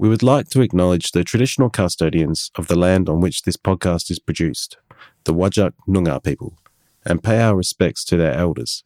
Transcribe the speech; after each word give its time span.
We 0.00 0.08
would 0.08 0.22
like 0.22 0.48
to 0.48 0.62
acknowledge 0.62 1.12
the 1.12 1.24
traditional 1.24 1.68
custodians 1.68 2.50
of 2.56 2.68
the 2.68 2.74
land 2.74 3.06
on 3.10 3.20
which 3.20 3.42
this 3.42 3.58
podcast 3.58 4.10
is 4.10 4.18
produced, 4.18 4.78
the 5.24 5.34
Whadjuk 5.34 5.74
Noongar 5.86 6.24
people, 6.24 6.56
and 7.04 7.22
pay 7.22 7.38
our 7.42 7.54
respects 7.54 8.02
to 8.06 8.16
their 8.16 8.32
elders, 8.32 8.82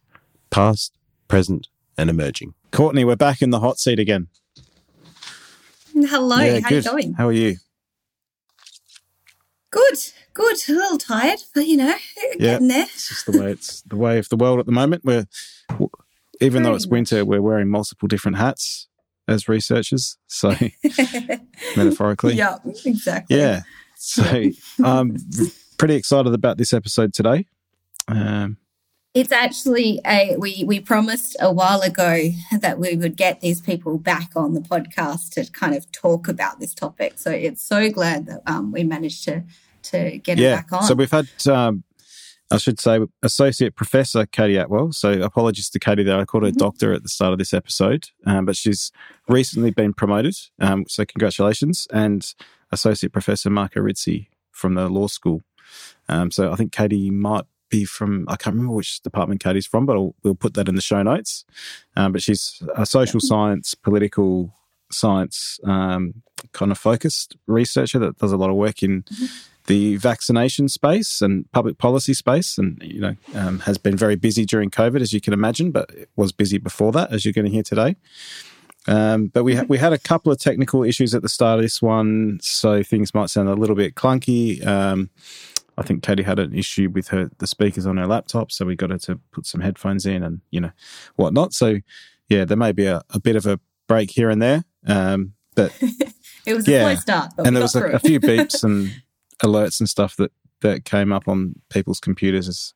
past, 0.50 0.92
present, 1.28 1.68
and 1.96 2.10
emerging. 2.10 2.54
Courtney, 2.72 3.04
we're 3.04 3.14
back 3.14 3.42
in 3.42 3.50
the 3.50 3.60
hot 3.60 3.78
seat 3.78 4.00
again. 4.00 4.26
Hello, 5.94 6.40
yeah, 6.40 6.58
how 6.58 6.68
good. 6.68 6.84
you 6.84 6.90
going? 6.90 7.12
How 7.12 7.28
are 7.28 7.32
you? 7.32 7.58
Good, 9.70 9.98
good. 10.32 10.56
A 10.68 10.72
little 10.72 10.98
tired, 10.98 11.38
but 11.54 11.68
you 11.68 11.76
know, 11.76 11.94
getting 12.40 12.66
there. 12.66 12.86
It's 12.92 13.10
just 13.10 13.26
the 13.26 13.40
way 13.40 13.52
it's 13.52 13.82
the 13.82 13.96
way 13.96 14.18
of 14.18 14.28
the 14.30 14.36
world 14.36 14.58
at 14.58 14.66
the 14.66 14.72
moment. 14.72 15.04
We're 15.04 15.26
w- 15.68 15.90
even 16.40 16.64
though 16.64 16.74
it's 16.74 16.88
winter, 16.88 17.24
we're 17.24 17.40
wearing 17.40 17.68
multiple 17.68 18.08
different 18.08 18.38
hats 18.38 18.88
as 19.28 19.48
researchers. 19.48 20.16
So 20.26 20.54
metaphorically, 21.76 22.34
yeah, 22.34 22.58
exactly. 22.84 23.38
yeah. 23.38 23.62
So 23.96 24.50
I'm 24.84 25.16
pretty 25.78 25.94
excited 25.94 26.34
about 26.34 26.58
this 26.58 26.72
episode 26.72 27.14
today. 27.14 27.46
Um, 28.08 28.58
It's 29.14 29.32
actually 29.32 30.00
a 30.06 30.36
we 30.38 30.64
we 30.64 30.80
promised 30.80 31.36
a 31.40 31.52
while 31.52 31.80
ago 31.80 32.30
that 32.52 32.78
we 32.78 32.96
would 32.96 33.16
get 33.16 33.40
these 33.40 33.60
people 33.60 33.98
back 33.98 34.32
on 34.36 34.54
the 34.54 34.60
podcast 34.60 35.30
to 35.34 35.50
kind 35.52 35.74
of 35.74 35.90
talk 35.92 36.28
about 36.28 36.60
this 36.60 36.74
topic. 36.74 37.14
So 37.16 37.30
it's 37.30 37.62
so 37.62 37.90
glad 37.90 38.26
that 38.26 38.42
um, 38.46 38.72
we 38.72 38.84
managed 38.84 39.24
to 39.24 39.44
to 39.84 40.18
get 40.18 40.38
it 40.38 40.54
back 40.54 40.72
on. 40.72 40.82
So 40.84 40.94
we've 40.94 41.10
had, 41.10 41.28
um, 41.46 41.84
I 42.54 42.58
should 42.58 42.80
say, 42.80 43.00
Associate 43.22 43.74
Professor 43.74 44.26
Katie 44.26 44.54
Attwell. 44.54 44.92
So 44.94 45.12
apologies 45.12 45.68
to 45.70 45.78
Katie 45.78 46.04
that 46.04 46.18
I 46.18 46.24
called 46.24 46.44
her 46.44 46.50
Mhm. 46.50 46.56
doctor 46.56 46.92
at 46.92 47.02
the 47.02 47.08
start 47.08 47.32
of 47.32 47.38
this 47.38 47.52
episode, 47.52 48.08
um, 48.26 48.44
but 48.44 48.56
she's 48.56 48.92
recently 49.28 49.70
been 49.70 49.92
promoted. 49.92 50.36
Um, 50.60 50.84
so 50.88 51.04
congratulations. 51.04 51.86
And 51.92 52.26
Associate 52.72 53.12
Professor 53.12 53.50
Marco 53.50 53.80
Rizzi 53.80 54.28
from 54.50 54.74
the 54.74 54.88
law 54.88 55.06
school. 55.08 55.42
Um, 56.08 56.30
so 56.30 56.52
I 56.52 56.56
think 56.56 56.72
Katie 56.72 57.10
might 57.10 57.44
be 57.70 57.84
from, 57.84 58.24
I 58.28 58.36
can't 58.36 58.54
remember 58.54 58.74
which 58.74 59.00
department 59.02 59.42
Katie's 59.42 59.66
from, 59.66 59.86
but 59.86 59.96
I'll, 59.96 60.14
we'll 60.22 60.34
put 60.34 60.54
that 60.54 60.68
in 60.68 60.74
the 60.76 60.80
show 60.82 61.02
notes. 61.02 61.44
Um, 61.96 62.12
but 62.12 62.22
she's 62.22 62.62
a 62.76 62.86
social 62.86 63.20
science, 63.20 63.74
political 63.74 64.54
science 64.92 65.58
um, 65.64 66.22
kind 66.52 66.70
of 66.70 66.78
focused 66.78 67.36
researcher 67.46 67.98
that 67.98 68.18
does 68.18 68.32
a 68.32 68.36
lot 68.36 68.50
of 68.50 68.56
work 68.56 68.82
in 68.82 69.04
the 69.66 69.96
vaccination 69.96 70.68
space 70.68 71.22
and 71.22 71.50
public 71.52 71.78
policy 71.78 72.14
space, 72.14 72.58
and 72.58 72.80
you 72.82 73.00
know 73.00 73.16
um, 73.34 73.60
has 73.60 73.78
been 73.78 73.96
very 73.96 74.16
busy 74.16 74.44
during 74.44 74.70
COVID, 74.70 75.00
as 75.00 75.12
you 75.12 75.20
can 75.20 75.32
imagine, 75.32 75.70
but 75.70 75.90
it 75.90 76.10
was 76.16 76.32
busy 76.32 76.58
before 76.58 76.92
that, 76.92 77.12
as 77.12 77.24
you're 77.24 77.32
going 77.32 77.46
to 77.46 77.50
hear 77.50 77.62
today. 77.62 77.96
Um, 78.86 79.28
but 79.28 79.44
we 79.44 79.56
ha- 79.56 79.64
we 79.66 79.78
had 79.78 79.92
a 79.92 79.98
couple 79.98 80.30
of 80.30 80.38
technical 80.38 80.84
issues 80.84 81.14
at 81.14 81.22
the 81.22 81.28
start 81.28 81.58
of 81.58 81.64
this 81.64 81.80
one, 81.80 82.38
so 82.42 82.82
things 82.82 83.14
might 83.14 83.30
sound 83.30 83.48
a 83.48 83.54
little 83.54 83.76
bit 83.76 83.94
clunky. 83.94 84.64
Um, 84.66 85.10
I 85.76 85.82
think 85.82 86.02
Katie 86.02 86.22
had 86.22 86.38
an 86.38 86.54
issue 86.54 86.90
with 86.90 87.08
her 87.08 87.30
the 87.38 87.46
speakers 87.46 87.86
on 87.86 87.96
her 87.96 88.06
laptop, 88.06 88.52
so 88.52 88.66
we 88.66 88.76
got 88.76 88.90
her 88.90 88.98
to 88.98 89.18
put 89.32 89.46
some 89.46 89.62
headphones 89.62 90.04
in 90.04 90.22
and 90.22 90.40
you 90.50 90.60
know 90.60 90.72
whatnot. 91.16 91.54
So 91.54 91.80
yeah, 92.28 92.44
there 92.44 92.56
may 92.56 92.72
be 92.72 92.86
a, 92.86 93.02
a 93.10 93.20
bit 93.20 93.36
of 93.36 93.46
a 93.46 93.58
break 93.88 94.10
here 94.10 94.28
and 94.28 94.42
there, 94.42 94.64
um, 94.86 95.32
but 95.54 95.72
it 96.46 96.54
was 96.54 96.68
a 96.68 96.70
yeah. 96.70 96.82
slow 96.82 96.94
start, 96.96 97.32
but 97.36 97.46
and 97.46 97.56
we 97.56 97.60
there 97.60 97.68
got 97.68 97.92
was 97.92 97.94
a, 97.94 97.96
a 97.96 97.98
few 98.00 98.20
beeps 98.20 98.62
and 98.64 98.92
alerts 99.44 99.80
and 99.80 99.88
stuff 99.88 100.16
that 100.16 100.32
that 100.60 100.84
came 100.84 101.12
up 101.12 101.28
on 101.28 101.54
people's 101.68 102.00
computers 102.00 102.48
as 102.48 102.72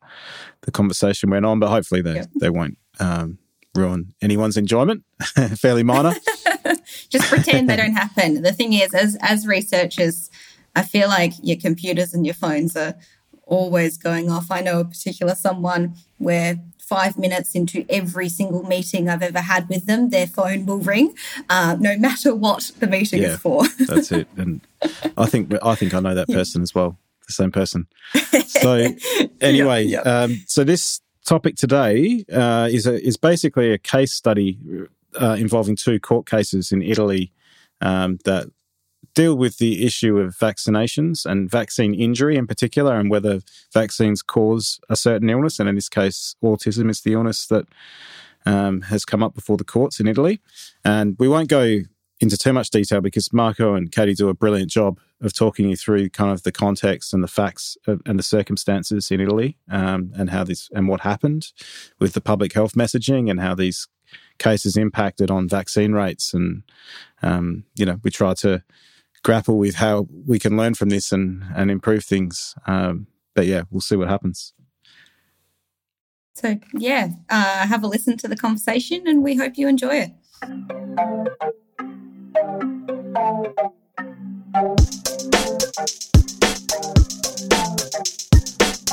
the 0.62 0.70
conversation 0.70 1.30
went 1.30 1.46
on. 1.46 1.58
But 1.58 1.70
hopefully 1.70 2.02
they 2.02 2.16
Yep. 2.16 2.26
they 2.40 2.50
won't 2.50 2.76
um, 3.00 3.38
ruin 3.74 4.14
anyone's 4.20 4.56
enjoyment. 4.56 5.04
Fairly 5.56 5.82
minor. 5.82 6.14
just 7.08 7.28
pretend 7.28 7.68
they 7.68 7.76
don't 7.76 7.92
happen. 7.94 8.42
The 8.42 8.52
thing 8.52 8.72
is, 8.74 8.94
as 8.94 9.16
as 9.20 9.46
researchers, 9.46 10.30
I 10.76 10.82
feel 10.82 11.08
like 11.08 11.32
your 11.42 11.56
computers 11.56 12.14
and 12.14 12.26
your 12.26 12.34
phones 12.34 12.76
are 12.76 12.94
always 13.46 13.96
going 13.96 14.30
off. 14.30 14.50
I 14.50 14.60
know 14.60 14.80
a 14.80 14.84
particular 14.84 15.34
someone 15.34 15.94
where 16.18 16.56
five 16.88 17.18
minutes 17.18 17.54
into 17.54 17.84
every 17.90 18.28
single 18.28 18.62
meeting 18.62 19.08
I've 19.08 19.22
ever 19.22 19.40
had 19.40 19.68
with 19.68 19.86
them, 19.86 20.10
their 20.10 20.26
phone 20.26 20.64
will 20.66 20.78
ring, 20.78 21.14
uh, 21.50 21.76
no 21.78 21.96
matter 21.98 22.34
what 22.34 22.70
the 22.80 22.86
meeting 22.86 23.22
Yeah. 23.22 23.34
is 23.34 23.40
for. 23.40 23.64
That's 23.86 24.10
it. 24.12 24.26
And 24.36 24.60
I 25.16 25.26
think 25.26 25.52
I 25.62 25.74
think 25.74 25.94
I 25.94 26.00
know 26.00 26.14
that 26.14 26.28
person 26.28 26.62
as 26.62 26.74
well. 26.74 26.98
The 27.26 27.32
same 27.34 27.52
person. 27.52 27.86
So 28.46 28.88
anyway, 29.40 29.84
Yep, 29.84 30.04
yep. 30.04 30.06
Um, 30.06 30.42
so 30.46 30.64
this 30.64 31.00
topic 31.26 31.56
today 31.56 32.24
uh, 32.32 32.68
is 32.72 32.86
a, 32.86 32.94
is 33.06 33.18
basically 33.18 33.70
a 33.72 33.78
case 33.78 34.12
study 34.14 34.58
uh, 35.20 35.36
involving 35.38 35.76
two 35.76 36.00
court 36.00 36.24
cases 36.26 36.72
in 36.72 36.80
Italy 36.80 37.32
um, 37.82 38.18
that 38.24 38.48
deal 39.14 39.36
with 39.36 39.58
the 39.58 39.84
issue 39.84 40.18
of 40.18 40.36
vaccinations 40.36 41.26
and 41.26 41.50
vaccine 41.50 41.94
injury 41.94 42.36
in 42.36 42.46
particular, 42.46 42.98
and 42.98 43.10
whether 43.10 43.40
vaccines 43.72 44.22
cause 44.22 44.80
a 44.88 44.96
certain 44.96 45.30
illness. 45.30 45.58
And 45.58 45.68
in 45.68 45.74
this 45.74 45.88
case, 45.88 46.34
autism 46.42 46.90
is 46.90 47.00
the 47.00 47.14
illness 47.14 47.46
that 47.46 47.66
um, 48.46 48.82
has 48.82 49.04
come 49.04 49.22
up 49.22 49.34
before 49.34 49.56
the 49.56 49.64
courts 49.64 50.00
in 50.00 50.06
Italy. 50.06 50.40
And 50.84 51.16
we 51.18 51.28
won't 51.28 51.48
go 51.48 51.80
into 52.20 52.36
too 52.36 52.52
much 52.52 52.70
detail 52.70 53.00
because 53.00 53.32
Marco 53.32 53.74
and 53.74 53.92
Katie 53.92 54.14
do 54.14 54.28
a 54.28 54.34
brilliant 54.34 54.70
job 54.70 54.98
of 55.20 55.32
talking 55.32 55.68
you 55.68 55.76
through 55.76 56.08
kind 56.10 56.32
of 56.32 56.42
the 56.42 56.52
context 56.52 57.14
and 57.14 57.22
the 57.22 57.28
facts 57.28 57.76
of, 57.86 58.00
and 58.06 58.18
the 58.18 58.24
circumstances 58.24 59.10
in 59.10 59.20
Italy 59.20 59.56
um, 59.70 60.12
and 60.16 60.30
how 60.30 60.44
this 60.44 60.68
and 60.72 60.88
what 60.88 61.00
happened 61.00 61.52
with 61.98 62.14
the 62.14 62.20
public 62.20 62.52
health 62.52 62.74
messaging 62.74 63.30
and 63.30 63.40
how 63.40 63.54
these 63.54 63.86
cases 64.38 64.76
impacted 64.76 65.30
on 65.30 65.48
vaccine 65.48 65.92
rates 65.92 66.32
and 66.32 66.62
um, 67.22 67.64
you 67.74 67.84
know 67.84 68.00
we 68.02 68.10
try 68.10 68.32
to 68.34 68.62
grapple 69.22 69.58
with 69.58 69.76
how 69.76 70.06
we 70.26 70.38
can 70.38 70.56
learn 70.56 70.74
from 70.74 70.88
this 70.88 71.12
and 71.12 71.44
and 71.54 71.70
improve 71.70 72.04
things 72.04 72.54
um, 72.66 73.06
but 73.34 73.46
yeah 73.46 73.62
we'll 73.70 73.80
see 73.80 73.96
what 73.96 74.08
happens 74.08 74.52
So, 76.34 76.60
yeah, 76.72 77.08
uh, 77.28 77.66
have 77.66 77.82
a 77.82 77.88
listen 77.88 78.16
to 78.18 78.28
the 78.28 78.36
conversation 78.36 79.08
and 79.08 79.24
we 79.24 79.34
hope 79.34 79.58
you 79.58 79.66
enjoy 79.66 80.06
it. 80.06 80.12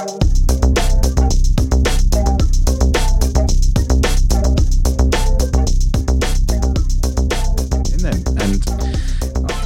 in 0.07 0.64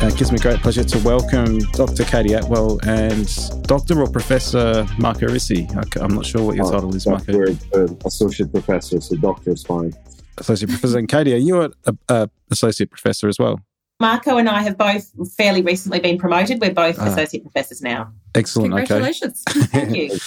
it 0.02 0.16
gives 0.18 0.32
me 0.32 0.38
great 0.40 0.60
pleasure 0.62 0.84
to 0.84 0.98
welcome 1.00 1.60
Dr. 1.74 2.04
Katie 2.04 2.30
Attwell 2.30 2.80
and 2.88 3.28
Dr. 3.68 4.02
or 4.02 4.10
Professor 4.10 4.88
Marco 4.98 5.28
Rizzi. 5.28 5.68
I- 5.76 6.00
I'm 6.00 6.14
not 6.16 6.26
sure 6.26 6.44
what 6.44 6.56
your 6.56 6.68
Oh, 6.68 6.72
title 6.72 6.96
is, 6.96 7.06
Marco. 7.06 7.46
Doctor, 7.54 7.84
uh, 7.84 7.88
associate 8.06 8.52
professor, 8.52 9.02
so 9.02 9.16
doctor 9.18 9.52
is 9.52 9.64
fine. 9.64 9.94
Associate 10.38 10.70
Professor. 10.70 10.98
And 11.00 11.10
Katie, 11.10 11.34
are 11.34 11.38
you 11.38 11.62
a, 11.64 11.70
a, 11.86 11.96
a 12.08 12.30
Associate 12.50 12.90
Professor 12.90 13.28
as 13.28 13.38
well? 13.38 13.60
Marco 14.00 14.38
and 14.38 14.48
I 14.48 14.62
have 14.62 14.78
both 14.78 15.12
fairly 15.36 15.62
recently 15.62 16.00
been 16.00 16.18
promoted. 16.18 16.62
We're 16.62 16.74
both 16.74 16.98
Ah. 16.98 17.08
associate 17.08 17.44
professors 17.44 17.81
now. 17.81 18.14
Excellent. 18.36 18.74
Okay. 18.74 18.86
Congratulations. 18.86 19.44
Thank 19.50 19.96
you. 19.96 20.18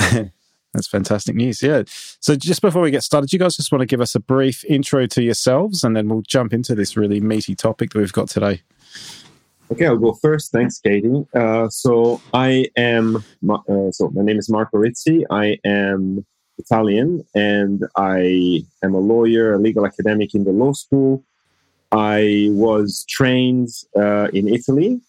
That's 0.74 0.86
fantastic 0.88 1.36
news. 1.36 1.62
Yeah. 1.62 1.82
So 2.20 2.34
just 2.36 2.62
before 2.62 2.82
we 2.82 2.90
get 2.90 3.02
started, 3.04 3.32
you 3.32 3.38
guys 3.38 3.56
just 3.56 3.70
want 3.72 3.80
to 3.82 3.86
give 3.86 4.00
us 4.00 4.14
a 4.16 4.20
brief 4.20 4.64
intro 4.64 5.06
to 5.06 5.22
yourselves 5.22 5.82
and 5.84 5.96
then 5.96 6.08
we'll 6.08 6.22
jump 6.22 6.52
into 6.52 6.74
this 6.74 6.96
really 6.96 7.20
meaty 7.20 7.54
topic 7.54 7.90
that 7.90 7.98
we've 8.00 8.12
got 8.12 8.28
today. 8.28 8.62
Okay, 9.72 9.86
I'll 9.86 9.96
go 9.96 10.14
first. 10.14 10.50
Thanks, 10.50 10.80
Katie. 10.80 11.24
Uh, 11.32 11.68
so 11.68 12.20
I 12.34 12.66
am. 12.76 13.16
Uh, 13.48 13.92
so 13.92 14.10
my 14.10 14.22
name 14.22 14.38
is 14.38 14.50
Marco 14.50 14.78
Rizzi. 14.78 15.24
I 15.30 15.58
am 15.64 16.26
Italian, 16.58 17.24
and 17.36 17.86
I 17.96 18.64
am 18.82 18.94
a 18.94 18.98
lawyer, 18.98 19.54
a 19.54 19.58
legal 19.58 19.86
academic 19.86 20.34
in 20.34 20.42
the 20.42 20.50
law 20.50 20.72
school. 20.72 21.22
I 21.92 22.48
was 22.50 23.04
trained 23.08 23.68
uh, 23.96 24.28
in 24.32 24.48
Italy, 24.48 25.00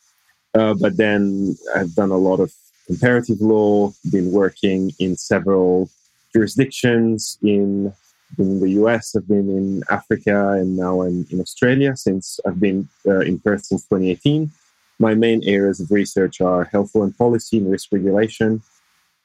uh, 0.53 0.75
but 0.75 0.95
then 0.95 1.55
I've 1.75 1.95
done 1.95 2.11
a 2.11 2.17
lot 2.17 2.39
of 2.39 2.53
comparative 2.85 3.41
law. 3.41 3.91
Been 4.11 4.31
working 4.31 4.91
in 4.99 5.15
several 5.15 5.89
jurisdictions 6.33 7.39
in 7.41 7.93
in 8.37 8.59
the 8.59 8.69
US, 8.81 9.15
I've 9.15 9.27
been 9.27 9.49
in 9.49 9.83
Africa, 9.89 10.51
and 10.51 10.77
now 10.77 11.01
I'm 11.01 11.25
in 11.29 11.41
Australia 11.41 11.95
since 11.95 12.39
I've 12.45 12.59
been 12.59 12.87
uh, 13.05 13.19
in 13.19 13.39
Perth 13.39 13.65
since 13.65 13.83
2018. 13.83 14.51
My 14.99 15.15
main 15.15 15.41
areas 15.43 15.79
of 15.79 15.91
research 15.91 16.41
are 16.41 16.63
health 16.65 16.91
and 16.95 17.17
policy 17.17 17.57
and 17.57 17.71
risk 17.71 17.89
regulation, 17.91 18.61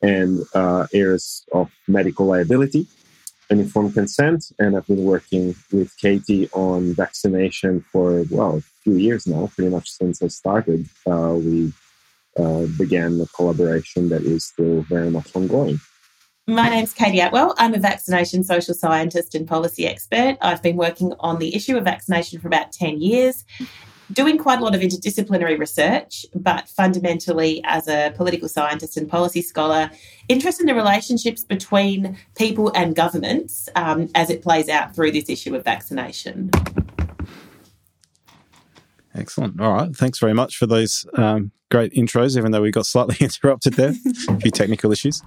and 0.02 0.40
uh, 0.54 0.86
areas 0.92 1.44
of 1.52 1.70
medical 1.88 2.26
liability 2.26 2.86
and 3.50 3.60
informed 3.60 3.94
consent. 3.94 4.44
And 4.58 4.76
I've 4.76 4.86
been 4.86 5.04
working 5.04 5.54
with 5.72 5.96
Katie 5.98 6.48
on 6.52 6.94
vaccination 6.94 7.84
for, 7.92 8.24
well, 8.30 8.56
a 8.58 8.62
few 8.82 8.96
years 8.96 9.26
now, 9.26 9.50
pretty 9.54 9.70
much 9.70 9.90
since 9.90 10.22
I 10.22 10.28
started. 10.28 10.88
Uh, 11.06 11.34
we 11.38 11.72
uh, 12.38 12.66
began 12.78 13.20
a 13.20 13.26
collaboration 13.26 14.08
that 14.08 14.22
is 14.22 14.46
still 14.46 14.82
very 14.82 15.10
much 15.10 15.34
ongoing. 15.34 15.80
My 16.48 16.68
name's 16.68 16.92
Katie 16.92 17.18
Attwell. 17.18 17.54
I'm 17.58 17.74
a 17.74 17.78
vaccination 17.78 18.44
social 18.44 18.72
scientist 18.72 19.34
and 19.34 19.48
policy 19.48 19.84
expert. 19.84 20.38
I've 20.40 20.62
been 20.62 20.76
working 20.76 21.12
on 21.18 21.40
the 21.40 21.56
issue 21.56 21.76
of 21.76 21.82
vaccination 21.82 22.38
for 22.38 22.46
about 22.46 22.70
10 22.70 23.00
years. 23.00 23.44
doing 24.12 24.38
quite 24.38 24.60
a 24.60 24.62
lot 24.62 24.72
of 24.72 24.80
interdisciplinary 24.80 25.58
research, 25.58 26.24
but 26.36 26.68
fundamentally 26.68 27.60
as 27.64 27.88
a 27.88 28.12
political 28.14 28.48
scientist 28.48 28.96
and 28.96 29.08
policy 29.08 29.42
scholar, 29.42 29.90
interested 30.28 30.62
in 30.62 30.66
the 30.68 30.74
relationships 30.76 31.42
between 31.42 32.16
people 32.36 32.70
and 32.76 32.94
governments 32.94 33.68
um, 33.74 34.08
as 34.14 34.30
it 34.30 34.40
plays 34.40 34.68
out 34.68 34.94
through 34.94 35.10
this 35.10 35.28
issue 35.28 35.56
of 35.56 35.64
vaccination. 35.64 36.48
Excellent. 39.16 39.60
All 39.60 39.72
right. 39.72 39.96
Thanks 39.96 40.20
very 40.20 40.34
much 40.34 40.56
for 40.56 40.66
those 40.66 41.04
um, 41.14 41.50
great 41.72 41.92
intros, 41.94 42.36
even 42.38 42.52
though 42.52 42.62
we 42.62 42.70
got 42.70 42.86
slightly 42.86 43.16
interrupted 43.20 43.74
there, 43.74 43.94
a 44.28 44.38
few 44.38 44.52
technical 44.52 44.92
issues. 44.92 45.20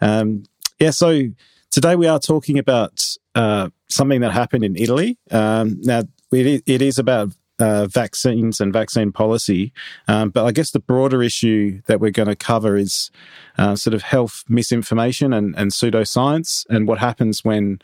Um, 0.00 0.44
yeah, 0.78 0.90
so 0.90 1.22
today 1.70 1.96
we 1.96 2.06
are 2.06 2.18
talking 2.18 2.58
about 2.58 3.16
uh, 3.34 3.70
something 3.88 4.20
that 4.20 4.32
happened 4.32 4.64
in 4.64 4.76
Italy. 4.76 5.18
Um, 5.30 5.80
now, 5.82 6.02
it, 6.30 6.62
it 6.66 6.82
is 6.82 6.98
about 6.98 7.32
uh, 7.58 7.86
vaccines 7.86 8.60
and 8.60 8.72
vaccine 8.72 9.12
policy. 9.12 9.72
Um, 10.06 10.30
but 10.30 10.44
I 10.44 10.52
guess 10.52 10.70
the 10.70 10.78
broader 10.78 11.22
issue 11.22 11.80
that 11.86 12.00
we're 12.00 12.12
going 12.12 12.28
to 12.28 12.36
cover 12.36 12.76
is 12.76 13.10
uh, 13.56 13.74
sort 13.74 13.94
of 13.94 14.02
health 14.02 14.44
misinformation 14.48 15.32
and, 15.32 15.56
and 15.56 15.72
pseudoscience 15.72 16.64
and 16.70 16.86
what 16.86 16.98
happens 16.98 17.44
when, 17.44 17.80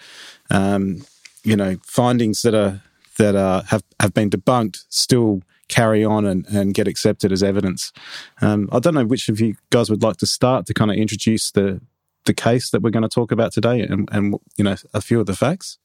um, 0.50 1.04
you 1.42 1.56
know, 1.56 1.76
findings 1.82 2.42
that 2.42 2.54
are 2.54 2.82
that 3.18 3.36
are, 3.36 3.62
have, 3.62 3.84
have 4.00 4.12
been 4.12 4.28
debunked 4.28 4.84
still 4.88 5.40
carry 5.68 6.04
on 6.04 6.26
and, 6.26 6.46
and 6.48 6.74
get 6.74 6.88
accepted 6.88 7.30
as 7.30 7.44
evidence. 7.44 7.92
Um, 8.40 8.68
I 8.72 8.80
don't 8.80 8.94
know 8.94 9.04
which 9.04 9.28
of 9.28 9.40
you 9.40 9.54
guys 9.70 9.88
would 9.88 10.02
like 10.02 10.16
to 10.16 10.26
start 10.26 10.66
to 10.66 10.74
kind 10.74 10.90
of 10.90 10.96
introduce 10.96 11.52
the 11.52 11.80
the 12.26 12.34
case 12.34 12.70
that 12.70 12.82
we're 12.82 12.90
going 12.90 13.02
to 13.02 13.08
talk 13.08 13.30
about 13.32 13.52
today 13.52 13.80
and, 13.80 14.08
and 14.12 14.34
you 14.56 14.64
know 14.64 14.76
a 14.92 15.00
few 15.00 15.20
of 15.20 15.26
the 15.26 15.34
facts 15.34 15.78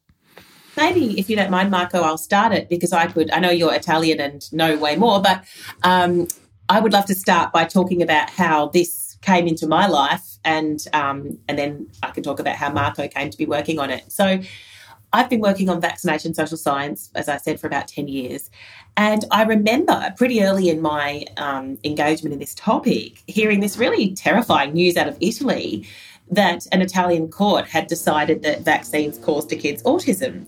maybe 0.79 1.19
if 1.19 1.29
you 1.29 1.35
don't 1.35 1.51
mind, 1.51 1.71
Marco, 1.71 2.01
I'll 2.01 2.17
start 2.17 2.53
it 2.53 2.69
because 2.69 2.93
I 2.93 3.07
could. 3.07 3.29
I 3.31 3.39
know 3.39 3.49
you're 3.49 3.73
Italian 3.73 4.19
and 4.19 4.51
know 4.53 4.77
way 4.77 4.95
more, 4.95 5.21
but 5.21 5.43
um, 5.83 6.27
I 6.69 6.79
would 6.79 6.93
love 6.93 7.05
to 7.05 7.15
start 7.15 7.51
by 7.51 7.65
talking 7.65 8.01
about 8.01 8.29
how 8.29 8.69
this 8.69 9.17
came 9.21 9.47
into 9.47 9.67
my 9.67 9.87
life, 9.87 10.37
and 10.43 10.83
um, 10.93 11.37
and 11.47 11.57
then 11.57 11.87
I 12.01 12.11
can 12.11 12.23
talk 12.23 12.39
about 12.39 12.55
how 12.55 12.71
Marco 12.71 13.07
came 13.07 13.29
to 13.29 13.37
be 13.37 13.45
working 13.45 13.79
on 13.79 13.89
it. 13.89 14.11
So. 14.11 14.41
I've 15.11 15.27
been 15.27 15.41
working 15.41 15.69
on 15.69 15.81
vaccination 15.81 16.35
social 16.35 16.55
science, 16.55 17.09
as 17.15 17.27
I 17.27 17.37
said, 17.37 17.59
for 17.59 17.65
about 17.65 17.87
10 17.87 18.07
years. 18.07 18.51
And 18.95 19.25
I 19.31 19.41
remember 19.41 20.13
pretty 20.15 20.43
early 20.43 20.69
in 20.69 20.81
my 20.81 21.25
um, 21.37 21.79
engagement 21.83 22.31
in 22.31 22.37
this 22.37 22.53
topic 22.53 23.23
hearing 23.25 23.59
this 23.59 23.75
really 23.75 24.13
terrifying 24.13 24.73
news 24.73 24.95
out 24.97 25.07
of 25.07 25.17
Italy 25.19 25.87
that 26.31 26.67
an 26.71 26.81
Italian 26.81 27.29
court 27.29 27.67
had 27.67 27.87
decided 27.87 28.43
that 28.43 28.61
vaccines 28.61 29.17
caused 29.17 29.51
a 29.51 29.55
kid's 29.55 29.83
autism. 29.83 30.45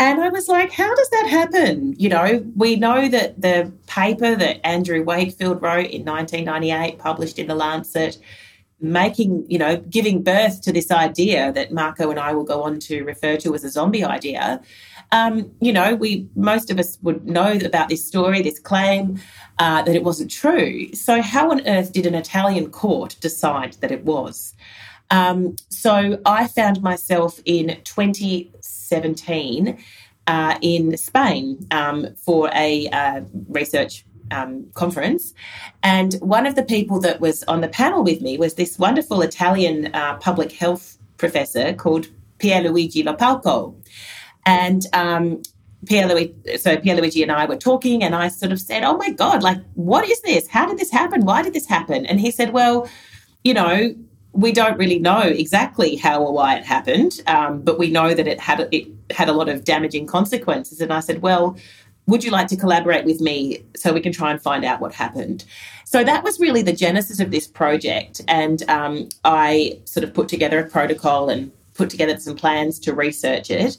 And 0.00 0.20
I 0.20 0.28
was 0.28 0.48
like, 0.48 0.72
how 0.72 0.94
does 0.94 1.10
that 1.10 1.26
happen? 1.28 1.94
You 1.98 2.08
know, 2.08 2.44
we 2.56 2.76
know 2.76 3.08
that 3.08 3.40
the 3.40 3.72
paper 3.86 4.34
that 4.34 4.66
Andrew 4.66 5.02
Wakefield 5.04 5.62
wrote 5.62 5.90
in 5.90 6.04
1998, 6.04 6.98
published 6.98 7.38
in 7.38 7.46
The 7.46 7.54
Lancet, 7.54 8.18
making, 8.80 9.46
you 9.48 9.58
know, 9.58 9.76
giving 9.76 10.22
birth 10.22 10.60
to 10.62 10.72
this 10.72 10.90
idea 10.90 11.52
that 11.52 11.72
Marco 11.72 12.10
and 12.10 12.18
I 12.18 12.32
will 12.32 12.44
go 12.44 12.62
on 12.62 12.80
to 12.80 13.04
refer 13.04 13.36
to 13.38 13.54
as 13.54 13.62
a 13.64 13.70
zombie 13.70 14.04
idea. 14.04 14.60
Um, 15.12 15.52
you 15.60 15.72
know, 15.72 15.94
we 15.94 16.28
most 16.34 16.70
of 16.70 16.78
us 16.78 16.98
would 17.02 17.24
know 17.24 17.52
about 17.64 17.88
this 17.88 18.04
story, 18.04 18.42
this 18.42 18.58
claim 18.58 19.20
uh, 19.58 19.82
that 19.82 19.94
it 19.94 20.02
wasn't 20.02 20.30
true. 20.30 20.92
So, 20.92 21.22
how 21.22 21.50
on 21.50 21.66
earth 21.68 21.92
did 21.92 22.04
an 22.04 22.14
Italian 22.14 22.70
court 22.70 23.16
decide 23.20 23.74
that 23.74 23.92
it 23.92 24.04
was? 24.04 24.54
Um, 25.10 25.56
so 25.68 26.18
I 26.24 26.46
found 26.48 26.82
myself 26.82 27.40
in 27.44 27.80
2017 27.84 29.78
uh, 30.26 30.58
in 30.62 30.96
Spain 30.96 31.66
um, 31.70 32.14
for 32.16 32.50
a 32.54 32.88
uh, 32.88 33.20
research 33.48 34.04
um, 34.30 34.66
conference. 34.74 35.34
And 35.82 36.14
one 36.14 36.46
of 36.46 36.54
the 36.54 36.62
people 36.62 37.00
that 37.00 37.20
was 37.20 37.44
on 37.44 37.60
the 37.60 37.68
panel 37.68 38.02
with 38.02 38.20
me 38.20 38.38
was 38.38 38.54
this 38.54 38.78
wonderful 38.78 39.22
Italian 39.22 39.94
uh, 39.94 40.16
public 40.16 40.52
health 40.52 40.98
professor 41.18 41.74
called 41.74 42.08
Pierluigi 42.38 43.04
Lopalco. 43.04 43.74
And 44.46 44.86
um, 44.92 45.42
Pierluigi, 45.84 46.58
so 46.58 46.76
Pierluigi 46.76 47.22
and 47.22 47.32
I 47.32 47.44
were 47.46 47.56
talking, 47.56 48.02
and 48.02 48.14
I 48.14 48.28
sort 48.28 48.52
of 48.52 48.60
said, 48.60 48.84
"Oh 48.84 48.96
my 48.96 49.10
God, 49.10 49.42
like, 49.42 49.58
what 49.74 50.08
is 50.08 50.20
this? 50.22 50.48
How 50.48 50.66
did 50.66 50.78
this 50.78 50.90
happen? 50.90 51.24
Why 51.24 51.42
did 51.42 51.52
this 51.52 51.66
happen?" 51.66 52.06
And 52.06 52.20
he 52.20 52.30
said, 52.30 52.52
"Well, 52.52 52.88
you 53.42 53.54
know, 53.54 53.94
we 54.34 54.52
don't 54.52 54.76
really 54.76 54.98
know 54.98 55.22
exactly 55.22 55.96
how 55.96 56.22
or 56.22 56.32
why 56.32 56.56
it 56.56 56.64
happened, 56.64 57.20
um, 57.26 57.62
but 57.62 57.78
we 57.78 57.90
know 57.90 58.12
that 58.14 58.26
it 58.26 58.40
had 58.40 58.68
it 58.70 58.86
had 59.10 59.28
a 59.28 59.32
lot 59.32 59.48
of 59.48 59.64
damaging 59.64 60.06
consequences. 60.06 60.80
And 60.80 60.92
I 60.92 61.00
said, 61.00 61.22
well. 61.22 61.56
Would 62.06 62.22
you 62.22 62.30
like 62.30 62.48
to 62.48 62.56
collaborate 62.58 63.06
with 63.06 63.22
me 63.22 63.64
so 63.74 63.94
we 63.94 64.02
can 64.02 64.12
try 64.12 64.30
and 64.30 64.38
find 64.38 64.62
out 64.62 64.78
what 64.78 64.92
happened? 64.92 65.46
So 65.86 66.04
that 66.04 66.22
was 66.22 66.38
really 66.38 66.60
the 66.60 66.74
genesis 66.74 67.18
of 67.18 67.30
this 67.30 67.46
project. 67.46 68.20
And 68.28 68.62
um, 68.68 69.08
I 69.24 69.80
sort 69.86 70.04
of 70.04 70.12
put 70.12 70.28
together 70.28 70.58
a 70.58 70.68
protocol 70.68 71.30
and 71.30 71.50
put 71.72 71.88
together 71.88 72.18
some 72.20 72.36
plans 72.36 72.78
to 72.80 72.92
research 72.92 73.50
it. 73.50 73.78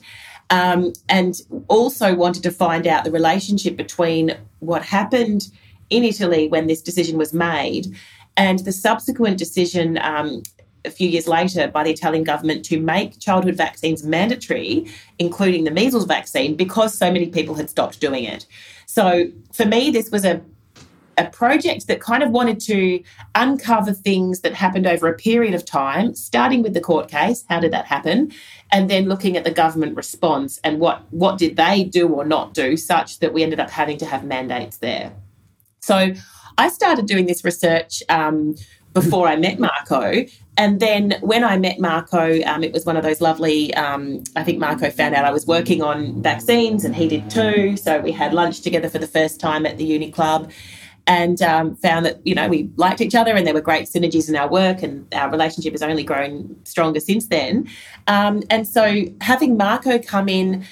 Um, 0.49 0.93
and 1.07 1.39
also 1.67 2.15
wanted 2.15 2.41
to 2.43 2.51
find 2.51 2.87
out 2.87 3.03
the 3.03 3.11
relationship 3.11 3.77
between 3.77 4.35
what 4.59 4.81
happened 4.81 5.51
in 5.91 6.03
Italy 6.03 6.47
when 6.47 6.65
this 6.65 6.81
decision 6.81 7.17
was 7.19 7.31
made 7.31 7.95
and 8.37 8.59
the 8.59 8.71
subsequent 8.71 9.37
decision 9.37 9.97
um, 10.01 10.43
a 10.85 10.91
few 10.91 11.09
years 11.09 11.27
later 11.27 11.67
by 11.67 11.83
the 11.83 11.91
Italian 11.91 12.23
government 12.23 12.63
to 12.65 12.79
make 12.79 13.19
childhood 13.19 13.55
vaccines 13.55 14.03
mandatory, 14.03 14.87
including 15.19 15.63
the 15.63 15.71
measles 15.71 16.05
vaccine, 16.05 16.55
because 16.55 16.97
so 16.97 17.11
many 17.11 17.27
people 17.27 17.55
had 17.55 17.69
stopped 17.69 17.99
doing 17.99 18.23
it. 18.23 18.45
So 18.85 19.31
for 19.51 19.65
me, 19.65 19.91
this 19.91 20.11
was 20.11 20.25
a 20.25 20.41
a 21.17 21.29
project 21.29 21.87
that 21.87 22.01
kind 22.01 22.23
of 22.23 22.29
wanted 22.31 22.59
to 22.59 23.01
uncover 23.35 23.93
things 23.93 24.41
that 24.41 24.53
happened 24.53 24.85
over 24.85 25.07
a 25.07 25.13
period 25.13 25.53
of 25.53 25.63
time, 25.63 26.13
starting 26.13 26.61
with 26.61 26.73
the 26.73 26.81
court 26.81 27.09
case, 27.09 27.45
how 27.47 27.59
did 27.59 27.71
that 27.71 27.85
happen, 27.85 28.33
and 28.71 28.89
then 28.89 29.05
looking 29.05 29.37
at 29.37 29.43
the 29.43 29.51
government 29.51 29.95
response 29.95 30.59
and 30.63 30.79
what 30.79 31.03
what 31.11 31.37
did 31.37 31.55
they 31.55 31.83
do 31.83 32.07
or 32.09 32.25
not 32.25 32.53
do, 32.53 32.75
such 32.75 33.19
that 33.19 33.33
we 33.33 33.43
ended 33.43 33.59
up 33.59 33.69
having 33.69 33.97
to 33.97 34.05
have 34.05 34.25
mandates 34.25 34.77
there. 34.77 35.13
So 35.81 36.13
I 36.57 36.69
started 36.69 37.05
doing 37.05 37.25
this 37.25 37.43
research 37.43 38.01
um, 38.09 38.55
before 38.93 39.27
I 39.27 39.35
met 39.35 39.59
Marco. 39.59 40.25
And 40.57 40.79
then 40.79 41.15
when 41.21 41.43
I 41.43 41.57
met 41.57 41.79
Marco, 41.79 42.41
um, 42.43 42.63
it 42.63 42.71
was 42.71 42.85
one 42.85 42.95
of 42.95 43.03
those 43.03 43.19
lovely. 43.19 43.73
Um, 43.75 44.23
I 44.35 44.43
think 44.43 44.57
Marco 44.57 44.89
found 44.89 45.13
out 45.13 45.25
I 45.25 45.31
was 45.31 45.45
working 45.45 45.83
on 45.83 46.21
vaccines, 46.21 46.85
and 46.85 46.95
he 46.95 47.07
did 47.07 47.29
too. 47.29 47.75
So 47.75 47.99
we 47.99 48.13
had 48.13 48.33
lunch 48.33 48.61
together 48.61 48.89
for 48.89 48.97
the 48.97 49.07
first 49.07 49.39
time 49.39 49.65
at 49.65 49.77
the 49.77 49.83
Uni 49.83 50.11
Club, 50.11 50.49
and 51.07 51.41
um, 51.41 51.75
found 51.75 52.05
that 52.05 52.25
you 52.25 52.33
know 52.33 52.47
we 52.47 52.69
liked 52.77 53.01
each 53.01 53.15
other, 53.15 53.35
and 53.35 53.45
there 53.45 53.53
were 53.53 53.59
great 53.59 53.89
synergies 53.89 54.29
in 54.29 54.35
our 54.37 54.49
work, 54.49 54.81
and 54.81 55.13
our 55.13 55.29
relationship 55.29 55.73
has 55.73 55.83
only 55.83 56.03
grown 56.03 56.55
stronger 56.63 57.01
since 57.01 57.27
then. 57.27 57.67
Um, 58.07 58.41
and 58.49 58.65
so 58.65 59.03
having 59.19 59.57
Marco 59.57 59.99
come 59.99 60.29
in 60.29 60.65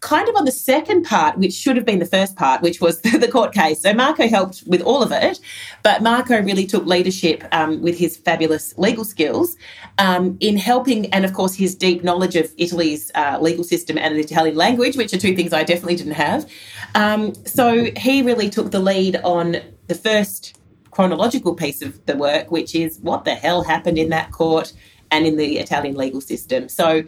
kind 0.00 0.28
of 0.28 0.36
on 0.36 0.44
the 0.44 0.52
second 0.52 1.04
part, 1.04 1.38
which 1.38 1.52
should 1.52 1.74
have 1.76 1.84
been 1.84 1.98
the 1.98 2.06
first 2.06 2.36
part, 2.36 2.62
which 2.62 2.80
was 2.80 3.00
the 3.02 3.28
court 3.28 3.52
case. 3.52 3.80
So 3.80 3.92
Marco 3.92 4.28
helped 4.28 4.62
with 4.66 4.80
all 4.82 5.02
of 5.02 5.10
it, 5.10 5.40
but 5.82 6.02
Marco 6.02 6.40
really 6.40 6.66
took 6.66 6.86
leadership 6.86 7.44
um, 7.52 7.82
with 7.82 7.98
his 7.98 8.16
fabulous 8.16 8.76
legal 8.78 9.04
skills 9.04 9.56
um, 9.98 10.36
in 10.40 10.56
helping, 10.56 11.12
and 11.12 11.24
of 11.24 11.32
course 11.32 11.54
his 11.54 11.74
deep 11.74 12.04
knowledge 12.04 12.36
of 12.36 12.52
Italy's 12.56 13.10
uh, 13.14 13.38
legal 13.40 13.64
system 13.64 13.98
and 13.98 14.14
the 14.14 14.20
Italian 14.20 14.56
language, 14.56 14.96
which 14.96 15.12
are 15.12 15.18
two 15.18 15.34
things 15.34 15.52
I 15.52 15.64
definitely 15.64 15.96
didn't 15.96 16.12
have. 16.12 16.48
Um, 16.94 17.34
so 17.44 17.90
he 17.96 18.22
really 18.22 18.50
took 18.50 18.70
the 18.70 18.80
lead 18.80 19.16
on 19.16 19.56
the 19.88 19.94
first 19.94 20.58
chronological 20.90 21.54
piece 21.54 21.82
of 21.82 22.04
the 22.06 22.16
work, 22.16 22.50
which 22.50 22.74
is 22.74 22.98
what 23.00 23.24
the 23.24 23.34
hell 23.34 23.62
happened 23.62 23.98
in 23.98 24.10
that 24.10 24.30
court 24.32 24.72
and 25.10 25.26
in 25.26 25.36
the 25.36 25.58
Italian 25.58 25.96
legal 25.96 26.20
system. 26.20 26.68
So 26.68 27.02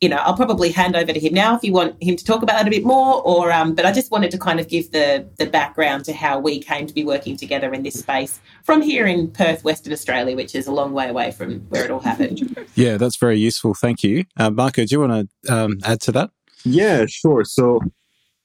you 0.00 0.08
know, 0.08 0.16
I'll 0.16 0.36
probably 0.36 0.70
hand 0.70 0.96
over 0.96 1.12
to 1.12 1.20
him 1.20 1.34
now 1.34 1.54
if 1.54 1.62
you 1.62 1.72
want 1.72 2.02
him 2.02 2.16
to 2.16 2.24
talk 2.24 2.42
about 2.42 2.56
that 2.56 2.66
a 2.66 2.70
bit 2.70 2.84
more. 2.84 3.22
Or, 3.22 3.52
um, 3.52 3.74
but 3.74 3.84
I 3.84 3.92
just 3.92 4.10
wanted 4.10 4.30
to 4.30 4.38
kind 4.38 4.58
of 4.58 4.68
give 4.68 4.92
the 4.92 5.28
the 5.36 5.46
background 5.46 6.06
to 6.06 6.14
how 6.14 6.38
we 6.38 6.58
came 6.58 6.86
to 6.86 6.94
be 6.94 7.04
working 7.04 7.36
together 7.36 7.72
in 7.74 7.82
this 7.82 7.98
space 7.98 8.40
from 8.64 8.80
here 8.80 9.06
in 9.06 9.30
Perth, 9.30 9.62
Western 9.62 9.92
Australia, 9.92 10.34
which 10.34 10.54
is 10.54 10.66
a 10.66 10.72
long 10.72 10.92
way 10.92 11.08
away 11.08 11.32
from 11.32 11.60
where 11.68 11.84
it 11.84 11.90
all 11.90 12.00
happened. 12.00 12.56
Yeah, 12.74 12.96
that's 12.96 13.16
very 13.16 13.38
useful. 13.38 13.74
Thank 13.74 14.02
you, 14.04 14.24
uh, 14.38 14.48
Marco. 14.48 14.84
Do 14.84 14.94
you 14.94 15.00
want 15.00 15.28
to 15.44 15.52
um, 15.52 15.78
add 15.84 16.00
to 16.02 16.12
that? 16.12 16.30
Yeah, 16.64 17.04
sure. 17.06 17.44
So, 17.44 17.80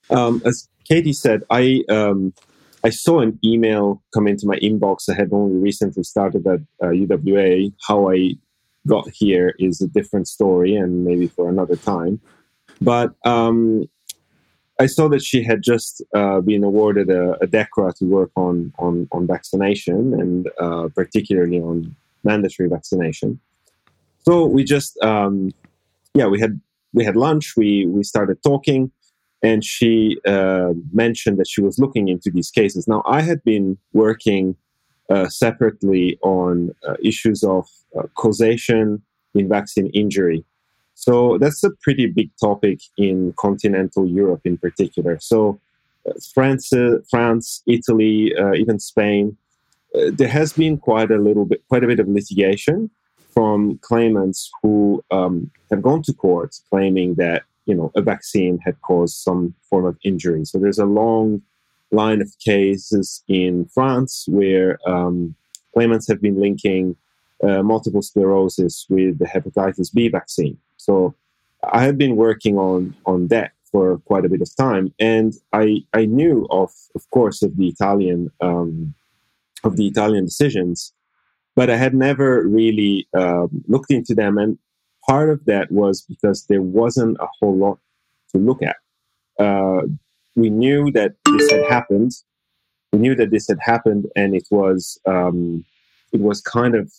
um, 0.10 0.42
as 0.46 0.68
Katie 0.84 1.14
said, 1.14 1.44
I 1.50 1.84
um, 1.90 2.34
I 2.84 2.90
saw 2.90 3.20
an 3.20 3.40
email 3.44 4.02
come 4.14 4.28
into 4.28 4.48
my 4.48 4.58
inbox. 4.58 5.10
I 5.10 5.14
had 5.14 5.30
only 5.32 5.58
recently 5.58 6.04
started 6.04 6.46
at 6.48 6.60
uh, 6.82 6.88
UWA. 6.88 7.72
How 7.88 8.12
I 8.12 8.36
got 8.88 9.10
here 9.10 9.56
is 9.60 9.82
a 9.82 9.88
different 9.88 10.27
story 10.27 10.75
and 10.75 11.06
maybe 11.06 11.27
for 11.27 11.50
another 11.50 11.75
time. 11.75 12.20
But 12.82 13.13
um, 13.25 13.89
I 14.80 14.88
saw 14.88 15.08
that 15.10 15.24
she 15.24 15.44
had 15.44 15.62
just 15.62 16.04
uh, 16.13 16.42
been 16.42 16.63
awarded 16.63 17.10
a, 17.10 17.34
a 17.42 17.48
DECRA 17.48 17.96
to 17.98 18.06
work 18.06 18.32
on, 18.36 18.74
on, 18.77 19.08
on 19.12 19.27
vaccination 19.27 20.13
and 20.13 20.50
uh, 20.60 20.89
particularly 20.94 21.60
on 21.60 21.96
mandatory 22.24 22.70
vaccination. 22.70 23.39
So 24.24 24.46
we 24.46 24.63
just, 24.63 24.98
um, 25.04 25.51
yeah, 26.13 26.27
we 26.27 26.39
had 26.39 26.60
we 26.96 27.04
had 27.04 27.15
lunch. 27.15 27.56
We 27.56 27.86
we 27.86 28.04
started 28.04 28.42
talking, 28.42 28.92
and 29.44 29.63
she 29.63 30.18
uh, 30.25 30.74
mentioned 30.92 31.38
that 31.38 31.48
she 31.48 31.62
was 31.62 31.77
looking 31.77 32.08
into 32.08 32.32
these 32.32 32.50
cases. 32.50 32.88
Now, 32.88 33.04
I 33.06 33.22
had 33.22 33.44
been 33.44 33.77
working 33.94 34.56
uh, 35.10 35.27
separately 35.30 36.18
on 36.24 36.74
uh, 36.88 36.96
issues 37.04 37.44
of 37.44 37.68
causation 38.16 39.02
in 39.34 39.50
vaccine 39.50 39.88
injury. 39.88 40.44
So 40.94 41.38
that's 41.38 41.64
a 41.64 41.72
pretty 41.82 42.08
big 42.08 42.32
topic 42.40 42.80
in 42.98 43.34
continental 43.38 44.08
Europe 44.08 44.42
in 44.46 44.58
particular. 44.58 45.20
So 45.20 45.60
uh, 46.08 46.14
France, 46.34 46.72
uh, 46.72 47.00
France, 47.10 47.62
Italy, 47.68 48.34
even 48.56 48.80
Spain, 48.80 49.38
there 50.12 50.28
has 50.28 50.54
been 50.54 50.78
quite 50.78 51.12
a 51.12 51.18
little 51.18 51.46
bit, 51.46 51.64
quite 51.68 51.84
a 51.84 51.88
bit 51.88 52.00
of 52.00 52.08
litigation 52.08 52.90
from 53.34 53.78
claimants 53.80 54.50
who 54.62 55.04
um, 55.12 55.52
have 55.70 55.82
gone 55.82 56.02
to 56.04 56.14
court 56.14 56.56
claiming 56.70 57.16
that 57.16 57.44
you 57.66 57.75
know 57.75 57.92
a 57.96 58.02
vaccine 58.02 58.58
had 58.60 58.82
caused 58.82 59.18
some 59.18 59.54
form 59.70 59.86
of 59.86 59.98
injury. 60.04 60.46
So 60.46 60.58
there's 60.58 60.80
a 60.80 60.86
long 60.86 61.42
line 61.92 62.22
of 62.22 62.30
cases 62.40 63.24
in 63.28 63.66
France 63.74 64.25
where 64.28 64.80
um, 64.88 65.36
claimants 65.74 66.08
have 66.08 66.22
been 66.22 66.40
linking 66.40 66.96
uh, 67.44 67.63
multiple 67.63 68.01
sclerosis 68.01 68.86
with 68.89 69.20
the 69.20 69.25
hepatitis 69.25 69.94
B 69.94 70.08
vaccine. 70.08 70.58
So 70.77 71.15
I 71.72 71.84
have 71.84 71.98
been 71.98 72.15
working 72.15 72.58
on 72.58 72.96
on 73.06 73.27
that 73.27 73.51
for 73.72 73.98
quite 74.00 74.25
a 74.25 74.30
bit 74.30 74.42
of 74.42 74.56
time, 74.56 74.94
and 75.00 75.34
I 75.54 75.84
I 75.94 76.06
knew 76.06 76.48
of 76.50 76.72
of 76.96 77.10
course 77.12 77.42
of 77.42 77.58
the 77.58 77.68
Italian 77.68 78.32
um, 78.42 78.94
of 79.63 79.75
the 79.77 79.88
Italian 79.88 80.25
decisions 80.25 80.94
but 81.56 81.70
I 81.70 81.77
had 81.77 81.94
never 81.94 82.46
really 82.48 83.08
um, 83.18 83.63
looked 83.68 83.92
into 83.92 84.13
them. 84.13 84.38
And 84.38 84.58
part 85.08 85.30
of 85.30 85.44
that 85.46 85.72
was 85.72 86.01
because 86.01 86.46
there 86.46 86.62
wasn't 86.62 87.18
a 87.20 87.27
whole 87.39 87.58
lot 87.58 87.80
to 88.34 88.38
look 88.38 88.62
at. 88.62 88.75
Uh, 89.39 89.88
we 90.36 90.50
knew 90.50 90.92
that 90.92 91.13
this 91.25 91.51
had 91.51 91.63
happened. 91.70 92.12
We 92.92 93.00
knew 93.00 93.15
that 93.15 93.32
this 93.32 93.48
had 93.48 93.60
happened, 93.62 94.06
and 94.15 94.36
it 94.36 94.48
was 94.51 95.00
um, 95.06 95.65
it 96.12 96.20
was 96.20 96.42
kind 96.42 96.75
of 96.75 96.92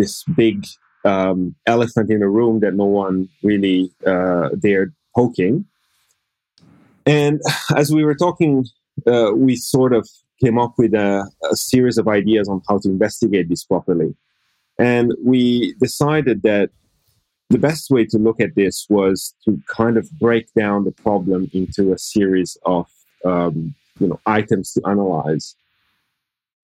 this 0.00 0.24
big 0.36 0.66
um, 1.04 1.54
elephant 1.66 2.10
in 2.10 2.20
the 2.20 2.28
room 2.28 2.60
that 2.60 2.74
no 2.74 2.84
one 2.84 3.28
really 3.42 3.90
uh, 4.06 4.50
dared 4.58 4.94
poking. 5.14 5.64
And 7.06 7.40
as 7.76 7.92
we 7.92 8.04
were 8.04 8.14
talking, 8.14 8.66
uh, 9.06 9.32
we 9.34 9.56
sort 9.56 9.92
of 9.92 10.08
came 10.42 10.58
up 10.58 10.74
with 10.78 10.94
a, 10.94 11.30
a 11.50 11.56
series 11.56 11.98
of 11.98 12.08
ideas 12.08 12.48
on 12.48 12.62
how 12.68 12.78
to 12.78 12.88
investigate 12.88 13.48
this 13.48 13.64
properly. 13.64 14.14
And 14.78 15.12
we 15.22 15.74
decided 15.80 16.42
that 16.42 16.70
the 17.50 17.58
best 17.58 17.90
way 17.90 18.06
to 18.06 18.16
look 18.16 18.40
at 18.40 18.54
this 18.54 18.86
was 18.88 19.34
to 19.44 19.60
kind 19.66 19.96
of 19.96 20.08
break 20.18 20.46
down 20.54 20.84
the 20.84 20.92
problem 20.92 21.50
into 21.52 21.92
a 21.92 21.98
series 21.98 22.56
of 22.64 22.86
um, 23.24 23.74
you 23.98 24.06
know 24.08 24.20
items 24.24 24.72
to 24.72 24.80
analyze. 24.86 25.56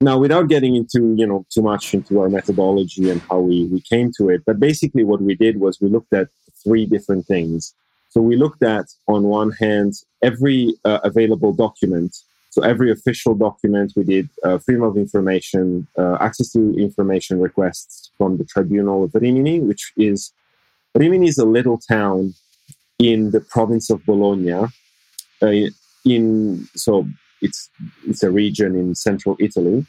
Now, 0.00 0.18
without 0.18 0.48
getting 0.48 0.76
into 0.76 1.14
you 1.16 1.26
know 1.26 1.46
too 1.50 1.62
much 1.62 1.94
into 1.94 2.20
our 2.20 2.28
methodology 2.28 3.10
and 3.10 3.20
how 3.22 3.40
we, 3.40 3.64
we 3.66 3.80
came 3.80 4.12
to 4.18 4.28
it, 4.28 4.42
but 4.44 4.60
basically 4.60 5.04
what 5.04 5.22
we 5.22 5.34
did 5.34 5.58
was 5.58 5.80
we 5.80 5.88
looked 5.88 6.12
at 6.12 6.28
three 6.62 6.86
different 6.86 7.26
things. 7.26 7.74
So 8.10 8.20
we 8.20 8.36
looked 8.36 8.62
at 8.62 8.86
on 9.08 9.24
one 9.24 9.52
hand 9.52 9.94
every 10.22 10.74
uh, 10.84 11.00
available 11.02 11.52
document 11.52 12.16
so 12.56 12.62
every 12.62 12.90
official 12.90 13.34
document 13.34 13.92
we 13.96 14.04
did 14.04 14.30
uh, 14.42 14.56
freedom 14.56 14.84
of 14.84 14.96
information, 14.96 15.86
uh, 15.98 16.16
access 16.20 16.52
to 16.52 16.74
information 16.78 17.38
requests 17.38 18.10
from 18.16 18.38
the 18.38 18.44
tribunal 18.44 19.04
of 19.04 19.14
Rimini, 19.14 19.60
which 19.60 19.92
is 19.98 20.32
Rimini 20.94 21.28
is 21.28 21.36
a 21.36 21.44
little 21.44 21.76
town 21.76 22.32
in 22.98 23.30
the 23.30 23.42
province 23.42 23.90
of 23.90 24.02
Bologna. 24.06 24.68
Uh, 25.42 25.68
in 26.06 26.66
so 26.74 27.06
it's 27.42 27.70
it's 28.06 28.22
a 28.22 28.30
region 28.30 28.76
in 28.76 28.94
central 28.94 29.36
Italy, 29.38 29.86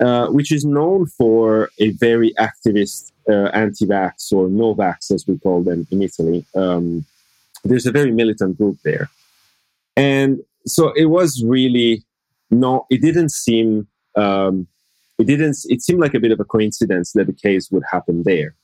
uh, 0.00 0.26
which 0.28 0.50
is 0.52 0.64
known 0.64 1.06
for 1.06 1.70
a 1.78 1.90
very 1.90 2.32
activist 2.38 3.12
uh, 3.28 3.48
anti-vax 3.52 4.32
or 4.32 4.48
no-vax, 4.48 5.10
as 5.10 5.26
we 5.26 5.38
call 5.38 5.62
them 5.62 5.86
in 5.90 6.02
Italy. 6.02 6.44
Um, 6.54 7.04
there's 7.64 7.86
a 7.86 7.92
very 7.92 8.12
militant 8.12 8.56
group 8.56 8.78
there, 8.84 9.08
and 9.96 10.40
so 10.66 10.92
it 10.92 11.06
was 11.06 11.42
really 11.44 12.04
no, 12.50 12.86
it 12.90 13.00
didn't 13.00 13.30
seem, 13.30 13.86
um, 14.16 14.66
it 15.18 15.24
didn't, 15.24 15.56
it 15.68 15.82
seemed 15.82 16.00
like 16.00 16.14
a 16.14 16.20
bit 16.20 16.32
of 16.32 16.40
a 16.40 16.44
coincidence 16.44 17.12
that 17.12 17.26
the 17.26 17.32
case 17.32 17.70
would 17.70 17.82
happen 17.90 18.22
there. 18.22 18.54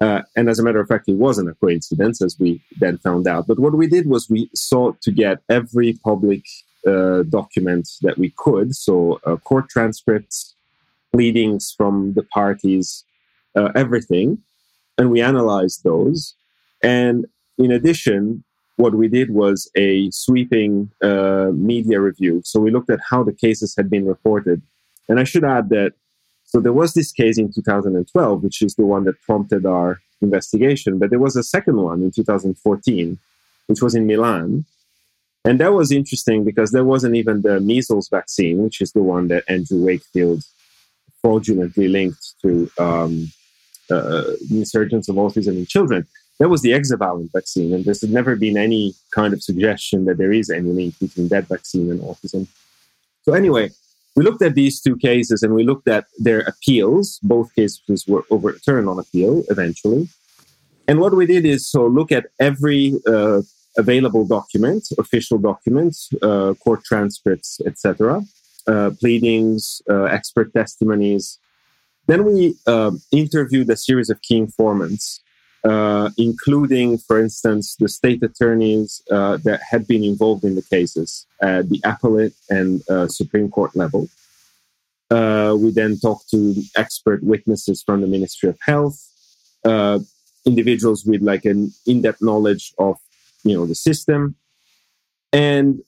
Uh, 0.00 0.22
and 0.36 0.48
as 0.48 0.58
a 0.58 0.62
matter 0.62 0.80
of 0.80 0.88
fact, 0.88 1.08
it 1.08 1.14
wasn't 1.16 1.48
a 1.48 1.54
coincidence, 1.54 2.20
as 2.20 2.38
we 2.38 2.60
then 2.78 2.98
found 2.98 3.26
out. 3.26 3.46
But 3.46 3.58
what 3.58 3.72
we 3.74 3.86
did 3.86 4.06
was 4.06 4.28
we 4.28 4.50
sought 4.54 5.00
to 5.02 5.10
get 5.10 5.38
every 5.48 5.94
public 6.04 6.44
uh, 6.86 7.22
document 7.24 7.88
that 8.02 8.18
we 8.18 8.30
could, 8.36 8.74
so 8.74 9.20
uh, 9.26 9.36
court 9.36 9.68
transcripts, 9.68 10.54
pleadings 11.12 11.72
from 11.76 12.14
the 12.14 12.22
parties, 12.22 13.04
uh, 13.56 13.70
everything, 13.74 14.38
and 14.98 15.10
we 15.10 15.20
analyzed 15.20 15.84
those. 15.84 16.34
And 16.82 17.26
in 17.58 17.70
addition, 17.70 18.44
what 18.76 18.94
we 18.94 19.08
did 19.08 19.30
was 19.30 19.70
a 19.76 20.10
sweeping 20.10 20.90
uh, 21.02 21.50
media 21.52 22.00
review. 22.00 22.42
So 22.44 22.60
we 22.60 22.70
looked 22.70 22.90
at 22.90 23.00
how 23.10 23.22
the 23.22 23.32
cases 23.32 23.74
had 23.76 23.88
been 23.88 24.06
reported. 24.06 24.62
And 25.08 25.18
I 25.18 25.24
should 25.24 25.44
add 25.44 25.70
that 25.70 25.92
so 26.46 26.60
there 26.60 26.72
was 26.72 26.94
this 26.94 27.12
case 27.12 27.38
in 27.38 27.52
2012, 27.52 28.42
which 28.42 28.62
is 28.62 28.76
the 28.76 28.86
one 28.86 29.04
that 29.04 29.20
prompted 29.22 29.66
our 29.66 30.00
investigation, 30.22 30.98
but 30.98 31.10
there 31.10 31.18
was 31.18 31.36
a 31.36 31.42
second 31.42 31.76
one 31.76 32.02
in 32.02 32.10
2014, 32.12 33.18
which 33.66 33.82
was 33.82 33.94
in 33.94 34.06
Milan. 34.06 34.64
And 35.46 35.60
that 35.60 35.72
was 35.72 35.92
interesting 35.92 36.44
because 36.44 36.72
there 36.72 36.84
wasn't 36.84 37.16
even 37.16 37.42
the 37.42 37.60
measles 37.60 38.08
vaccine, 38.08 38.62
which 38.62 38.80
is 38.80 38.92
the 38.92 39.02
one 39.02 39.28
that 39.28 39.44
Andrew 39.48 39.84
Wakefield 39.84 40.42
fraudulently 41.22 41.88
linked 41.88 42.34
to 42.42 42.70
um, 42.78 43.32
uh, 43.90 44.34
the 44.48 44.58
insurgence 44.58 45.08
of 45.08 45.16
autism 45.16 45.56
in 45.56 45.66
children 45.66 46.06
that 46.38 46.50
was 46.50 46.62
the 46.62 46.70
hexavalent 46.70 47.32
vaccine, 47.32 47.72
and 47.72 47.84
there's 47.84 48.02
never 48.02 48.36
been 48.36 48.58
any 48.58 48.94
kind 49.10 49.32
of 49.32 49.42
suggestion 49.42 50.04
that 50.04 50.18
there 50.18 50.32
is 50.32 50.50
any 50.50 50.70
link 50.70 50.98
between 50.98 51.28
that 51.28 51.48
vaccine 51.48 51.90
and 51.90 52.00
autism. 52.00 52.46
So 53.22 53.32
anyway, 53.32 53.70
we 54.14 54.22
looked 54.22 54.42
at 54.42 54.54
these 54.54 54.80
two 54.80 54.96
cases 54.96 55.42
and 55.42 55.54
we 55.54 55.64
looked 55.64 55.88
at 55.88 56.06
their 56.18 56.40
appeals. 56.40 57.18
Both 57.22 57.54
cases 57.54 58.06
were 58.06 58.24
overturned 58.30 58.88
on 58.88 58.98
appeal 58.98 59.44
eventually. 59.48 60.08
And 60.86 61.00
what 61.00 61.14
we 61.14 61.26
did 61.26 61.44
is 61.44 61.68
so 61.68 61.86
look 61.86 62.12
at 62.12 62.26
every 62.38 62.94
uh, 63.06 63.42
available 63.76 64.26
documents, 64.26 64.92
official 64.98 65.38
documents, 65.38 66.10
uh, 66.22 66.54
court 66.54 66.84
transcripts, 66.84 67.60
etc., 67.66 68.22
uh, 68.66 68.90
pleadings, 68.98 69.82
uh, 69.88 70.04
expert 70.04 70.52
testimonies. 70.52 71.38
Then 72.06 72.24
we 72.24 72.56
uh, 72.66 72.92
interviewed 73.12 73.68
a 73.70 73.76
series 73.76 74.10
of 74.10 74.22
key 74.22 74.38
informants 74.38 75.20
uh, 75.66 76.10
including, 76.16 76.96
for 76.96 77.20
instance, 77.20 77.74
the 77.76 77.88
state 77.88 78.22
attorneys 78.22 79.02
uh, 79.10 79.36
that 79.38 79.60
had 79.68 79.84
been 79.88 80.04
involved 80.04 80.44
in 80.44 80.54
the 80.54 80.62
cases 80.62 81.26
at 81.42 81.68
the 81.68 81.80
appellate 81.82 82.34
and 82.48 82.88
uh, 82.88 83.08
Supreme 83.08 83.50
Court 83.50 83.74
level. 83.74 84.08
We 85.10 85.70
then 85.72 85.98
talked 85.98 86.30
to 86.30 86.54
expert 86.76 87.24
witnesses 87.24 87.82
from 87.82 88.00
the 88.00 88.06
Ministry 88.06 88.48
of 88.48 88.58
Health, 88.64 88.98
individuals 90.44 91.04
with 91.04 91.22
like 91.22 91.44
an 91.44 91.72
in-depth 91.84 92.22
knowledge 92.22 92.72
of, 92.78 92.96
you 93.46 93.56
know, 93.56 93.66
the 93.66 93.74
system, 93.74 94.36
and 95.32 95.80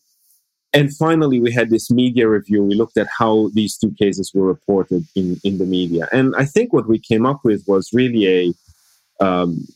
and 0.73 0.95
finally 0.97 1.41
we 1.41 1.53
had 1.53 1.71
this 1.71 1.91
media 1.91 2.29
review. 2.29 2.63
We 2.63 2.75
looked 2.75 2.99
at 2.99 3.09
how 3.19 3.51
these 3.55 3.77
two 3.77 3.93
cases 3.99 4.33
were 4.35 4.47
reported 4.47 5.05
in 5.15 5.41
in 5.45 5.59
the 5.59 5.67
media, 5.67 6.09
and 6.13 6.35
I 6.37 6.45
think 6.45 6.73
what 6.73 6.89
we 6.89 6.99
came 6.99 7.27
up 7.27 7.41
with 7.45 7.65
was 7.67 7.91
really 7.93 8.25
a 8.27 9.25
um, 9.25 9.67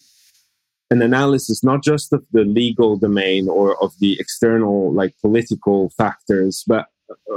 an 0.92 1.00
analysis 1.00 1.64
not 1.64 1.82
just 1.82 2.12
of 2.12 2.22
the 2.32 2.44
legal 2.44 2.96
domain 2.96 3.48
or 3.48 3.82
of 3.82 3.92
the 3.98 4.16
external 4.20 4.92
like 4.92 5.14
political 5.22 5.90
factors 5.96 6.64
but 6.66 6.86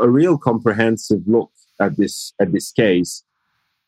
a 0.01 0.09
real 0.09 0.37
comprehensive 0.37 1.21
look 1.25 1.51
at 1.79 1.95
this 1.97 2.33
at 2.39 2.51
this 2.51 2.71
case. 2.71 3.23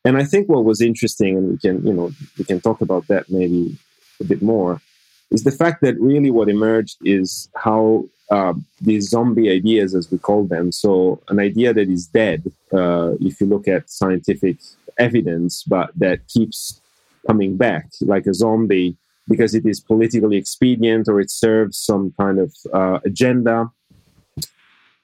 And 0.06 0.18
i 0.18 0.24
think 0.24 0.48
what 0.48 0.64
was 0.64 0.80
interesting 0.82 1.38
and 1.38 1.48
we 1.52 1.58
can 1.58 1.86
you 1.86 1.94
know 1.94 2.12
we 2.38 2.46
can 2.46 2.62
talk 2.62 2.80
about 2.82 3.08
that 3.08 3.30
maybe 3.30 3.78
a 4.22 4.24
bit 4.24 4.42
more 4.42 4.82
is 5.32 5.44
the 5.44 5.52
fact 5.52 5.82
that 5.82 6.00
really 6.00 6.32
what 6.32 6.50
emerged 6.50 6.98
is 7.04 7.50
how 7.56 8.06
uh, 8.32 8.54
these 8.82 9.10
zombie 9.10 9.50
ideas 9.50 9.96
as 9.96 10.12
we 10.12 10.18
call 10.18 10.44
them 10.44 10.72
so 10.72 11.22
an 11.30 11.40
idea 11.40 11.74
that 11.74 11.90
is 11.90 12.08
dead 12.08 12.44
uh, 12.74 13.12
if 13.22 13.40
you 13.40 13.48
look 13.48 13.68
at 13.68 13.90
scientific 13.90 14.58
evidence 14.98 15.64
but 15.64 15.92
that 15.96 16.28
keeps 16.28 16.82
coming 17.26 17.56
back 17.58 17.88
like 18.02 18.26
a 18.26 18.34
zombie 18.34 18.98
because 19.28 19.54
it 19.54 19.66
is 19.66 19.80
politically 19.80 20.38
expedient 20.38 21.08
or 21.08 21.20
it 21.20 21.30
serves 21.30 21.78
some 21.78 22.14
kind 22.20 22.40
of 22.40 22.56
uh, 22.74 23.00
agenda. 23.06 23.70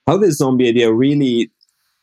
How 0.08 0.18
does 0.18 0.38
zombie 0.38 0.70
idea 0.70 0.92
really 0.92 1.52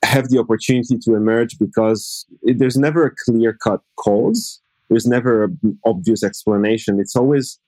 have 0.03 0.29
the 0.29 0.39
opportunity 0.39 0.99
to 0.99 1.15
emerge 1.15 1.59
because 1.59 2.27
it, 2.43 2.59
there's 2.59 2.77
never 2.77 3.07
a 3.07 3.15
clear 3.25 3.53
cut 3.53 3.81
cause. 3.97 4.61
There's 4.89 5.07
never 5.07 5.45
an 5.45 5.79
obvious 5.85 6.23
explanation. 6.25 7.01
It's 7.01 7.17
always 7.17 7.59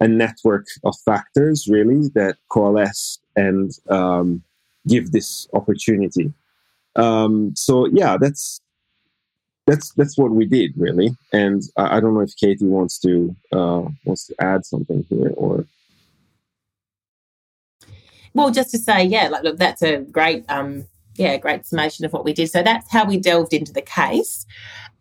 a 0.00 0.08
network 0.08 0.66
of 0.84 0.94
factors 1.04 1.66
really 1.68 2.08
that 2.14 2.36
coalesce 2.48 3.18
and 3.34 3.72
um, 3.88 4.42
give 4.86 5.12
this 5.12 5.48
opportunity. 5.52 6.32
Um, 6.96 7.54
so 7.56 7.86
yeah, 7.86 8.16
that's 8.18 8.60
that's 9.66 9.92
that's 9.92 10.16
what 10.16 10.30
we 10.30 10.46
did 10.46 10.72
really. 10.76 11.16
And 11.32 11.62
I, 11.76 11.96
I 11.96 12.00
don't 12.00 12.14
know 12.14 12.20
if 12.20 12.36
Katie 12.36 12.66
wants 12.66 12.98
to 13.00 13.34
uh, 13.52 13.82
wants 14.04 14.26
to 14.26 14.34
add 14.40 14.64
something 14.64 15.04
here 15.08 15.32
or. 15.36 15.66
Well, 18.34 18.50
just 18.50 18.70
to 18.72 18.78
say, 18.78 19.04
yeah, 19.04 19.28
like 19.28 19.44
look, 19.44 19.56
that's 19.56 19.82
a 19.82 19.98
great, 19.98 20.44
um, 20.50 20.84
yeah, 21.18 21.36
great 21.36 21.66
summation 21.66 22.04
of 22.04 22.12
what 22.12 22.24
we 22.24 22.32
did. 22.32 22.50
So 22.50 22.62
that's 22.62 22.90
how 22.90 23.04
we 23.04 23.18
delved 23.18 23.52
into 23.52 23.72
the 23.72 23.82
case. 23.82 24.46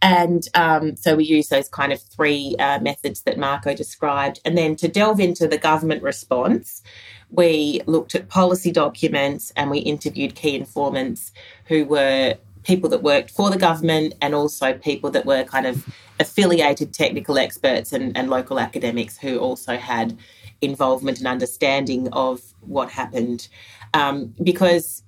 And 0.02 0.48
um, 0.54 0.96
so 0.96 1.16
we 1.16 1.24
use 1.24 1.48
those 1.48 1.70
kind 1.70 1.92
of 1.92 2.02
three 2.02 2.56
uh, 2.60 2.80
methods 2.80 3.22
that 3.22 3.38
Marco 3.38 3.74
described. 3.74 4.40
And 4.46 4.58
then 4.58 4.76
to 4.78 4.88
delve 4.88 5.20
into 5.20 5.48
the 5.48 5.58
government 5.58 6.04
response, 6.04 6.84
we 7.30 7.82
looked 7.86 8.14
at 8.16 8.30
policy 8.30 8.72
documents 8.72 9.52
and 9.56 9.72
we 9.72 9.80
interviewed 9.80 10.36
key 10.36 10.56
informants 10.56 11.32
who 11.66 11.86
were 11.86 12.36
people 12.64 12.90
that 12.90 13.04
worked 13.04 13.32
for 13.32 13.50
the 13.50 13.58
government 13.58 14.14
and 14.22 14.34
also 14.36 14.74
people 14.74 15.12
that 15.12 15.26
were 15.26 15.44
kind 15.44 15.66
of 15.66 15.86
affiliated 16.20 16.94
technical 16.94 17.38
experts 17.38 17.94
and, 17.94 18.16
and 18.18 18.30
local 18.30 18.60
academics 18.60 19.18
who 19.18 19.38
also 19.38 19.78
had 19.78 20.18
involvement 20.62 21.20
and 21.20 21.28
understanding 21.28 22.10
of 22.12 22.42
what 22.62 22.90
happened. 22.90 23.48
Um, 23.94 24.34
because, 24.44 25.04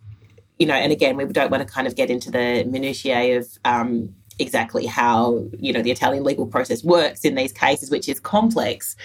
you 0.59 0.65
know, 0.65 0.73
and 0.73 0.91
again, 0.91 1.17
we 1.17 1.25
don't 1.25 1.51
want 1.51 1.65
to 1.65 1.71
kind 1.71 1.87
of 1.87 1.95
get 1.95 2.09
into 2.09 2.31
the 2.31 2.63
minutiae 2.65 3.37
of 3.37 3.47
um, 3.65 4.13
exactly 4.39 4.85
how 4.85 5.45
you 5.59 5.73
know 5.73 5.81
the 5.81 5.91
Italian 5.91 6.23
legal 6.23 6.47
process 6.47 6.83
works 6.83 7.25
in 7.25 7.35
these 7.35 7.51
cases, 7.51 7.89
which 7.89 8.09
is 8.09 8.19
complex. 8.19 8.95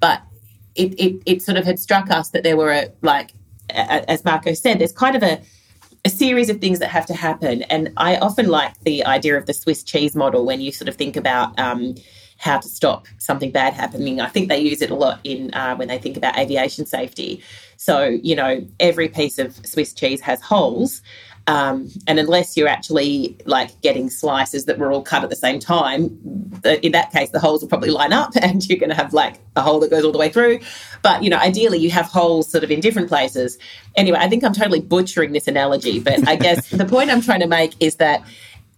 But 0.00 0.22
it 0.74 0.94
it, 0.98 1.22
it 1.26 1.42
sort 1.42 1.56
of 1.56 1.64
had 1.64 1.78
struck 1.78 2.10
us 2.10 2.30
that 2.30 2.42
there 2.42 2.56
were 2.56 2.70
a, 2.70 2.92
like 3.02 3.32
as 3.70 4.24
Marco 4.24 4.54
said, 4.54 4.78
there's 4.78 4.92
kind 4.92 5.16
of 5.16 5.22
a 5.22 5.40
a 6.04 6.10
series 6.10 6.48
of 6.48 6.60
things 6.60 6.78
that 6.78 6.88
have 6.88 7.06
to 7.06 7.14
happen. 7.14 7.62
And 7.64 7.92
I 7.96 8.16
often 8.16 8.48
like 8.48 8.78
the 8.80 9.04
idea 9.04 9.36
of 9.36 9.46
the 9.46 9.52
Swiss 9.52 9.82
cheese 9.82 10.14
model 10.14 10.46
when 10.46 10.60
you 10.60 10.72
sort 10.72 10.88
of 10.88 10.94
think 10.94 11.16
about 11.16 11.58
um, 11.58 11.96
how 12.38 12.58
to 12.58 12.68
stop 12.68 13.06
something 13.18 13.50
bad 13.50 13.74
happening. 13.74 14.20
I 14.20 14.28
think 14.28 14.48
they 14.48 14.60
use 14.60 14.80
it 14.80 14.90
a 14.90 14.94
lot 14.94 15.20
in 15.24 15.52
uh, 15.54 15.76
when 15.76 15.88
they 15.88 15.98
think 15.98 16.16
about 16.16 16.38
aviation 16.38 16.86
safety. 16.86 17.42
So 17.76 18.04
you 18.04 18.34
know, 18.34 18.66
every 18.80 19.08
piece 19.08 19.38
of 19.38 19.54
Swiss 19.66 19.92
cheese 19.92 20.20
has 20.22 20.40
holes, 20.40 21.02
um, 21.48 21.88
and 22.06 22.18
unless 22.18 22.58
you're 22.58 22.68
actually 22.68 23.34
like 23.46 23.80
getting 23.80 24.10
slices 24.10 24.66
that 24.66 24.78
were 24.78 24.92
all 24.92 25.00
cut 25.00 25.24
at 25.24 25.30
the 25.30 25.36
same 25.36 25.58
time, 25.58 26.04
in 26.82 26.92
that 26.92 27.10
case, 27.10 27.30
the 27.30 27.40
holes 27.40 27.62
will 27.62 27.70
probably 27.70 27.88
line 27.88 28.12
up 28.12 28.32
and 28.42 28.68
you're 28.68 28.78
going 28.78 28.90
to 28.90 28.94
have 28.94 29.14
like 29.14 29.36
a 29.56 29.62
hole 29.62 29.80
that 29.80 29.88
goes 29.88 30.04
all 30.04 30.12
the 30.12 30.18
way 30.18 30.28
through. 30.28 30.60
But, 31.02 31.22
you 31.22 31.30
know, 31.30 31.38
ideally 31.38 31.78
you 31.78 31.90
have 31.90 32.04
holes 32.04 32.50
sort 32.50 32.64
of 32.64 32.70
in 32.70 32.80
different 32.80 33.08
places. 33.08 33.56
Anyway, 33.96 34.18
I 34.20 34.28
think 34.28 34.44
I'm 34.44 34.52
totally 34.52 34.80
butchering 34.80 35.32
this 35.32 35.48
analogy, 35.48 36.00
but 36.00 36.28
I 36.28 36.36
guess 36.36 36.68
the 36.70 36.84
point 36.84 37.08
I'm 37.08 37.22
trying 37.22 37.40
to 37.40 37.48
make 37.48 37.72
is 37.80 37.96
that 37.96 38.22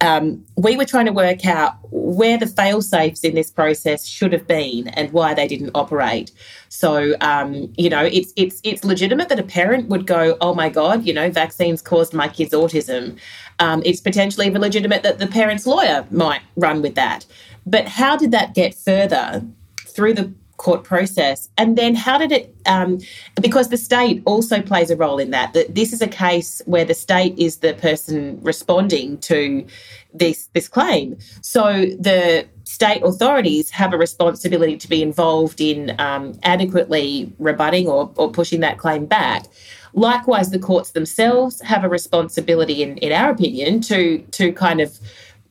um, 0.01 0.43
we 0.57 0.75
were 0.75 0.85
trying 0.85 1.05
to 1.05 1.13
work 1.13 1.45
out 1.45 1.75
where 1.91 2.37
the 2.37 2.47
fail 2.47 2.81
safes 2.81 3.23
in 3.23 3.35
this 3.35 3.51
process 3.51 4.05
should 4.05 4.33
have 4.33 4.47
been 4.47 4.87
and 4.89 5.11
why 5.11 5.33
they 5.35 5.47
didn't 5.47 5.71
operate. 5.75 6.31
So, 6.69 7.15
um, 7.21 7.71
you 7.77 7.89
know, 7.89 8.03
it's 8.03 8.33
it's 8.35 8.59
it's 8.63 8.83
legitimate 8.83 9.29
that 9.29 9.39
a 9.39 9.43
parent 9.43 9.89
would 9.89 10.07
go, 10.07 10.37
"Oh 10.41 10.55
my 10.55 10.69
God, 10.69 11.05
you 11.05 11.13
know, 11.13 11.29
vaccines 11.29 11.81
caused 11.81 12.13
my 12.13 12.27
kid's 12.27 12.53
autism." 12.53 13.17
Um, 13.59 13.83
it's 13.85 14.01
potentially 14.01 14.49
legitimate 14.49 15.03
that 15.03 15.19
the 15.19 15.27
parent's 15.27 15.67
lawyer 15.67 16.05
might 16.09 16.41
run 16.55 16.81
with 16.81 16.95
that. 16.95 17.25
But 17.67 17.87
how 17.87 18.17
did 18.17 18.31
that 18.31 18.55
get 18.55 18.73
further 18.73 19.45
through 19.85 20.15
the 20.15 20.33
court 20.61 20.83
process. 20.83 21.49
And 21.57 21.77
then 21.79 21.95
how 21.95 22.17
did 22.23 22.31
it, 22.31 22.55
um, 22.65 22.99
because 23.41 23.69
the 23.69 23.77
state 23.77 24.21
also 24.25 24.61
plays 24.61 24.89
a 24.91 24.95
role 24.95 25.17
in 25.17 25.31
that, 25.31 25.53
that 25.53 25.73
this 25.73 25.91
is 25.91 26.01
a 26.01 26.07
case 26.07 26.61
where 26.65 26.85
the 26.85 26.93
state 26.93 27.33
is 27.37 27.57
the 27.57 27.73
person 27.73 28.39
responding 28.43 29.17
to 29.31 29.65
this, 30.13 30.49
this 30.53 30.67
claim. 30.67 31.17
So 31.41 31.63
the 32.09 32.45
state 32.63 33.01
authorities 33.03 33.71
have 33.71 33.91
a 33.91 33.97
responsibility 33.97 34.77
to 34.77 34.87
be 34.87 35.01
involved 35.01 35.59
in 35.59 35.79
um, 35.99 36.39
adequately 36.43 37.33
rebutting 37.39 37.87
or, 37.87 38.11
or 38.15 38.31
pushing 38.31 38.61
that 38.61 38.77
claim 38.77 39.05
back. 39.07 39.45
Likewise, 39.93 40.51
the 40.51 40.59
courts 40.59 40.91
themselves 40.91 41.59
have 41.61 41.83
a 41.83 41.89
responsibility, 41.89 42.81
in, 42.83 42.97
in 42.99 43.11
our 43.11 43.29
opinion, 43.31 43.81
to 43.81 44.19
to 44.31 44.53
kind 44.53 44.79
of 44.79 44.89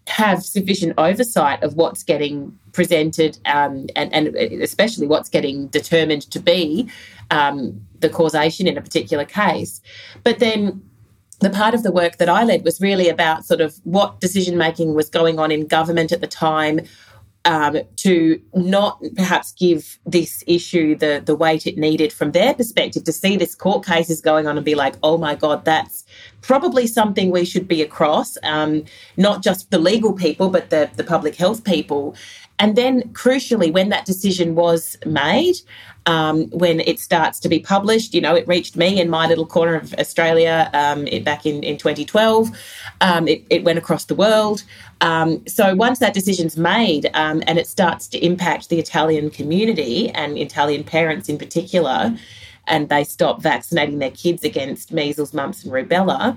have 0.06 0.42
sufficient 0.42 0.92
oversight 0.96 1.62
of 1.62 1.74
what's 1.74 2.02
getting 2.02 2.58
presented 2.72 3.38
um, 3.44 3.86
and, 3.96 4.12
and 4.12 4.28
especially 4.62 5.06
what's 5.06 5.28
getting 5.28 5.68
determined 5.68 6.22
to 6.30 6.40
be 6.40 6.88
um, 7.30 7.80
the 8.00 8.08
causation 8.08 8.66
in 8.66 8.76
a 8.76 8.82
particular 8.82 9.24
case. 9.24 9.80
But 10.24 10.38
then 10.38 10.82
the 11.40 11.50
part 11.50 11.74
of 11.74 11.82
the 11.82 11.92
work 11.92 12.18
that 12.18 12.28
I 12.28 12.44
led 12.44 12.64
was 12.64 12.80
really 12.80 13.08
about 13.08 13.44
sort 13.44 13.60
of 13.60 13.74
what 13.84 14.20
decision 14.20 14.56
making 14.56 14.94
was 14.94 15.08
going 15.08 15.38
on 15.38 15.50
in 15.50 15.66
government 15.66 16.12
at 16.12 16.20
the 16.20 16.26
time. 16.26 16.80
Um, 17.46 17.78
to 17.96 18.38
not 18.52 19.02
perhaps 19.16 19.52
give 19.52 19.98
this 20.04 20.44
issue 20.46 20.94
the 20.94 21.22
the 21.24 21.34
weight 21.34 21.66
it 21.66 21.78
needed 21.78 22.12
from 22.12 22.32
their 22.32 22.52
perspective 22.52 23.04
to 23.04 23.12
see 23.12 23.38
this 23.38 23.54
court 23.54 23.82
cases 23.82 24.20
going 24.20 24.46
on 24.46 24.58
and 24.58 24.64
be 24.64 24.74
like, 24.74 24.96
oh 25.02 25.16
my 25.16 25.34
god, 25.36 25.64
that's 25.64 26.04
probably 26.42 26.86
something 26.86 27.30
we 27.30 27.46
should 27.46 27.66
be 27.66 27.80
across, 27.80 28.36
um, 28.42 28.84
not 29.16 29.42
just 29.42 29.70
the 29.70 29.78
legal 29.78 30.12
people, 30.12 30.50
but 30.50 30.68
the 30.68 30.90
the 30.96 31.02
public 31.02 31.34
health 31.34 31.64
people, 31.64 32.14
and 32.60 32.76
then, 32.76 33.02
crucially, 33.14 33.72
when 33.72 33.88
that 33.88 34.04
decision 34.04 34.54
was 34.54 34.98
made, 35.06 35.56
um, 36.04 36.44
when 36.50 36.80
it 36.80 37.00
starts 37.00 37.40
to 37.40 37.48
be 37.48 37.58
published, 37.58 38.12
you 38.12 38.20
know, 38.20 38.34
it 38.34 38.46
reached 38.46 38.76
me 38.76 39.00
in 39.00 39.08
my 39.08 39.26
little 39.26 39.46
corner 39.46 39.76
of 39.76 39.94
Australia 39.94 40.70
um, 40.74 41.06
it, 41.06 41.24
back 41.24 41.46
in, 41.46 41.62
in 41.62 41.78
2012. 41.78 42.50
Um, 43.00 43.26
it, 43.26 43.44
it, 43.48 43.64
went 43.64 43.78
across 43.78 44.04
the 44.04 44.14
world. 44.14 44.62
Um, 45.00 45.42
so 45.46 45.74
once 45.74 46.00
that 46.00 46.12
decision's 46.12 46.58
made 46.58 47.10
um, 47.14 47.42
and 47.46 47.58
it 47.58 47.66
starts 47.66 48.06
to 48.08 48.18
impact 48.22 48.68
the 48.68 48.78
Italian 48.78 49.30
community 49.30 50.10
and 50.10 50.36
Italian 50.36 50.84
parents 50.84 51.30
in 51.30 51.38
particular, 51.38 52.14
and 52.66 52.90
they 52.90 53.04
stop 53.04 53.40
vaccinating 53.40 54.00
their 54.00 54.10
kids 54.10 54.44
against 54.44 54.92
measles, 54.92 55.32
mumps, 55.32 55.64
and 55.64 55.72
rubella, 55.72 56.36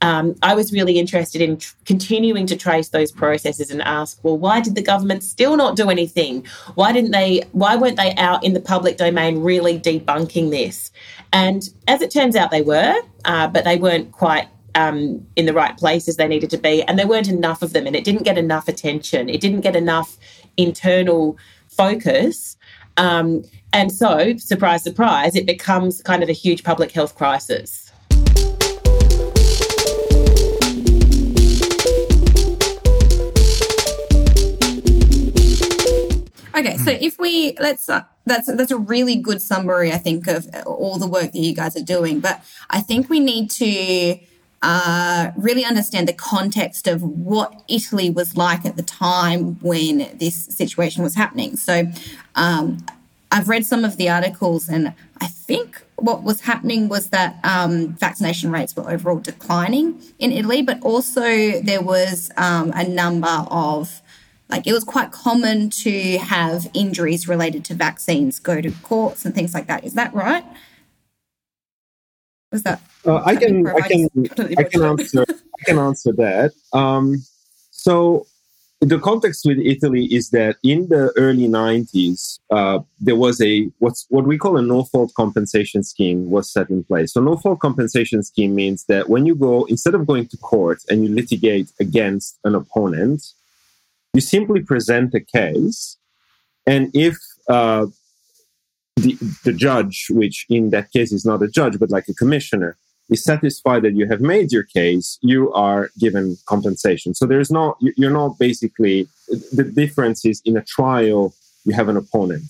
um, 0.00 0.36
I 0.42 0.54
was 0.54 0.72
really 0.72 0.98
interested 0.98 1.40
in 1.40 1.58
tr- 1.58 1.74
continuing 1.84 2.46
to 2.46 2.56
trace 2.56 2.90
those 2.90 3.10
processes 3.10 3.70
and 3.70 3.82
ask, 3.82 4.18
well, 4.22 4.38
why 4.38 4.60
did 4.60 4.74
the 4.74 4.82
government 4.82 5.24
still 5.24 5.56
not 5.56 5.76
do 5.76 5.90
anything? 5.90 6.46
Why 6.74 6.92
didn't 6.92 7.10
they? 7.10 7.42
Why 7.52 7.76
weren't 7.76 7.96
they 7.96 8.14
out 8.14 8.44
in 8.44 8.52
the 8.52 8.60
public 8.60 8.96
domain 8.96 9.42
really 9.42 9.78
debunking 9.78 10.50
this? 10.50 10.92
And 11.32 11.68
as 11.88 12.00
it 12.00 12.10
turns 12.10 12.36
out, 12.36 12.50
they 12.50 12.62
were, 12.62 13.00
uh, 13.24 13.48
but 13.48 13.64
they 13.64 13.76
weren't 13.76 14.12
quite 14.12 14.48
um, 14.74 15.26
in 15.34 15.46
the 15.46 15.52
right 15.52 15.76
places 15.76 16.16
they 16.16 16.28
needed 16.28 16.50
to 16.50 16.58
be, 16.58 16.82
and 16.84 16.98
there 16.98 17.08
weren't 17.08 17.28
enough 17.28 17.62
of 17.62 17.72
them, 17.72 17.86
and 17.86 17.96
it 17.96 18.04
didn't 18.04 18.22
get 18.22 18.38
enough 18.38 18.68
attention. 18.68 19.28
It 19.28 19.40
didn't 19.40 19.62
get 19.62 19.74
enough 19.74 20.16
internal 20.56 21.36
focus. 21.68 22.56
Um, 22.96 23.44
and 23.72 23.92
so, 23.92 24.36
surprise, 24.36 24.82
surprise, 24.82 25.34
it 25.36 25.46
becomes 25.46 26.02
kind 26.02 26.22
of 26.22 26.28
a 26.28 26.32
huge 26.32 26.62
public 26.64 26.92
health 26.92 27.14
crisis. 27.16 27.87
Okay, 36.58 36.76
so 36.76 36.90
if 36.90 37.20
we 37.20 37.54
let's 37.60 37.88
uh, 37.88 38.02
that's 38.26 38.52
that's 38.52 38.72
a 38.72 38.78
really 38.78 39.14
good 39.14 39.40
summary, 39.40 39.92
I 39.92 39.98
think, 39.98 40.26
of 40.26 40.48
all 40.66 40.98
the 40.98 41.06
work 41.06 41.30
that 41.30 41.38
you 41.38 41.54
guys 41.54 41.76
are 41.76 41.84
doing. 41.84 42.18
But 42.18 42.44
I 42.68 42.80
think 42.80 43.08
we 43.08 43.20
need 43.20 43.48
to 43.52 44.18
uh, 44.62 45.30
really 45.36 45.64
understand 45.64 46.08
the 46.08 46.12
context 46.12 46.88
of 46.88 47.00
what 47.00 47.62
Italy 47.68 48.10
was 48.10 48.36
like 48.36 48.66
at 48.66 48.76
the 48.76 48.82
time 48.82 49.60
when 49.60 50.10
this 50.18 50.46
situation 50.46 51.04
was 51.04 51.14
happening. 51.14 51.56
So 51.56 51.84
um, 52.34 52.84
I've 53.30 53.48
read 53.48 53.64
some 53.64 53.84
of 53.84 53.96
the 53.96 54.08
articles, 54.08 54.68
and 54.68 54.94
I 55.20 55.28
think 55.28 55.84
what 55.94 56.24
was 56.24 56.40
happening 56.40 56.88
was 56.88 57.10
that 57.10 57.38
um, 57.44 57.94
vaccination 57.94 58.50
rates 58.50 58.74
were 58.74 58.90
overall 58.90 59.20
declining 59.20 60.02
in 60.18 60.32
Italy, 60.32 60.62
but 60.62 60.82
also 60.82 61.22
there 61.60 61.82
was 61.82 62.32
um, 62.36 62.72
a 62.74 62.82
number 62.82 63.46
of 63.48 64.02
like 64.48 64.66
it 64.66 64.72
was 64.72 64.84
quite 64.84 65.10
common 65.12 65.70
to 65.70 66.18
have 66.18 66.68
injuries 66.74 67.28
related 67.28 67.64
to 67.66 67.74
vaccines 67.74 68.38
go 68.38 68.60
to 68.60 68.70
courts 68.82 69.24
and 69.24 69.34
things 69.34 69.54
like 69.54 69.66
that. 69.66 69.84
Is 69.84 69.94
that 69.94 70.14
right? 70.14 70.44
Was 72.50 72.62
that? 72.62 72.80
Uh, 73.04 73.22
I 73.24 73.36
can 73.36 73.66
I 73.66 73.80
can 73.80 74.08
I 74.58 74.62
can 74.64 74.82
answer 74.82 75.24
I 75.28 75.64
can 75.64 75.78
answer 75.78 76.12
that. 76.12 76.52
Um, 76.72 77.22
so 77.70 78.26
the 78.80 78.98
context 78.98 79.44
with 79.44 79.58
Italy 79.58 80.04
is 80.06 80.30
that 80.30 80.56
in 80.62 80.88
the 80.88 81.12
early 81.16 81.48
90s, 81.48 82.38
uh, 82.50 82.78
there 83.00 83.16
was 83.16 83.40
a 83.40 83.68
what's 83.80 84.06
what 84.08 84.24
we 84.24 84.38
call 84.38 84.56
a 84.56 84.62
no 84.62 84.84
fault 84.84 85.12
compensation 85.14 85.82
scheme 85.82 86.30
was 86.30 86.50
set 86.50 86.70
in 86.70 86.84
place. 86.84 87.12
So 87.12 87.20
no 87.20 87.36
fault 87.36 87.58
compensation 87.60 88.22
scheme 88.22 88.54
means 88.54 88.84
that 88.84 89.08
when 89.08 89.26
you 89.26 89.34
go 89.34 89.64
instead 89.64 89.94
of 89.94 90.06
going 90.06 90.28
to 90.28 90.36
court 90.38 90.84
and 90.88 91.04
you 91.04 91.14
litigate 91.14 91.70
against 91.80 92.38
an 92.44 92.54
opponent, 92.54 93.32
you 94.18 94.22
simply 94.22 94.60
present 94.72 95.14
a 95.14 95.20
case, 95.20 95.96
and 96.66 96.90
if 96.92 97.16
uh, 97.56 97.86
the, 98.96 99.12
the 99.44 99.54
judge, 99.66 99.96
which 100.10 100.44
in 100.56 100.70
that 100.70 100.86
case 100.96 101.10
is 101.18 101.24
not 101.30 101.40
a 101.40 101.50
judge, 101.58 101.78
but 101.78 101.90
like 101.96 102.08
a 102.08 102.14
commissioner, 102.22 102.76
is 103.14 103.22
satisfied 103.22 103.82
that 103.84 103.94
you 103.98 104.06
have 104.12 104.20
made 104.34 104.48
your 104.56 104.66
case, 104.78 105.06
you 105.32 105.52
are 105.66 105.82
given 106.04 106.36
compensation. 106.46 107.14
So 107.14 107.26
there's 107.26 107.52
not, 107.58 107.72
you're 108.00 108.18
not 108.22 108.40
basically, 108.40 109.06
the 109.58 109.62
difference 109.82 110.20
is 110.24 110.42
in 110.44 110.56
a 110.56 110.64
trial, 110.76 111.32
you 111.64 111.72
have 111.80 111.88
an 111.88 111.96
opponent. 111.96 112.48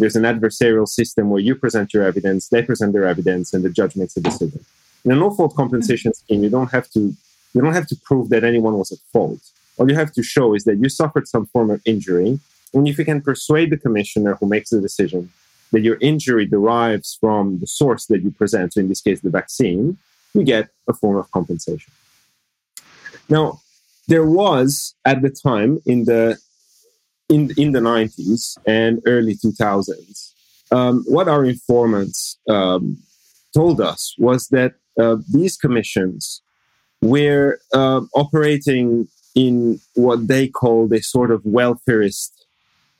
There's 0.00 0.16
an 0.16 0.26
adversarial 0.32 0.88
system 0.88 1.24
where 1.28 1.44
you 1.48 1.54
present 1.54 1.92
your 1.92 2.04
evidence, 2.10 2.48
they 2.48 2.62
present 2.62 2.94
their 2.94 3.06
evidence, 3.14 3.52
and 3.52 3.62
the 3.62 3.74
judge 3.78 3.94
makes 3.94 4.16
a 4.16 4.22
decision. 4.22 4.64
In 5.04 5.12
a 5.12 5.16
no 5.16 5.28
fault 5.36 5.54
compensation 5.54 6.14
scheme, 6.14 6.42
you 6.46 6.52
don't 6.56 6.72
have 6.76 6.88
to, 6.94 7.00
you 7.52 7.60
don't 7.62 7.74
have 7.80 7.88
to 7.88 7.96
prove 8.08 8.30
that 8.30 8.42
anyone 8.42 8.76
was 8.78 8.90
at 8.90 9.00
fault. 9.12 9.42
All 9.80 9.88
you 9.88 9.96
have 9.96 10.12
to 10.12 10.22
show 10.22 10.54
is 10.54 10.64
that 10.64 10.76
you 10.76 10.90
suffered 10.90 11.26
some 11.26 11.46
form 11.46 11.70
of 11.70 11.80
injury. 11.86 12.38
And 12.74 12.86
if 12.86 12.98
you 12.98 13.04
can 13.06 13.22
persuade 13.22 13.70
the 13.70 13.78
commissioner 13.78 14.34
who 14.34 14.46
makes 14.46 14.68
the 14.68 14.80
decision 14.80 15.30
that 15.72 15.80
your 15.80 15.96
injury 16.02 16.44
derives 16.44 17.16
from 17.18 17.60
the 17.60 17.66
source 17.66 18.04
that 18.06 18.20
you 18.22 18.30
present, 18.30 18.74
so 18.74 18.80
in 18.80 18.88
this 18.88 19.00
case, 19.00 19.22
the 19.22 19.30
vaccine, 19.30 19.96
you 20.34 20.42
get 20.42 20.68
a 20.86 20.92
form 20.92 21.16
of 21.16 21.30
compensation. 21.30 21.90
Now, 23.30 23.60
there 24.06 24.26
was 24.26 24.94
at 25.06 25.22
the 25.22 25.30
time 25.30 25.80
in 25.86 26.04
the 26.04 26.38
in 27.30 27.50
in 27.56 27.72
the 27.72 27.80
90s 27.80 28.58
and 28.66 29.00
early 29.06 29.34
2000s, 29.34 30.32
um, 30.72 31.04
what 31.06 31.26
our 31.28 31.44
informants 31.44 32.36
um, 32.48 32.98
told 33.54 33.80
us 33.80 34.14
was 34.18 34.48
that 34.48 34.74
uh, 35.00 35.16
these 35.32 35.56
commissions 35.56 36.42
were 37.00 37.60
uh, 37.72 38.02
operating 38.14 39.08
in 39.34 39.80
what 39.94 40.28
they 40.28 40.48
called 40.48 40.92
a 40.92 41.02
sort 41.02 41.30
of 41.30 41.42
welfarist 41.42 42.30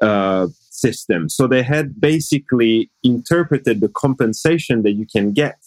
uh, 0.00 0.48
system. 0.70 1.28
So 1.28 1.46
they 1.46 1.62
had 1.62 2.00
basically 2.00 2.90
interpreted 3.02 3.80
the 3.80 3.88
compensation 3.88 4.82
that 4.82 4.92
you 4.92 5.06
can 5.06 5.32
get 5.32 5.58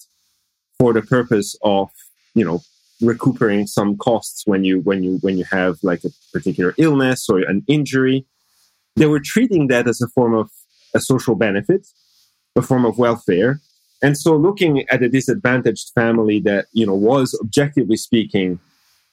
for 0.79 0.93
the 0.93 1.01
purpose 1.01 1.55
of, 1.63 1.89
you 2.33 2.43
know, 2.43 2.61
recuperating 3.01 3.67
some 3.67 3.97
costs 3.97 4.43
when 4.45 4.63
you 4.63 4.79
when 4.79 5.03
you 5.03 5.17
when 5.21 5.37
you 5.37 5.45
have 5.51 5.77
like 5.83 6.03
a 6.03 6.09
particular 6.31 6.73
illness 6.77 7.29
or 7.29 7.39
an 7.39 7.63
injury. 7.67 8.25
They 8.95 9.07
were 9.07 9.19
treating 9.19 9.67
that 9.67 9.87
as 9.87 10.01
a 10.01 10.07
form 10.07 10.33
of 10.33 10.51
a 10.93 10.99
social 10.99 11.35
benefit, 11.35 11.87
a 12.55 12.61
form 12.61 12.85
of 12.85 12.97
welfare. 12.97 13.59
And 14.01 14.17
so 14.17 14.35
looking 14.35 14.87
at 14.89 15.01
a 15.01 15.09
disadvantaged 15.09 15.91
family 15.95 16.39
that, 16.41 16.65
you 16.73 16.85
know, 16.85 16.93
was 16.93 17.37
objectively 17.41 17.95
speaking, 17.95 18.59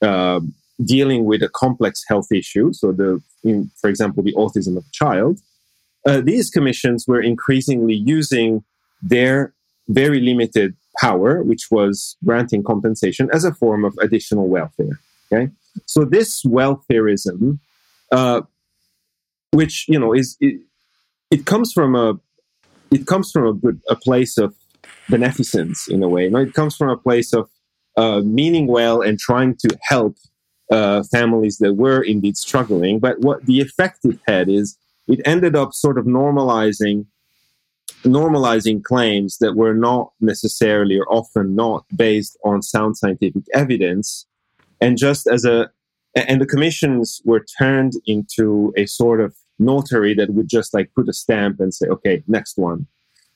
uh, 0.02 0.40
dealing 0.84 1.24
with 1.24 1.42
a 1.42 1.48
complex 1.48 2.02
health 2.08 2.32
issue. 2.32 2.72
So 2.72 2.92
the, 2.92 3.22
in, 3.44 3.70
for 3.80 3.90
example, 3.90 4.22
the 4.22 4.34
autism 4.34 4.76
of 4.76 4.84
a 4.84 4.92
child, 4.92 5.40
uh, 6.06 6.20
these 6.20 6.50
commissions 6.50 7.06
were 7.06 7.20
increasingly 7.20 7.94
using 7.94 8.64
their 9.02 9.52
very 9.88 10.20
limited 10.20 10.74
power, 11.00 11.42
which 11.42 11.70
was 11.70 12.16
granting 12.24 12.62
compensation, 12.62 13.28
as 13.32 13.44
a 13.44 13.52
form 13.52 13.84
of 13.84 13.96
additional 14.00 14.48
welfare. 14.48 14.98
Okay, 15.32 15.50
so 15.86 16.04
this 16.04 16.42
welfareism, 16.42 17.58
uh, 18.10 18.42
which 19.52 19.86
you 19.88 19.98
know 19.98 20.12
is 20.12 20.36
it, 20.40 20.60
it, 21.30 21.46
comes 21.46 21.72
from 21.72 21.94
a 21.94 22.14
it 22.90 23.06
comes 23.06 23.30
from 23.30 23.46
a 23.46 23.52
good 23.52 23.80
a 23.88 23.96
place 23.96 24.38
of 24.38 24.54
beneficence 25.08 25.86
in 25.88 26.02
a 26.02 26.08
way. 26.08 26.24
You 26.24 26.30
know, 26.30 26.40
it 26.40 26.54
comes 26.54 26.76
from 26.76 26.88
a 26.88 26.96
place 26.96 27.32
of 27.32 27.48
uh, 27.96 28.20
meaning 28.20 28.66
well 28.66 29.02
and 29.02 29.18
trying 29.18 29.56
to 29.56 29.78
help 29.82 30.16
uh, 30.70 31.02
families 31.04 31.58
that 31.58 31.74
were 31.74 32.02
indeed 32.02 32.36
struggling. 32.36 32.98
But 32.98 33.20
what 33.20 33.44
the 33.46 33.60
effect 33.60 34.04
it 34.04 34.18
had 34.26 34.48
is 34.48 34.76
it 35.08 35.20
ended 35.24 35.56
up 35.56 35.74
sort 35.74 35.98
of 35.98 36.06
normalizing 36.06 37.06
normalizing 38.04 38.82
claims 38.82 39.38
that 39.38 39.56
were 39.56 39.74
not 39.74 40.12
necessarily 40.20 40.98
or 40.98 41.06
often 41.12 41.54
not 41.54 41.84
based 41.94 42.38
on 42.44 42.62
sound 42.62 42.96
scientific 42.96 43.42
evidence 43.52 44.26
and 44.80 44.96
just 44.96 45.26
as 45.26 45.44
a 45.44 45.70
and 46.14 46.40
the 46.40 46.46
commissions 46.46 47.20
were 47.24 47.44
turned 47.58 47.92
into 48.06 48.72
a 48.76 48.86
sort 48.86 49.20
of 49.20 49.36
notary 49.58 50.14
that 50.14 50.30
would 50.30 50.48
just 50.48 50.72
like 50.72 50.90
put 50.94 51.08
a 51.08 51.12
stamp 51.12 51.60
and 51.60 51.74
say 51.74 51.86
okay 51.88 52.22
next 52.26 52.56
one 52.56 52.86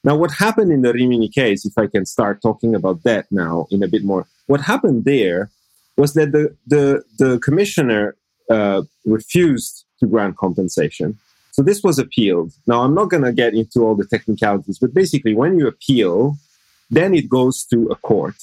now 0.03 0.17
what 0.17 0.31
happened 0.31 0.73
in 0.73 0.81
the 0.81 0.93
rimini 0.95 1.29
case 1.29 1.67
if 1.67 1.77
i 1.77 1.87
can 1.87 2.07
start 2.07 2.41
talking 2.41 2.75
about 2.75 3.03
that 3.03 3.27
now 3.31 3.67
in 3.71 3.83
a 3.83 3.89
bit 3.89 4.05
more 4.05 4.27
what 4.47 4.63
happened 4.63 5.05
there 5.05 5.51
was 5.97 6.15
that 6.15 6.33
the 6.33 6.57
the, 6.67 7.03
the 7.19 7.39
commissioner 7.39 8.17
uh, 8.51 8.83
refused 9.05 9.85
to 10.01 10.07
grant 10.07 10.37
compensation 10.37 11.19
so 11.55 11.63
this 11.63 11.85
was 11.85 12.01
appealed. 12.01 12.53
Now, 12.67 12.83
I'm 12.83 12.97
not 12.97 13.11
going 13.11 13.23
to 13.23 13.33
get 13.33 13.55
into 13.55 13.85
all 13.85 13.95
the 13.95 14.05
technicalities, 14.05 14.81
but 14.81 14.93
basically, 14.93 15.37
when 15.37 15.57
you 15.57 15.69
appeal, 15.69 16.37
then 16.91 17.15
it 17.15 17.29
goes 17.29 17.65
to 17.67 17.87
a 17.93 17.95
court. 17.95 18.35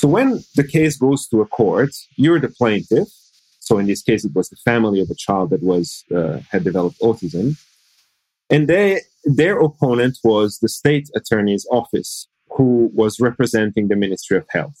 So 0.00 0.08
when 0.08 0.42
the 0.54 0.64
case 0.64 0.96
goes 0.96 1.28
to 1.28 1.42
a 1.42 1.46
court, 1.46 1.90
you're 2.16 2.40
the 2.40 2.48
plaintiff. 2.48 3.08
So 3.60 3.76
in 3.76 3.86
this 3.86 4.00
case, 4.00 4.24
it 4.24 4.34
was 4.34 4.48
the 4.48 4.56
family 4.56 5.02
of 5.02 5.10
a 5.10 5.14
child 5.14 5.50
that 5.50 5.62
was 5.62 6.04
uh, 6.10 6.38
had 6.50 6.64
developed 6.64 6.98
autism, 7.00 7.58
and 8.48 8.66
they 8.66 9.02
their 9.24 9.58
opponent 9.58 10.16
was 10.24 10.58
the 10.62 10.70
state 10.70 11.10
attorney's 11.14 11.66
office, 11.70 12.28
who 12.56 12.90
was 12.94 13.20
representing 13.20 13.88
the 13.88 13.96
Ministry 13.96 14.38
of 14.38 14.46
Health. 14.48 14.80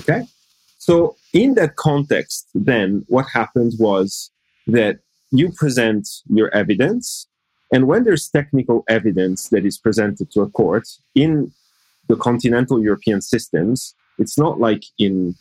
Okay, 0.00 0.26
so 0.90 1.14
in 1.32 1.54
that 1.54 1.76
context, 1.76 2.48
then 2.52 3.04
what 3.06 3.26
happened 3.32 3.74
was 3.78 4.32
that 4.66 4.98
you 5.30 5.52
present 5.52 6.08
your 6.28 6.52
evidence. 6.52 7.28
And 7.72 7.86
when 7.86 8.02
there's 8.02 8.28
technical 8.28 8.82
evidence 8.88 9.50
that 9.50 9.64
is 9.64 9.78
presented 9.78 10.32
to 10.32 10.40
a 10.40 10.50
court 10.50 10.88
in 11.14 11.52
the 12.08 12.16
continental 12.16 12.82
European 12.82 13.20
systems, 13.20 13.94
it's 14.18 14.36
not 14.36 14.58
like 14.58 14.82
in, 14.98 15.36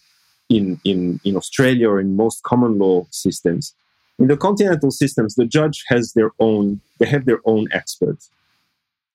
in, 0.50 0.80
in, 0.84 1.20
in 1.24 1.36
Australia 1.36 1.90
or 1.90 2.00
in 2.00 2.16
most 2.16 2.44
common 2.44 2.78
law 2.78 3.08
systems. 3.10 3.74
In 4.20 4.28
the 4.28 4.38
continental 4.38 4.92
systems, 4.92 5.34
the 5.34 5.46
judge 5.46 5.84
has 5.88 6.14
their 6.14 6.30
own, 6.40 6.80
they 7.00 7.08
have 7.08 7.26
their 7.26 7.40
own 7.46 7.68
expert. 7.72 8.20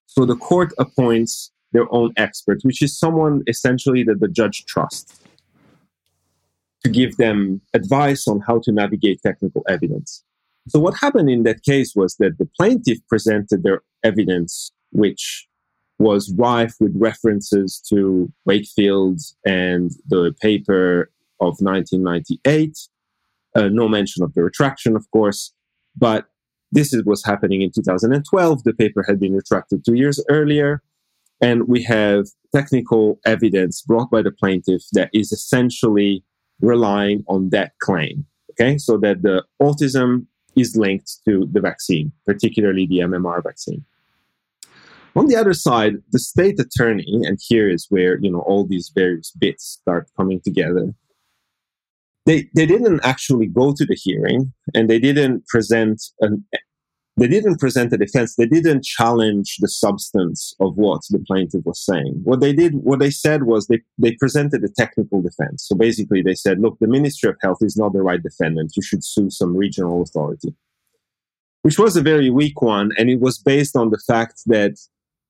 So 0.07 0.25
the 0.25 0.35
court 0.35 0.73
appoints 0.79 1.53
their 1.71 1.87
own 1.95 2.13
expert, 2.17 2.59
which 2.63 2.83
is 2.83 2.99
someone 2.99 3.45
essentially 3.47 4.03
that 4.03 4.19
the 4.19 4.27
judge 4.27 4.65
trusts 4.65 5.21
to 6.85 6.91
give 6.91 7.17
them 7.17 7.61
advice 7.73 8.29
on 8.29 8.41
how 8.47 8.61
to 8.61 8.73
navigate 8.73 9.21
technical 9.23 9.63
evidence. 9.69 10.23
So 10.69 10.79
what 10.79 10.95
happened 10.95 11.31
in 11.31 11.43
that 11.43 11.63
case 11.63 11.95
was 11.95 12.17
that 12.17 12.39
the 12.39 12.49
plaintiff 12.57 12.99
presented 13.09 13.63
their 13.63 13.83
evidence, 14.03 14.71
which 14.93 15.47
was 15.99 16.33
rife 16.37 16.75
with 16.81 16.93
references 16.97 17.83
to 17.89 18.33
Wakefield 18.45 19.21
and 19.45 19.91
the 20.09 20.35
paper 20.41 21.11
of 21.41 21.57
1998. 21.61 22.79
Uh, 23.55 23.69
no 23.69 23.89
mention 23.89 24.23
of 24.23 24.35
the 24.35 24.43
retraction, 24.43 24.97
of 24.97 25.09
course, 25.11 25.53
but 25.97 26.27
this 26.73 26.93
is, 26.93 27.05
was 27.05 27.25
happening 27.25 27.63
in 27.63 27.71
2012. 27.71 28.65
The 28.65 28.73
paper 28.73 29.05
had 29.07 29.21
been 29.21 29.35
retracted 29.35 29.85
two 29.85 29.95
years 29.95 30.23
earlier. 30.29 30.83
And 31.41 31.69
we 31.69 31.83
have 31.83 32.27
technical 32.55 33.21
evidence 33.27 33.83
brought 33.83 34.11
by 34.11 34.23
the 34.23 34.31
plaintiff 34.31 34.83
that 34.93 35.11
is 35.13 35.31
essentially 35.31 36.25
relying 36.65 37.25
on 37.29 37.51
that 37.51 37.73
claim. 37.81 38.27
Okay, 38.53 38.79
so 38.79 38.97
that 38.99 39.23
the 39.23 39.45
autism 39.61 40.27
is 40.57 40.77
linked 40.77 41.19
to 41.25 41.49
the 41.51 41.61
vaccine, 41.61 42.13
particularly 42.25 42.87
the 42.87 42.99
MMR 42.99 43.43
vaccine. 43.43 43.85
On 45.17 45.27
the 45.27 45.37
other 45.37 45.53
side, 45.53 45.95
the 46.11 46.19
state 46.19 46.59
attorney, 46.59 47.21
and 47.25 47.39
here 47.41 47.69
is 47.69 47.87
where 47.89 48.19
you 48.21 48.31
know 48.31 48.41
all 48.41 48.67
these 48.67 48.91
various 48.95 49.31
bits 49.31 49.79
start 49.81 50.09
coming 50.17 50.41
together. 50.41 50.93
They 52.27 52.49
they 52.55 52.67
didn't 52.67 53.01
actually 53.05 53.47
go 53.47 53.73
to 53.75 53.85
the 53.85 53.97
hearing, 54.01 54.53
and 54.75 54.89
they 54.89 54.99
didn't 54.99 55.47
present 55.47 56.03
an 56.21 56.45
they 57.17 57.29
didn't 57.29 57.61
present 57.61 57.93
a 57.93 57.97
defense. 57.97 58.35
They 58.35 58.47
didn't 58.47 58.83
challenge 58.83 59.59
the 59.61 59.69
substance 59.69 60.55
of 60.59 60.77
what 60.77 61.03
the 61.11 61.21
plaintiff 61.21 61.65
was 61.65 61.85
saying. 61.85 62.21
What 62.25 62.41
they 62.41 62.53
did, 62.53 62.75
what 62.75 62.99
they 62.99 63.11
said 63.11 63.45
was 63.45 63.69
they, 63.69 63.83
they 63.99 64.13
presented 64.13 64.65
a 64.65 64.69
technical 64.69 65.23
defense. 65.23 65.65
So 65.69 65.77
basically 65.77 66.23
they 66.23 66.35
said, 66.35 66.61
look, 66.61 66.77
the 66.81 66.89
Ministry 66.89 67.31
of 67.31 67.37
Health 67.41 67.59
is 67.61 67.77
not 67.77 67.93
the 67.93 68.03
right 68.03 68.23
defendant. 68.23 68.73
You 68.77 68.83
should 68.83 69.05
sue 69.05 69.31
some 69.31 69.57
regional 69.57 70.03
authority, 70.03 70.55
which 71.63 71.79
was 71.79 71.97
a 71.97 72.03
very 72.03 72.31
weak 72.31 72.61
one. 72.61 72.91
And 72.99 73.09
it 73.09 73.21
was 73.21 73.39
based 73.39 73.77
on 73.77 73.91
the 73.91 74.03
fact 74.09 74.43
that 74.47 74.77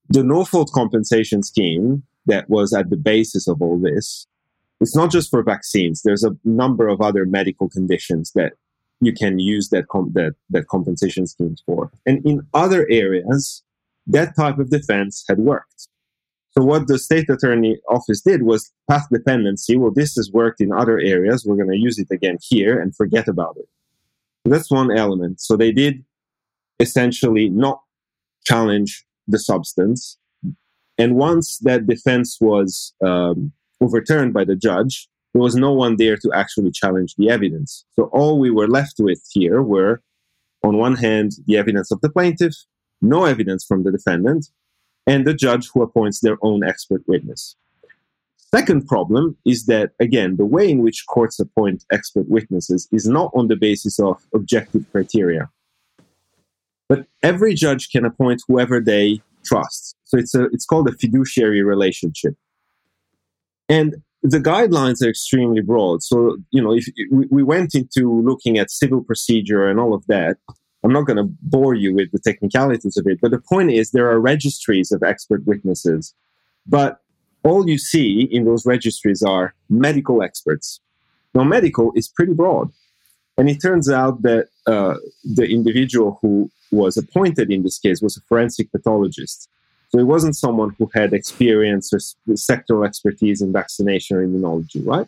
the 0.08 0.22
no 0.22 0.44
fault 0.46 0.70
compensation 0.72 1.42
scheme 1.42 2.02
that 2.24 2.48
was 2.48 2.72
at 2.72 2.88
the 2.88 2.96
basis 2.96 3.46
of 3.46 3.60
all 3.60 3.78
this, 3.78 4.26
it's 4.80 4.96
not 4.96 5.10
just 5.10 5.30
for 5.30 5.42
vaccines. 5.42 6.00
There's 6.02 6.24
a 6.24 6.36
number 6.44 6.88
of 6.88 7.02
other 7.02 7.26
medical 7.26 7.68
conditions 7.68 8.32
that 8.34 8.54
you 9.04 9.12
can 9.12 9.38
use 9.38 9.68
that, 9.70 9.84
that, 10.12 10.34
that 10.50 10.68
compensation 10.68 11.26
schemes 11.26 11.62
for. 11.66 11.90
And 12.06 12.24
in 12.24 12.46
other 12.54 12.86
areas, 12.90 13.62
that 14.06 14.36
type 14.36 14.58
of 14.58 14.70
defense 14.70 15.24
had 15.28 15.38
worked. 15.38 15.88
So 16.56 16.62
what 16.62 16.86
the 16.86 16.98
state 16.98 17.28
attorney 17.28 17.78
office 17.88 18.20
did 18.20 18.44
was 18.44 18.70
path 18.88 19.06
dependency. 19.10 19.76
Well, 19.76 19.90
this 19.90 20.14
has 20.14 20.30
worked 20.30 20.60
in 20.60 20.72
other 20.72 21.00
areas. 21.00 21.44
We're 21.44 21.56
going 21.56 21.70
to 21.70 21.76
use 21.76 21.98
it 21.98 22.08
again 22.12 22.38
here 22.40 22.80
and 22.80 22.94
forget 22.94 23.26
about 23.26 23.56
it. 23.58 23.68
That's 24.44 24.70
one 24.70 24.96
element. 24.96 25.40
So 25.40 25.56
they 25.56 25.72
did 25.72 26.04
essentially 26.78 27.48
not 27.48 27.80
challenge 28.44 29.04
the 29.26 29.38
substance. 29.38 30.18
And 30.96 31.16
once 31.16 31.58
that 31.58 31.86
defense 31.86 32.38
was 32.40 32.94
um, 33.04 33.52
overturned 33.80 34.32
by 34.32 34.44
the 34.44 34.54
judge, 34.54 35.08
there 35.34 35.42
was 35.42 35.56
no 35.56 35.72
one 35.72 35.96
there 35.96 36.16
to 36.16 36.32
actually 36.32 36.70
challenge 36.70 37.16
the 37.16 37.28
evidence. 37.28 37.84
So 37.96 38.04
all 38.04 38.38
we 38.38 38.50
were 38.50 38.68
left 38.68 38.94
with 39.00 39.20
here 39.32 39.60
were, 39.62 40.00
on 40.62 40.78
one 40.78 40.94
hand, 40.94 41.32
the 41.46 41.58
evidence 41.58 41.90
of 41.90 42.00
the 42.00 42.08
plaintiff, 42.08 42.54
no 43.02 43.24
evidence 43.24 43.64
from 43.64 43.82
the 43.82 43.90
defendant, 43.90 44.46
and 45.08 45.26
the 45.26 45.34
judge 45.34 45.68
who 45.74 45.82
appoints 45.82 46.20
their 46.20 46.38
own 46.42 46.64
expert 46.64 47.02
witness. 47.08 47.56
Second 48.36 48.86
problem 48.86 49.36
is 49.44 49.66
that, 49.66 49.90
again, 49.98 50.36
the 50.36 50.46
way 50.46 50.70
in 50.70 50.78
which 50.78 51.04
courts 51.08 51.40
appoint 51.40 51.84
expert 51.90 52.28
witnesses 52.28 52.88
is 52.92 53.08
not 53.08 53.32
on 53.34 53.48
the 53.48 53.56
basis 53.56 53.98
of 53.98 54.24
objective 54.32 54.86
criteria. 54.92 55.50
But 56.88 57.06
every 57.24 57.54
judge 57.54 57.90
can 57.90 58.04
appoint 58.04 58.42
whoever 58.46 58.80
they 58.80 59.20
trust. 59.44 59.96
So 60.04 60.16
it's, 60.16 60.34
a, 60.36 60.44
it's 60.52 60.64
called 60.64 60.88
a 60.88 60.92
fiduciary 60.92 61.62
relationship. 61.64 62.36
And 63.68 63.96
the 64.24 64.38
guidelines 64.38 65.04
are 65.04 65.10
extremely 65.10 65.60
broad. 65.60 66.02
So, 66.02 66.38
you 66.50 66.62
know, 66.62 66.72
if 66.72 66.88
we 67.30 67.42
went 67.42 67.74
into 67.74 68.22
looking 68.22 68.58
at 68.58 68.70
civil 68.70 69.04
procedure 69.04 69.68
and 69.68 69.78
all 69.78 69.92
of 69.92 70.04
that, 70.06 70.38
I'm 70.82 70.92
not 70.92 71.02
going 71.02 71.18
to 71.18 71.28
bore 71.42 71.74
you 71.74 71.94
with 71.94 72.10
the 72.10 72.18
technicalities 72.18 72.96
of 72.96 73.06
it, 73.06 73.18
but 73.20 73.30
the 73.30 73.38
point 73.38 73.70
is 73.70 73.90
there 73.90 74.10
are 74.10 74.18
registries 74.18 74.90
of 74.92 75.02
expert 75.02 75.46
witnesses, 75.46 76.14
but 76.66 77.00
all 77.42 77.68
you 77.68 77.76
see 77.76 78.22
in 78.30 78.46
those 78.46 78.64
registries 78.64 79.22
are 79.22 79.54
medical 79.68 80.22
experts. 80.22 80.80
Now, 81.34 81.44
medical 81.44 81.92
is 81.94 82.08
pretty 82.08 82.32
broad. 82.32 82.70
And 83.36 83.50
it 83.50 83.60
turns 83.60 83.90
out 83.90 84.22
that 84.22 84.48
uh, 84.66 84.94
the 85.24 85.46
individual 85.46 86.18
who 86.22 86.50
was 86.70 86.96
appointed 86.96 87.50
in 87.50 87.62
this 87.62 87.78
case 87.78 88.00
was 88.00 88.16
a 88.16 88.22
forensic 88.22 88.72
pathologist. 88.72 89.50
So 89.94 90.00
it 90.00 90.08
wasn't 90.08 90.34
someone 90.34 90.74
who 90.76 90.90
had 90.92 91.12
experience 91.12 91.92
or 91.92 91.98
sectoral 92.34 92.84
expertise 92.84 93.40
in 93.40 93.52
vaccination 93.52 94.16
or 94.16 94.26
immunology, 94.26 94.84
right? 94.84 95.06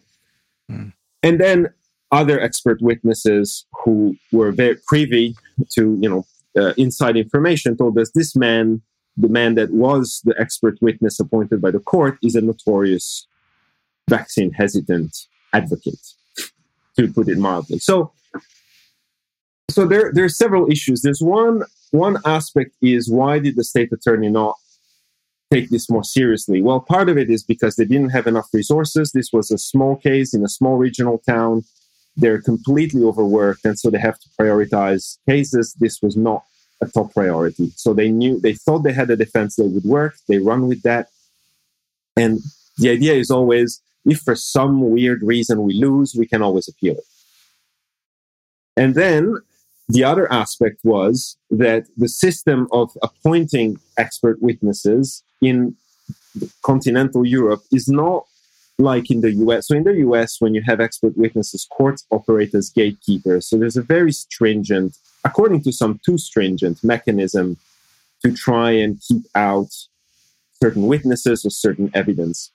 Mm. 0.70 0.92
And 1.24 1.40
then 1.40 1.70
other 2.12 2.40
expert 2.40 2.80
witnesses 2.80 3.66
who 3.82 4.16
were 4.30 4.52
very 4.52 4.76
privy 4.86 5.34
to, 5.70 5.98
you 6.00 6.08
know, 6.08 6.24
uh, 6.56 6.72
inside 6.76 7.16
information 7.16 7.76
told 7.76 7.98
us 7.98 8.12
this 8.12 8.36
man, 8.36 8.80
the 9.16 9.28
man 9.28 9.56
that 9.56 9.72
was 9.72 10.22
the 10.24 10.36
expert 10.38 10.78
witness 10.80 11.18
appointed 11.18 11.60
by 11.60 11.72
the 11.72 11.80
court, 11.80 12.16
is 12.22 12.36
a 12.36 12.40
notorious 12.40 13.26
vaccine 14.08 14.52
hesitant 14.52 15.16
advocate, 15.52 15.98
to 16.96 17.12
put 17.12 17.28
it 17.28 17.38
mildly. 17.38 17.80
So, 17.80 18.12
so 19.68 19.84
there, 19.84 20.12
there 20.12 20.26
are 20.26 20.28
several 20.28 20.70
issues. 20.70 21.02
There's 21.02 21.20
one, 21.20 21.64
one 21.90 22.18
aspect 22.24 22.76
is 22.80 23.10
why 23.10 23.40
did 23.40 23.56
the 23.56 23.64
state 23.64 23.90
attorney 23.90 24.28
not 24.28 24.54
take 25.52 25.70
this 25.70 25.88
more 25.88 26.04
seriously? 26.04 26.60
Well, 26.62 26.80
part 26.80 27.08
of 27.08 27.16
it 27.16 27.30
is 27.30 27.42
because 27.42 27.76
they 27.76 27.84
didn't 27.84 28.10
have 28.10 28.26
enough 28.26 28.48
resources. 28.52 29.12
This 29.12 29.32
was 29.32 29.50
a 29.50 29.58
small 29.58 29.96
case 29.96 30.34
in 30.34 30.44
a 30.44 30.48
small 30.48 30.76
regional 30.76 31.18
town. 31.18 31.64
They're 32.16 32.40
completely 32.40 33.02
overworked 33.02 33.64
and 33.64 33.78
so 33.78 33.90
they 33.90 33.98
have 33.98 34.18
to 34.18 34.28
prioritize 34.40 35.18
cases. 35.28 35.74
This 35.78 36.00
was 36.02 36.16
not 36.16 36.44
a 36.80 36.86
top 36.86 37.12
priority. 37.14 37.72
So 37.76 37.94
they 37.94 38.10
knew 38.10 38.40
they 38.40 38.54
thought 38.54 38.80
they 38.80 38.92
had 38.92 39.10
a 39.10 39.16
defense 39.16 39.56
that 39.56 39.66
would 39.66 39.84
work 39.84 40.16
they 40.28 40.38
run 40.38 40.66
with 40.68 40.82
that. 40.82 41.08
And 42.16 42.40
the 42.78 42.90
idea 42.90 43.14
is 43.14 43.30
always 43.30 43.80
if 44.04 44.20
for 44.20 44.34
some 44.34 44.90
weird 44.90 45.22
reason 45.22 45.62
we 45.62 45.74
lose 45.74 46.14
we 46.18 46.26
can 46.26 46.42
always 46.42 46.68
appeal 46.68 46.94
it. 46.94 47.04
And 48.76 48.94
then 48.94 49.36
the 49.88 50.04
other 50.04 50.30
aspect 50.32 50.80
was 50.84 51.36
that 51.50 51.86
the 51.96 52.08
system 52.08 52.66
of 52.72 52.96
appointing 53.02 53.78
expert 53.96 54.42
witnesses 54.42 55.22
in 55.40 55.76
continental 56.62 57.26
Europe 57.26 57.62
is 57.72 57.88
not 57.88 58.26
like 58.78 59.10
in 59.10 59.22
the 59.22 59.32
US. 59.32 59.68
So 59.68 59.74
in 59.74 59.84
the 59.84 59.96
US, 60.08 60.40
when 60.40 60.54
you 60.54 60.62
have 60.62 60.80
expert 60.80 61.16
witnesses, 61.16 61.66
courts 61.70 62.04
operate 62.10 62.54
as 62.54 62.68
gatekeepers. 62.70 63.48
So 63.48 63.56
there's 63.56 63.76
a 63.76 63.82
very 63.82 64.12
stringent, 64.12 64.96
according 65.24 65.62
to 65.62 65.72
some 65.72 66.00
too 66.04 66.18
stringent 66.18 66.84
mechanism 66.84 67.56
to 68.22 68.32
try 68.32 68.72
and 68.72 69.00
keep 69.00 69.24
out 69.34 69.72
certain 70.62 70.86
witnesses 70.86 71.44
or 71.44 71.50
certain 71.50 71.90
evidence. 71.94 72.50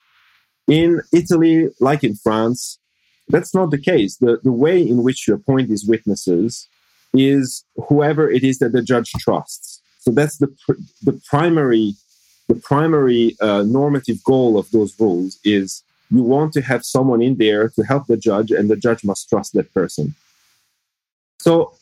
In 0.67 1.01
Italy, 1.11 1.69
like 1.79 2.03
in 2.03 2.15
France, 2.15 2.79
that's 3.27 3.53
not 3.53 3.71
the 3.71 3.77
case. 3.77 4.17
The, 4.17 4.39
the 4.43 4.51
way 4.51 4.81
in 4.81 5.03
which 5.03 5.27
you 5.27 5.33
appoint 5.33 5.69
these 5.69 5.85
witnesses 5.85 6.67
is 7.13 7.63
whoever 7.87 8.29
it 8.29 8.43
is 8.43 8.59
that 8.59 8.71
the 8.71 8.81
judge 8.81 9.11
trusts. 9.19 9.81
So 9.99 10.11
that's 10.11 10.37
the, 10.37 10.47
pr- 10.65 10.81
the 11.03 11.21
primary, 11.25 11.93
the 12.51 12.59
primary 12.59 13.37
uh, 13.39 13.63
normative 13.63 14.21
goal 14.25 14.57
of 14.57 14.69
those 14.71 14.99
rules 14.99 15.39
is 15.45 15.83
you 16.09 16.21
want 16.21 16.51
to 16.51 16.61
have 16.61 16.83
someone 16.83 17.21
in 17.21 17.37
there 17.37 17.69
to 17.69 17.81
help 17.83 18.07
the 18.07 18.17
judge, 18.17 18.51
and 18.51 18.69
the 18.69 18.75
judge 18.75 19.05
must 19.05 19.29
trust 19.29 19.53
that 19.53 19.73
person. 19.73 20.15
So 21.39 21.73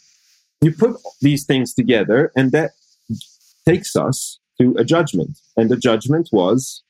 you 0.62 0.72
put 0.72 0.98
these 1.22 1.44
things 1.44 1.74
together, 1.74 2.32
and 2.36 2.52
that 2.52 2.72
takes 3.66 3.96
us 3.96 4.38
to 4.60 4.76
a 4.78 4.84
judgment. 4.84 5.40
And 5.58 5.72
the 5.72 5.78
judgment 5.78 6.30
was 6.32 6.84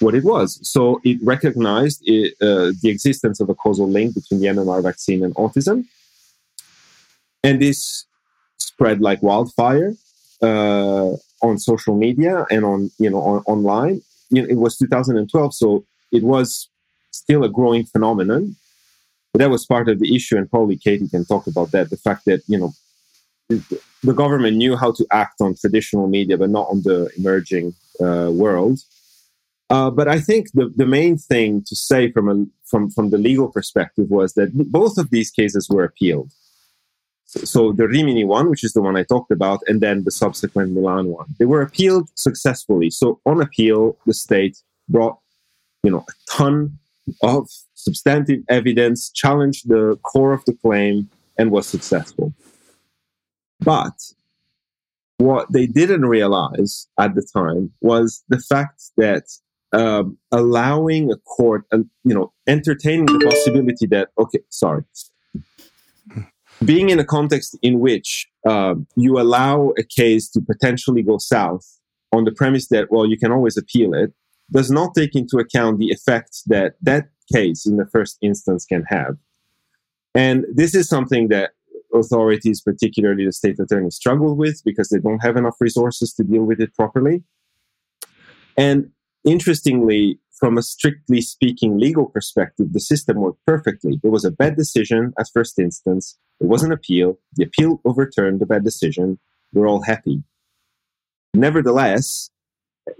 what 0.00 0.14
it 0.14 0.24
was. 0.24 0.48
So 0.68 1.00
it 1.02 1.18
recognized 1.22 2.02
it, 2.04 2.34
uh, 2.42 2.72
the 2.82 2.90
existence 2.90 3.40
of 3.40 3.48
a 3.48 3.54
causal 3.54 3.88
link 3.88 4.14
between 4.14 4.40
the 4.40 4.48
MMR 4.48 4.82
vaccine 4.82 5.24
and 5.24 5.34
autism. 5.36 5.86
And 7.42 7.62
this 7.62 8.04
spread 8.58 9.00
like 9.00 9.22
wildfire 9.22 9.94
uh, 10.42 11.12
on 11.42 11.58
social 11.58 11.96
media 11.96 12.46
and 12.50 12.64
on, 12.64 12.90
you 12.98 13.10
know, 13.10 13.20
on, 13.20 13.42
online. 13.46 14.02
You 14.30 14.42
know, 14.42 14.48
it 14.48 14.58
was 14.58 14.76
2012, 14.76 15.54
so 15.54 15.84
it 16.12 16.22
was 16.22 16.68
still 17.10 17.44
a 17.44 17.48
growing 17.48 17.84
phenomenon. 17.84 18.56
But 19.32 19.40
that 19.40 19.50
was 19.50 19.64
part 19.66 19.88
of 19.88 20.00
the 20.00 20.14
issue, 20.14 20.36
and 20.36 20.50
probably 20.50 20.76
Katie 20.76 21.08
can 21.08 21.24
talk 21.24 21.46
about 21.46 21.70
that. 21.70 21.90
The 21.90 21.96
fact 21.96 22.24
that 22.24 22.42
you 22.48 22.58
know 22.58 22.72
the 24.02 24.12
government 24.14 24.56
knew 24.56 24.76
how 24.76 24.92
to 24.92 25.06
act 25.10 25.40
on 25.40 25.54
traditional 25.54 26.08
media, 26.08 26.36
but 26.38 26.50
not 26.50 26.68
on 26.68 26.82
the 26.82 27.10
emerging 27.16 27.74
uh, 28.00 28.30
world. 28.30 28.80
Uh, 29.68 29.90
but 29.90 30.08
I 30.08 30.18
think 30.18 30.50
the, 30.52 30.72
the 30.74 30.86
main 30.86 31.16
thing 31.16 31.62
to 31.66 31.76
say 31.76 32.10
from 32.10 32.28
a, 32.28 32.44
from 32.64 32.90
from 32.90 33.10
the 33.10 33.18
legal 33.18 33.48
perspective 33.48 34.10
was 34.10 34.34
that 34.34 34.50
both 34.52 34.98
of 34.98 35.10
these 35.10 35.30
cases 35.30 35.68
were 35.68 35.84
appealed. 35.84 36.32
So, 37.32 37.72
the 37.72 37.86
Rimini 37.86 38.24
one, 38.24 38.50
which 38.50 38.64
is 38.64 38.72
the 38.72 38.82
one 38.82 38.96
I 38.96 39.04
talked 39.04 39.30
about, 39.30 39.60
and 39.66 39.80
then 39.80 40.04
the 40.04 40.10
subsequent 40.10 40.72
Milan 40.72 41.06
one, 41.08 41.26
they 41.38 41.44
were 41.44 41.62
appealed 41.62 42.08
successfully. 42.16 42.90
So 42.90 43.20
on 43.24 43.40
appeal, 43.40 43.96
the 44.04 44.14
state 44.14 44.58
brought 44.88 45.18
you 45.82 45.90
know, 45.90 46.04
a 46.08 46.30
ton 46.30 46.78
of 47.22 47.48
substantive 47.74 48.42
evidence, 48.48 49.10
challenged 49.10 49.68
the 49.68 49.98
core 50.02 50.32
of 50.32 50.44
the 50.44 50.52
claim, 50.54 51.08
and 51.38 51.50
was 51.50 51.66
successful. 51.66 52.32
But 53.60 53.94
what 55.18 55.50
they 55.52 55.66
didn't 55.66 56.06
realize 56.06 56.86
at 56.98 57.14
the 57.14 57.22
time 57.22 57.72
was 57.80 58.22
the 58.28 58.38
fact 58.38 58.82
that 58.96 59.24
um, 59.72 60.18
allowing 60.32 61.12
a 61.12 61.16
court, 61.16 61.64
uh, 61.72 61.78
you 62.04 62.14
know, 62.14 62.32
entertaining 62.46 63.06
the 63.06 63.24
possibility 63.24 63.86
that, 63.86 64.08
okay, 64.18 64.40
sorry, 64.48 64.84
being 66.64 66.90
in 66.90 66.98
a 66.98 67.04
context 67.04 67.58
in 67.62 67.80
which 67.80 68.28
uh, 68.46 68.74
you 68.96 69.18
allow 69.18 69.72
a 69.78 69.82
case 69.82 70.28
to 70.30 70.40
potentially 70.40 71.02
go 71.02 71.18
south 71.18 71.78
on 72.12 72.24
the 72.24 72.32
premise 72.32 72.68
that, 72.68 72.90
well, 72.90 73.06
you 73.06 73.18
can 73.18 73.32
always 73.32 73.56
appeal 73.56 73.94
it, 73.94 74.12
does 74.50 74.70
not 74.70 74.94
take 74.94 75.14
into 75.14 75.38
account 75.38 75.78
the 75.78 75.86
effects 75.86 76.42
that 76.46 76.74
that 76.82 77.08
case 77.32 77.66
in 77.66 77.76
the 77.76 77.86
first 77.86 78.18
instance 78.20 78.64
can 78.64 78.82
have. 78.88 79.16
And 80.14 80.44
this 80.52 80.74
is 80.74 80.88
something 80.88 81.28
that 81.28 81.52
authorities, 81.94 82.60
particularly 82.60 83.24
the 83.24 83.32
state 83.32 83.58
attorney, 83.58 83.90
struggle 83.90 84.36
with 84.36 84.62
because 84.64 84.88
they 84.88 84.98
don't 84.98 85.20
have 85.20 85.36
enough 85.36 85.56
resources 85.60 86.12
to 86.14 86.24
deal 86.24 86.42
with 86.42 86.60
it 86.60 86.74
properly. 86.74 87.22
And 88.56 88.90
interestingly, 89.24 90.18
from 90.40 90.56
a 90.56 90.62
strictly 90.62 91.20
speaking 91.20 91.78
legal 91.78 92.06
perspective, 92.06 92.72
the 92.72 92.80
system 92.80 93.18
worked 93.18 93.44
perfectly. 93.46 94.00
It 94.02 94.08
was 94.08 94.24
a 94.24 94.30
bad 94.30 94.56
decision 94.56 95.12
at 95.18 95.28
first 95.32 95.58
instance. 95.58 96.18
It 96.40 96.46
was 96.46 96.62
an 96.62 96.72
appeal. 96.72 97.18
The 97.34 97.44
appeal 97.44 97.80
overturned 97.84 98.40
the 98.40 98.46
bad 98.46 98.64
decision. 98.64 99.18
We're 99.52 99.68
all 99.68 99.82
happy. 99.82 100.22
Nevertheless, 101.34 102.30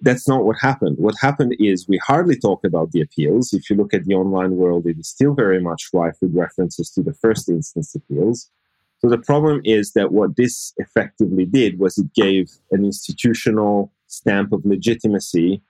that's 0.03 0.29
not 0.29 0.45
what 0.45 0.57
happened. 0.61 0.99
What 0.99 1.15
happened 1.19 1.57
is 1.59 1.89
we 1.89 1.99
hardly 1.99 2.39
talk 2.39 2.63
about 2.63 2.93
the 2.93 3.01
appeals. 3.01 3.55
If 3.55 3.71
you 3.71 3.77
look 3.77 3.95
at 3.95 4.05
the 4.05 4.15
online 4.15 4.57
world, 4.57 4.87
it 4.87 4.99
is 4.99 5.09
still 5.09 5.33
very 5.33 5.61
much 5.63 5.89
rife 5.95 6.17
with 6.21 6.35
references 6.35 6.91
to 6.91 7.03
the 7.03 7.15
first 7.15 7.49
instance 7.49 7.95
appeals. 7.95 8.51
So 8.99 9.09
the 9.09 9.19
problem 9.19 9.63
is 9.65 9.93
that 9.93 10.13
what 10.13 10.37
this 10.37 10.75
effectively 10.77 11.47
did 11.47 11.79
was 11.79 11.97
it 11.97 12.13
gave 12.13 12.51
an 12.71 12.85
institutional 12.85 13.91
stamp 14.07 14.53
of 14.53 14.67
legitimacy 14.67 15.63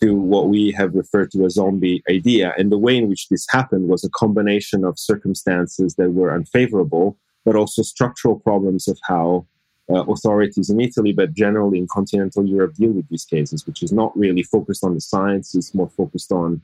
to 0.00 0.14
what 0.14 0.48
we 0.48 0.70
have 0.72 0.94
referred 0.94 1.30
to 1.32 1.44
as 1.44 1.54
zombie 1.54 2.02
idea. 2.08 2.52
And 2.58 2.70
the 2.70 2.78
way 2.78 2.96
in 2.96 3.08
which 3.08 3.28
this 3.28 3.46
happened 3.48 3.88
was 3.88 4.04
a 4.04 4.10
combination 4.10 4.84
of 4.84 4.98
circumstances 4.98 5.94
that 5.96 6.10
were 6.12 6.34
unfavorable, 6.34 7.18
but 7.44 7.56
also 7.56 7.82
structural 7.82 8.38
problems 8.38 8.88
of 8.88 8.98
how 9.04 9.46
uh, 9.88 10.04
authorities 10.04 10.68
in 10.68 10.80
Italy, 10.80 11.12
but 11.12 11.32
generally 11.32 11.78
in 11.78 11.86
continental 11.86 12.44
Europe, 12.44 12.74
deal 12.74 12.90
with 12.90 13.08
these 13.08 13.24
cases, 13.24 13.66
which 13.66 13.82
is 13.82 13.92
not 13.92 14.16
really 14.18 14.42
focused 14.42 14.84
on 14.84 14.94
the 14.94 15.00
science, 15.00 15.54
it's 15.54 15.74
more 15.74 15.88
focused 15.88 16.32
on 16.32 16.60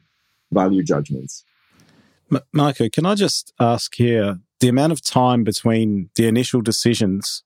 value 0.50 0.82
judgments. 0.82 1.44
M- 2.30 2.40
Marco, 2.52 2.88
can 2.88 3.06
I 3.06 3.14
just 3.14 3.52
ask 3.60 3.94
here 3.94 4.40
the 4.60 4.68
amount 4.68 4.92
of 4.92 5.02
time 5.02 5.44
between 5.44 6.10
the 6.16 6.26
initial 6.26 6.60
decisions 6.60 7.44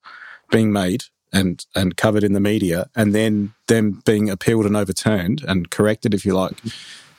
being 0.51 0.73
made 0.73 1.05
and 1.37 1.67
and 1.75 1.97
covered 1.97 2.25
in 2.25 2.33
the 2.33 2.41
media 2.41 2.89
and 2.95 3.15
then 3.15 3.53
them 3.67 4.03
being 4.05 4.31
appealed 4.31 4.67
and 4.67 4.77
overturned 4.77 5.45
and 5.47 5.71
corrected 5.71 6.15
if 6.15 6.25
you 6.25 6.35
like 6.35 6.57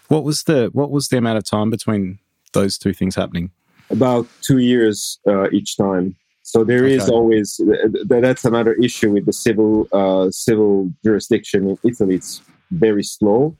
what 0.08 0.23
was 0.23 0.43
the 0.43 0.69
what 0.73 0.91
was 0.91 1.10
the 1.10 1.17
amount 1.17 1.38
of 1.38 1.43
time 1.43 1.69
between 1.69 2.19
those 2.53 2.77
two 2.77 2.93
things 2.93 3.15
happening 3.15 3.51
about 3.89 4.27
two 4.41 4.58
years 4.58 5.19
uh, 5.27 5.49
each 5.51 5.77
time 5.77 6.15
so 6.43 6.63
there 6.63 6.86
okay. 6.86 6.95
is 6.95 7.10
always 7.10 7.62
that's 8.06 8.45
another 8.45 8.73
issue 8.73 9.12
with 9.12 9.25
the 9.25 9.34
civil 9.34 9.88
uh, 9.91 10.30
civil 10.32 10.91
jurisdiction 11.03 11.69
in 11.69 11.77
italy 11.84 12.15
it's 12.15 12.41
very 12.71 13.03
slow 13.03 13.56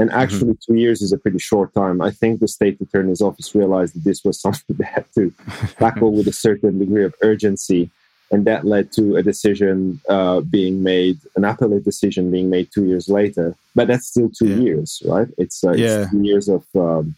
and 0.00 0.08
mm-hmm. 0.08 0.18
actually, 0.18 0.52
mm-hmm. 0.54 0.72
two 0.72 0.78
years 0.80 1.02
is 1.02 1.12
a 1.12 1.18
pretty 1.18 1.38
short 1.38 1.74
time. 1.74 2.00
I 2.00 2.10
think 2.10 2.40
the 2.40 2.48
state 2.48 2.80
attorney's 2.80 3.20
office 3.20 3.54
realized 3.54 3.94
that 3.94 4.04
this 4.04 4.24
was 4.24 4.40
something 4.40 4.76
they 4.78 4.86
had 4.86 5.04
to 5.14 5.32
tackle 5.78 6.12
with 6.12 6.26
a 6.26 6.32
certain 6.32 6.78
degree 6.78 7.04
of 7.04 7.14
urgency. 7.22 7.90
And 8.32 8.44
that 8.46 8.64
led 8.64 8.92
to 8.92 9.16
a 9.16 9.22
decision 9.22 10.00
uh, 10.08 10.40
being 10.40 10.82
made, 10.82 11.18
an 11.34 11.44
appellate 11.44 11.84
decision 11.84 12.30
being 12.30 12.48
made 12.48 12.70
two 12.72 12.86
years 12.86 13.08
later. 13.08 13.56
But 13.74 13.88
that's 13.88 14.06
still 14.06 14.30
two 14.30 14.48
yeah. 14.48 14.56
years, 14.56 15.02
right? 15.04 15.26
It's, 15.36 15.64
uh, 15.64 15.72
yeah. 15.72 16.02
it's 16.02 16.10
two 16.12 16.22
years 16.22 16.48
of 16.48 16.64
um, 16.76 17.16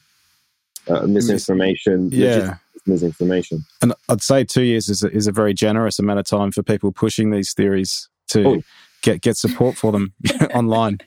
uh, 0.88 1.06
misinformation. 1.06 2.10
Yeah. 2.10 2.56
Misinformation. 2.86 3.64
And 3.80 3.92
I'd 4.08 4.22
say 4.22 4.42
two 4.42 4.62
years 4.62 4.88
is 4.88 5.04
a, 5.04 5.10
is 5.10 5.26
a 5.26 5.32
very 5.32 5.54
generous 5.54 5.98
amount 5.98 6.18
of 6.18 6.26
time 6.26 6.50
for 6.50 6.62
people 6.62 6.90
pushing 6.92 7.30
these 7.30 7.52
theories 7.52 8.08
to. 8.28 8.48
Oh 8.48 8.62
get 9.02 9.20
get 9.20 9.36
support 9.36 9.76
for 9.76 9.92
them 9.92 10.14
online. 10.54 10.98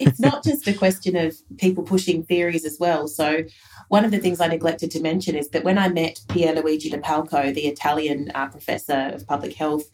it's 0.00 0.20
not 0.20 0.42
just 0.42 0.66
a 0.66 0.74
question 0.74 1.16
of 1.16 1.36
people 1.58 1.84
pushing 1.84 2.24
theories 2.24 2.64
as 2.64 2.78
well. 2.80 3.06
So 3.08 3.44
one 3.88 4.04
of 4.04 4.10
the 4.10 4.18
things 4.18 4.40
I 4.40 4.48
neglected 4.48 4.90
to 4.92 5.00
mention 5.00 5.34
is 5.34 5.48
that 5.50 5.64
when 5.64 5.78
I 5.78 5.88
met 5.88 6.20
Pierluigi 6.28 6.92
Lopalco, 6.92 7.54
the 7.54 7.66
Italian 7.66 8.30
uh, 8.34 8.48
professor 8.48 9.12
of 9.14 9.26
public 9.26 9.54
health 9.54 9.90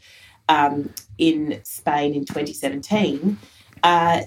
um, 0.48 0.92
in 1.18 1.60
Spain 1.64 2.14
in 2.14 2.24
2017, 2.24 3.38
uh, 3.82 4.22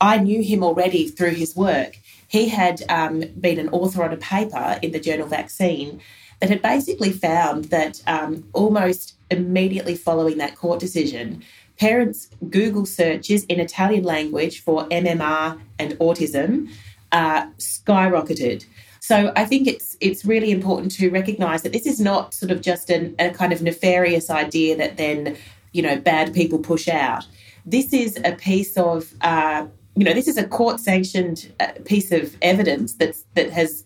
I 0.00 0.18
knew 0.18 0.42
him 0.42 0.64
already 0.64 1.08
through 1.08 1.30
his 1.30 1.54
work. 1.54 1.98
He 2.28 2.48
had 2.48 2.82
um, 2.88 3.20
been 3.40 3.58
an 3.60 3.68
author 3.68 4.02
on 4.02 4.12
a 4.12 4.16
paper 4.16 4.78
in 4.82 4.90
the 4.90 4.98
journal 4.98 5.28
Vaccine 5.28 6.00
that 6.40 6.50
had 6.50 6.62
basically 6.62 7.12
found 7.12 7.66
that 7.66 8.02
um, 8.06 8.48
almost 8.52 9.14
immediately 9.30 9.94
following 9.94 10.38
that 10.38 10.56
court 10.56 10.80
decision, 10.80 11.42
parents' 11.78 12.28
Google 12.50 12.86
searches 12.86 13.44
in 13.44 13.60
Italian 13.60 14.04
language 14.04 14.62
for 14.62 14.84
MMR 14.88 15.60
and 15.78 15.92
autism 15.94 16.70
uh, 17.12 17.46
skyrocketed. 17.58 18.64
So 19.00 19.32
I 19.36 19.44
think 19.44 19.68
it's 19.68 19.96
it's 20.00 20.24
really 20.24 20.50
important 20.50 20.90
to 20.92 21.10
recognise 21.10 21.62
that 21.62 21.72
this 21.72 21.86
is 21.86 22.00
not 22.00 22.32
sort 22.32 22.50
of 22.50 22.62
just 22.62 22.88
an, 22.88 23.14
a 23.18 23.30
kind 23.30 23.52
of 23.52 23.60
nefarious 23.60 24.30
idea 24.30 24.76
that 24.76 24.96
then 24.96 25.36
you 25.72 25.82
know 25.82 26.00
bad 26.00 26.32
people 26.32 26.58
push 26.58 26.88
out. 26.88 27.26
This 27.66 27.92
is 27.92 28.18
a 28.24 28.32
piece 28.32 28.76
of 28.76 29.12
uh, 29.20 29.66
you 29.94 30.04
know 30.04 30.14
this 30.14 30.26
is 30.26 30.38
a 30.38 30.46
court 30.48 30.80
sanctioned 30.80 31.52
uh, 31.60 31.72
piece 31.84 32.12
of 32.12 32.34
evidence 32.40 32.94
that's 32.94 33.24
that 33.34 33.50
has 33.50 33.84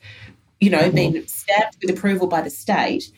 you 0.61 0.71
know 0.71 0.91
been 0.91 1.15
mm-hmm. 1.15 1.27
stamped 1.27 1.79
with 1.83 1.91
approval 1.91 2.29
by 2.29 2.41
the 2.41 2.51
state 2.51 3.11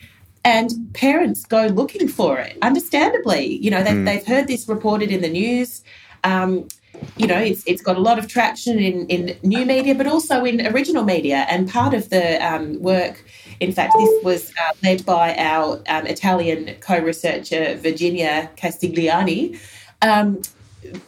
and 0.45 0.73
parents 0.95 1.45
go 1.45 1.67
looking 1.67 2.09
for 2.09 2.39
it 2.39 2.57
understandably. 2.63 3.57
You 3.57 3.71
know 3.71 3.83
they've, 3.83 3.95
mm. 3.95 4.05
they've 4.07 4.27
heard 4.27 4.47
this 4.47 4.69
reported 4.69 5.11
in 5.11 5.21
the 5.21 5.29
news. 5.29 5.83
Um, 6.25 6.69
you 7.17 7.27
know 7.27 7.39
it's, 7.39 7.63
it's 7.67 7.83
got 7.83 7.97
a 7.97 8.01
lot 8.01 8.19
of 8.19 8.29
traction 8.29 8.79
in, 8.79 9.07
in 9.07 9.39
new 9.43 9.65
media 9.65 9.95
but 9.95 10.07
also 10.07 10.45
in 10.45 10.67
original 10.67 11.05
media. 11.05 11.47
And 11.49 11.69
part 11.69 11.95
of 11.95 12.11
the 12.11 12.45
um, 12.45 12.81
work 12.81 13.25
in 13.61 13.73
fact 13.73 13.95
this 13.99 14.25
was 14.25 14.51
uh, 14.51 14.73
led 14.83 15.05
by 15.05 15.35
our 15.37 15.83
um, 15.89 16.07
italian 16.07 16.75
co-researcher 16.81 17.77
virginia 17.77 18.51
casigliani. 18.57 19.59
Um, 20.03 20.41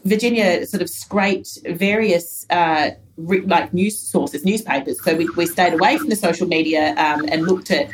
virginia 0.05 0.67
sort 0.67 0.83
of 0.83 0.91
scraped 0.91 1.59
various 1.71 2.47
uh, 2.51 2.91
like 3.17 3.73
news 3.73 3.99
sources 3.99 4.45
newspapers. 4.45 5.03
So 5.03 5.15
we, 5.15 5.29
we 5.37 5.47
stayed 5.47 5.75
away 5.75 5.99
from 5.99 6.09
the 6.09 6.17
social 6.17 6.47
media 6.47 6.95
um, 6.97 7.25
and 7.29 7.43
looked 7.43 7.71
at 7.71 7.89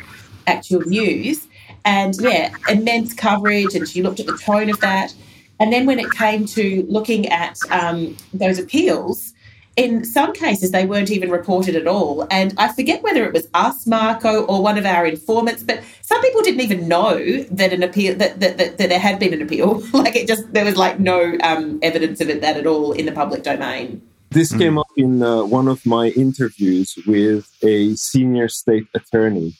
actual 0.49 0.81
news. 0.81 1.47
And 1.85 2.13
yeah, 2.19 2.53
immense 2.67 3.13
coverage. 3.13 3.73
And 3.75 3.87
she 3.87 4.03
looked 4.03 4.19
at 4.19 4.25
the 4.25 4.37
tone 4.37 4.69
of 4.69 4.79
that. 4.81 5.13
And 5.59 5.73
then 5.73 5.85
when 5.85 5.99
it 5.99 6.11
came 6.11 6.45
to 6.47 6.85
looking 6.89 7.27
at 7.27 7.57
um, 7.69 8.15
those 8.33 8.59
appeals, 8.59 9.33
in 9.79 10.03
some 10.03 10.33
cases 10.33 10.71
they 10.71 10.85
weren't 10.85 11.09
even 11.09 11.29
reported 11.31 11.75
at 11.75 11.87
all. 11.87 12.27
And 12.29 12.53
I 12.57 12.71
forget 12.73 13.01
whether 13.01 13.25
it 13.25 13.33
was 13.33 13.47
us, 13.53 13.87
Marco, 13.87 14.43
or 14.45 14.61
one 14.61 14.77
of 14.77 14.85
our 14.85 15.05
informants, 15.05 15.63
but 15.63 15.81
some 16.01 16.21
people 16.21 16.41
didn't 16.41 16.61
even 16.61 16.87
know 16.87 17.43
that 17.43 17.71
an 17.71 17.83
appeal 17.83 18.15
that 18.15 18.39
that, 18.41 18.57
that, 18.57 18.77
that 18.77 18.89
there 18.89 18.99
had 18.99 19.19
been 19.19 19.33
an 19.33 19.41
appeal. 19.41 19.81
like 19.93 20.15
it 20.15 20.27
just 20.27 20.51
there 20.53 20.65
was 20.65 20.75
like 20.75 20.99
no 20.99 21.37
um, 21.43 21.79
evidence 21.81 22.19
of 22.19 22.29
it 22.29 22.41
that 22.41 22.57
at 22.57 22.67
all 22.67 22.91
in 22.91 23.05
the 23.05 23.13
public 23.13 23.43
domain. 23.43 24.01
This 24.31 24.51
mm. 24.51 24.59
came 24.59 24.77
up 24.77 24.89
in 24.97 25.23
uh, 25.23 25.43
one 25.43 25.67
of 25.67 25.85
my 25.85 26.07
interviews 26.09 26.95
with 27.07 27.49
a 27.63 27.95
senior 27.95 28.47
state 28.47 28.87
attorney 28.93 29.55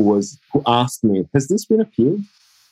who 0.00 0.08
was 0.08 0.38
who 0.52 0.62
asked 0.66 1.04
me, 1.04 1.28
"Has 1.34 1.48
this 1.48 1.66
been 1.66 1.80
appealed?" 1.80 2.20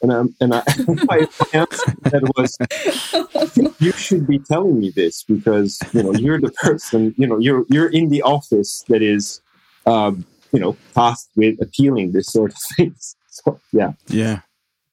And 0.01 0.13
um, 0.13 0.35
and 0.41 0.55
I, 0.55 0.63
my 1.05 1.27
answer 1.53 1.93
that 2.05 2.33
was, 2.37 3.77
"You 3.81 3.93
should 3.93 4.27
be 4.27 4.39
telling 4.39 4.81
me 4.81 4.91
this 4.91 5.25
because 5.25 5.79
you 5.93 6.03
know 6.03 6.15
you're 6.15 6.41
the 6.41 6.53
person. 6.53 7.15
You 7.19 7.27
know 7.27 7.39
you're 7.39 7.65
you're 7.69 7.89
in 7.89 8.09
the 8.09 8.23
office 8.23 8.85
that 8.89 9.03
is, 9.03 9.43
um, 9.87 10.25
you 10.53 10.61
know, 10.61 10.77
tasked 10.95 11.31
with 11.37 11.61
appealing 11.61 12.13
this 12.13 12.29
sort 12.29 12.53
of 12.53 12.59
things." 12.77 13.15
So 13.31 13.61
yeah, 13.73 13.93
yeah. 14.09 14.41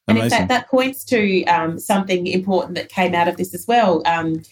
Amazing. 0.06 0.08
And 0.08 0.18
in 0.18 0.30
fact, 0.30 0.48
that 0.50 0.68
points 0.68 1.02
to 1.06 1.44
um, 1.46 1.80
something 1.80 2.28
important 2.28 2.76
that 2.76 2.88
came 2.88 3.12
out 3.12 3.26
of 3.26 3.36
this 3.36 3.54
as 3.54 3.66
well. 3.66 4.02
Um, 4.06 4.42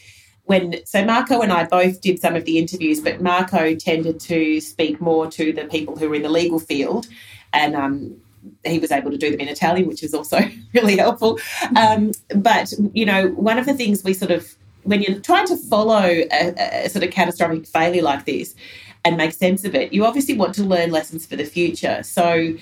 when 0.47 0.85
so 0.85 1.05
Marco 1.05 1.43
and 1.43 1.53
I 1.53 1.65
both 1.65 2.01
did 2.01 2.21
some 2.21 2.35
of 2.35 2.45
the 2.45 2.59
interviews, 2.59 3.01
but 3.01 3.21
Marco 3.21 3.77
tended 3.77 4.19
to 4.21 4.61
speak 4.61 5.01
more 5.01 5.31
to 5.31 5.53
the 5.53 5.67
people 5.67 5.97
who 5.97 6.09
were 6.09 6.17
in 6.17 6.23
the 6.23 6.29
legal 6.29 6.59
field, 6.59 7.07
and 7.55 7.75
um, 7.75 8.17
he 8.65 8.79
was 8.79 8.93
able 8.93 9.11
to 9.11 9.17
do 9.17 9.31
them 9.31 9.41
in 9.41 9.49
Italian, 9.49 9.89
which 9.89 10.03
is 10.03 10.15
also 10.15 10.41
really 10.75 10.97
helpful. 10.97 11.39
Um, 11.77 12.13
but 12.35 12.73
you 12.93 13.07
know, 13.07 13.29
one 13.29 13.59
of 13.59 13.67
the 13.67 13.75
things 13.75 14.05
we 14.05 14.15
sort 14.15 14.31
of 14.31 14.55
when 14.83 15.01
you're 15.01 15.19
trying 15.21 15.47
to 15.47 15.57
follow 15.57 16.03
a, 16.03 16.85
a, 16.85 16.89
sort 16.91 17.03
of 17.03 17.11
catastrophic 17.11 17.67
failure 17.67 18.03
like 18.03 18.27
this 18.27 18.55
and 19.05 19.17
make 19.17 19.33
sense 19.33 19.65
of 19.65 19.75
it, 19.75 19.95
you 19.95 20.05
obviously 20.05 20.37
want 20.37 20.55
to 20.55 20.63
learn 20.63 20.91
lessons 20.91 21.25
for 21.25 21.37
the 21.37 21.45
future. 21.45 22.03
So, 22.03 22.55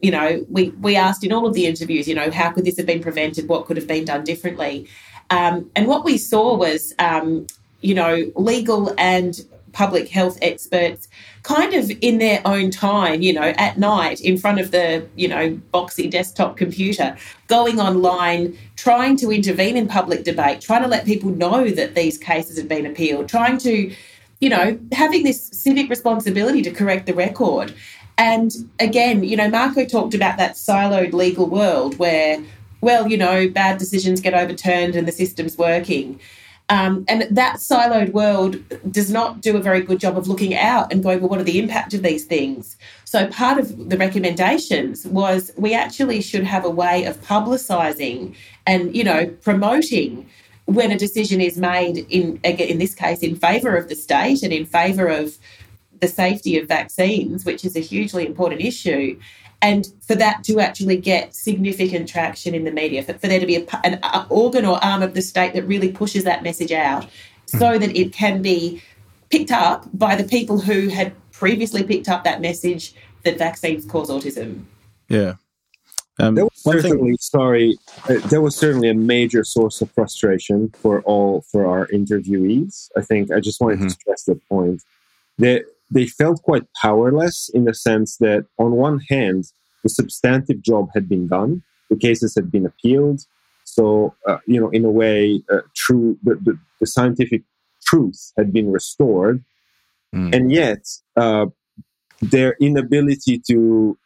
you 0.00 0.10
know, 0.10 0.44
we 0.48 0.70
we 0.70 0.96
asked 0.96 1.24
in 1.24 1.32
all 1.32 1.46
of 1.46 1.54
the 1.54 1.66
interviews, 1.66 2.08
you 2.08 2.14
know, 2.14 2.30
how 2.30 2.50
could 2.50 2.64
this 2.64 2.76
have 2.78 2.86
been 2.86 3.02
prevented? 3.02 3.48
What 3.48 3.66
could 3.66 3.76
have 3.76 3.86
been 3.86 4.04
done 4.04 4.24
differently? 4.24 4.88
Um, 5.30 5.70
and 5.76 5.86
what 5.86 6.04
we 6.04 6.16
saw 6.16 6.56
was, 6.56 6.94
um, 6.98 7.46
you 7.80 7.94
know, 7.94 8.32
legal 8.34 8.94
and 8.98 9.38
public 9.72 10.08
health 10.08 10.38
experts 10.42 11.08
kind 11.42 11.74
of 11.74 11.90
in 12.00 12.18
their 12.18 12.40
own 12.44 12.70
time, 12.70 13.22
you 13.22 13.32
know, 13.32 13.54
at 13.56 13.78
night 13.78 14.20
in 14.20 14.36
front 14.36 14.60
of 14.60 14.70
the, 14.70 15.06
you 15.16 15.28
know, 15.28 15.58
boxy 15.72 16.10
desktop 16.10 16.56
computer, 16.56 17.16
going 17.46 17.80
online, 17.80 18.56
trying 18.76 19.16
to 19.16 19.30
intervene 19.30 19.76
in 19.76 19.88
public 19.88 20.24
debate, 20.24 20.60
trying 20.60 20.82
to 20.82 20.88
let 20.88 21.04
people 21.06 21.30
know 21.30 21.70
that 21.70 21.94
these 21.94 22.18
cases 22.18 22.58
have 22.58 22.68
been 22.68 22.86
appealed, 22.86 23.28
trying 23.28 23.58
to, 23.58 23.94
you 24.40 24.48
know, 24.48 24.78
having 24.92 25.24
this 25.24 25.42
civic 25.52 25.88
responsibility 25.88 26.62
to 26.62 26.70
correct 26.70 27.06
the 27.06 27.14
record. 27.14 27.74
And 28.18 28.52
again, 28.80 29.22
you 29.22 29.36
know, 29.36 29.48
Marco 29.48 29.84
talked 29.84 30.14
about 30.14 30.38
that 30.38 30.54
siloed 30.54 31.12
legal 31.12 31.46
world 31.46 31.98
where, 31.98 32.42
well, 32.80 33.08
you 33.08 33.16
know, 33.16 33.48
bad 33.48 33.78
decisions 33.78 34.20
get 34.20 34.34
overturned 34.34 34.96
and 34.96 35.06
the 35.06 35.12
system's 35.12 35.56
working. 35.56 36.20
Um, 36.70 37.06
and 37.08 37.22
that 37.34 37.56
siloed 37.56 38.12
world 38.12 38.56
does 38.90 39.10
not 39.10 39.40
do 39.40 39.56
a 39.56 39.60
very 39.60 39.80
good 39.80 40.00
job 40.00 40.18
of 40.18 40.28
looking 40.28 40.54
out 40.54 40.92
and 40.92 41.02
going, 41.02 41.20
well, 41.20 41.30
what 41.30 41.40
are 41.40 41.44
the 41.44 41.58
impact 41.58 41.94
of 41.94 42.02
these 42.02 42.24
things? 42.24 42.76
So 43.04 43.26
part 43.28 43.58
of 43.58 43.88
the 43.88 43.96
recommendations 43.96 45.06
was 45.06 45.50
we 45.56 45.72
actually 45.72 46.20
should 46.20 46.44
have 46.44 46.66
a 46.66 46.70
way 46.70 47.04
of 47.04 47.20
publicising 47.22 48.36
and, 48.66 48.94
you 48.94 49.02
know, 49.02 49.26
promoting 49.40 50.28
when 50.66 50.90
a 50.90 50.98
decision 50.98 51.40
is 51.40 51.56
made 51.56 52.06
in 52.10 52.38
in 52.44 52.78
this 52.78 52.94
case 52.94 53.20
in 53.20 53.34
favour 53.36 53.74
of 53.74 53.88
the 53.88 53.94
state 53.94 54.42
and 54.42 54.52
in 54.52 54.66
favour 54.66 55.06
of 55.06 55.38
the 56.00 56.08
safety 56.08 56.58
of 56.58 56.68
vaccines, 56.68 57.46
which 57.46 57.64
is 57.64 57.74
a 57.74 57.80
hugely 57.80 58.26
important 58.26 58.60
issue 58.60 59.18
and 59.60 59.88
for 60.06 60.14
that 60.14 60.44
to 60.44 60.60
actually 60.60 60.96
get 60.96 61.34
significant 61.34 62.08
traction 62.08 62.54
in 62.54 62.64
the 62.64 62.70
media, 62.70 63.02
for, 63.02 63.14
for 63.14 63.26
there 63.26 63.40
to 63.40 63.46
be 63.46 63.56
a, 63.56 63.66
an 63.84 63.98
a 64.02 64.26
organ 64.28 64.64
or 64.64 64.82
arm 64.84 65.02
of 65.02 65.14
the 65.14 65.22
state 65.22 65.54
that 65.54 65.64
really 65.64 65.90
pushes 65.90 66.24
that 66.24 66.42
message 66.42 66.72
out 66.72 67.06
so 67.46 67.58
mm. 67.58 67.80
that 67.80 67.96
it 67.96 68.12
can 68.12 68.40
be 68.42 68.82
picked 69.30 69.50
up 69.50 69.86
by 69.92 70.14
the 70.14 70.24
people 70.24 70.60
who 70.60 70.88
had 70.88 71.12
previously 71.32 71.82
picked 71.82 72.08
up 72.08 72.24
that 72.24 72.40
message 72.40 72.94
that 73.24 73.38
vaccines 73.38 73.84
cause 73.84 74.10
autism. 74.10 74.64
Yeah. 75.08 75.34
Um, 76.20 76.34
There 76.34 76.44
was 76.44 76.60
one 76.64 76.80
thing, 76.80 76.92
certainly, 76.92 77.16
sorry, 77.20 77.78
uh, 78.08 78.18
there 78.28 78.40
was 78.40 78.56
certainly 78.56 78.88
a 78.88 78.94
major 78.94 79.44
source 79.44 79.80
of 79.80 79.90
frustration 79.92 80.70
for 80.70 81.00
all 81.02 81.42
for 81.42 81.66
our 81.66 81.86
interviewees. 81.88 82.88
I 82.96 83.02
think 83.02 83.30
I 83.30 83.40
just 83.40 83.60
wanted 83.60 83.80
Mhm. 83.80 83.84
to 83.84 83.90
stress 83.90 84.24
that 84.24 84.48
point. 84.48 84.82
They 85.38 85.62
they 85.90 86.06
felt 86.06 86.42
quite 86.42 86.64
powerless 86.80 87.50
in 87.54 87.64
the 87.64 87.74
sense 87.74 88.16
that 88.18 88.46
on 88.58 88.72
one 88.72 89.00
hand, 89.08 89.44
the 89.82 89.88
substantive 89.88 90.62
job 90.62 90.88
had 90.94 91.08
been 91.08 91.26
done, 91.28 91.62
the 91.90 91.96
cases 91.96 92.34
had 92.34 92.50
been 92.50 92.66
appealed, 92.66 93.20
so 93.64 94.14
uh, 94.26 94.38
you 94.46 94.60
know, 94.60 94.70
in 94.70 94.84
a 94.84 94.90
way, 94.90 95.42
uh, 95.52 95.60
true 95.74 96.18
the, 96.22 96.34
the, 96.36 96.58
the 96.80 96.86
scientific 96.86 97.42
truth 97.84 98.32
had 98.36 98.52
been 98.52 98.70
restored, 98.72 99.44
Mm. 100.14 100.34
and 100.34 100.50
yet 100.50 100.88
uh, 101.16 101.44
their 102.22 102.56
inability 102.62 103.42
to 103.46 103.98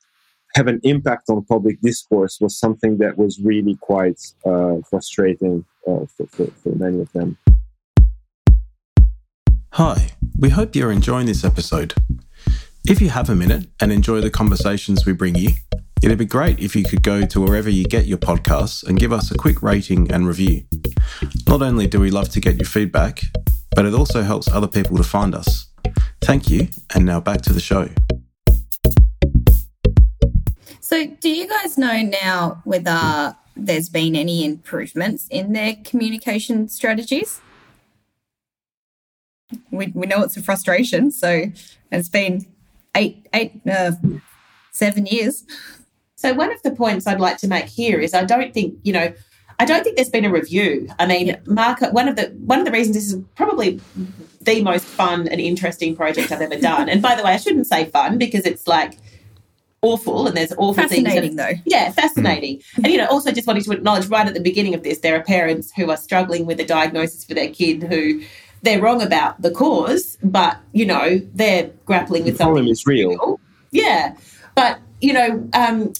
have 0.57 0.67
an 0.67 0.81
impact 0.83 1.31
on 1.31 1.45
public 1.45 1.81
discourse 1.81 2.39
was 2.41 2.59
something 2.59 2.99
that 2.99 3.17
was 3.17 3.39
really 3.39 3.77
quite 3.77 4.21
uh, 4.45 4.79
frustrating 4.91 5.65
uh, 5.87 6.05
for, 6.07 6.27
for, 6.27 6.47
for 6.47 6.75
many 6.75 7.01
of 7.01 7.13
them. 7.13 7.39
Hi, 9.71 10.11
we 10.43 10.51
hope 10.51 10.75
you're 10.75 10.91
enjoying 10.91 11.27
this 11.27 11.45
episode. 11.45 11.95
If 12.85 13.01
you 13.01 13.11
have 13.11 13.31
a 13.31 13.37
minute 13.37 13.69
and 13.81 13.93
enjoy 13.93 14.21
the 14.21 14.29
conversations 14.29 15.07
we 15.07 15.13
bring 15.13 15.37
you, 15.37 15.51
it'd 16.03 16.19
be 16.19 16.25
great 16.25 16.59
if 16.59 16.75
you 16.75 16.83
could 16.83 17.05
go 17.05 17.25
to 17.25 17.41
wherever 17.41 17.71
you 17.71 17.85
get 17.85 18.07
your 18.07 18.19
podcasts 18.19 18.85
and 18.85 18.99
give 18.99 19.13
us 19.13 19.31
a 19.31 19.39
quick 19.39 19.63
rating 19.63 20.11
and 20.11 20.27
review. 20.27 20.65
Not 21.47 21.63
only 21.63 21.87
do 21.87 22.01
we 22.01 22.11
love 22.11 22.29
to 22.31 22.41
get 22.41 22.57
your 22.57 22.67
feedback, 22.67 23.21
but 23.77 23.87
it 23.87 23.95
also 23.95 24.23
helps 24.23 24.49
other 24.49 24.67
people 24.67 24.97
to 24.97 25.05
find 25.05 25.33
us. 25.33 25.69
Thank 26.23 26.51
you, 26.51 26.67
and 26.93 27.07
now 27.07 27.21
back 27.21 27.43
to 27.43 27.53
the 27.53 27.61
show. 27.61 27.89
So, 30.81 31.07
do 31.07 31.31
you 31.31 31.49
guys 31.49 31.79
know 31.79 32.03
now 32.03 32.63
whether 32.65 33.37
there's 33.57 33.89
been 33.89 34.17
any 34.17 34.45
improvements 34.45 35.29
in 35.31 35.53
their 35.53 35.77
communication 35.85 36.69
strategies? 36.69 37.41
We, 39.71 39.93
we 39.95 40.07
know 40.07 40.23
it's 40.23 40.37
a 40.37 40.43
frustration, 40.43 41.11
so 41.11 41.45
it's 41.91 42.09
been 42.09 42.47
eight, 42.95 43.27
eight, 43.35 43.61
uh, 43.71 43.93
seven 44.71 45.07
years. 45.07 45.45
So 46.17 46.33
one 46.35 46.53
of 46.53 46.63
the 46.63 46.71
points 46.71 47.07
I'd 47.07 47.21
like 47.21 47.39
to 47.39 47.49
make 47.49 47.67
here 47.67 48.01
is 48.01 48.15
I 48.15 48.25
don't 48.25 48.55
think 48.55 48.79
you 48.83 48.93
know 48.93 49.13
I 49.59 49.65
don't 49.65 49.85
think 49.85 49.97
there's 49.97 50.11
been 50.11 50.25
a 50.25 50.31
review. 50.31 50.89
I 50.99 51.07
mean, 51.07 51.29
Yeah. 51.29 51.37
Mark, 51.47 51.81
one 51.93 52.09
of 52.09 52.17
the 52.17 52.35
one 52.47 52.59
of 52.59 52.65
the 52.65 52.73
reasons 52.73 52.97
this 52.97 53.13
is 53.13 53.21
probably 53.37 53.81
the 54.41 54.63
most 54.63 54.85
fun 54.85 55.29
and 55.29 55.41
interesting 55.41 55.95
project 55.95 56.33
I've 56.33 56.41
ever 56.41 56.57
done. 56.57 56.89
And 56.89 57.01
by 57.01 57.15
the 57.15 57.23
way, 57.23 57.33
I 57.33 57.37
shouldn't 57.37 57.67
say 57.67 57.85
fun 57.87 58.19
because 58.19 58.45
it's 58.45 58.67
like 58.67 58.99
awful 59.83 60.27
and 60.27 60.37
there's 60.37 60.53
awful 60.53 60.75
things. 60.75 61.05
Fascinating, 61.05 61.37
though. 61.37 61.53
Yeah, 61.65 61.91
fascinating. 61.93 62.63
And 62.77 62.87
you 62.87 62.99
know, 62.99 63.07
also 63.07 63.31
just 63.31 63.47
wanting 63.47 63.65
to 63.65 63.73
acknowledge 63.73 64.07
right 64.09 64.27
at 64.27 64.35
the 64.35 64.41
beginning 64.41 64.75
of 64.75 64.83
this, 64.83 64.99
there 65.01 65.17
are 65.17 65.23
parents 65.23 65.73
who 65.77 65.91
are 65.91 65.97
struggling 65.97 66.47
with 66.47 66.59
a 66.61 66.65
diagnosis 66.65 67.25
for 67.25 67.35
their 67.35 67.49
kid 67.51 67.83
who 67.85 68.23
they're 68.63 68.81
wrong 68.81 69.03
about 69.03 69.43
the 69.43 69.51
cause, 69.51 70.17
but 70.23 70.59
you 70.73 70.87
know, 70.87 71.21
they're 71.35 71.71
grappling 71.85 72.25
with 72.25 72.35
The 72.35 72.45
problem 72.45 72.59
something 72.59 72.73
is 72.73 72.87
real. 72.87 73.41
yeah, 73.71 74.15
but 74.55 74.81
you 75.01 75.13
know, 75.13 75.49
um, 75.53 75.93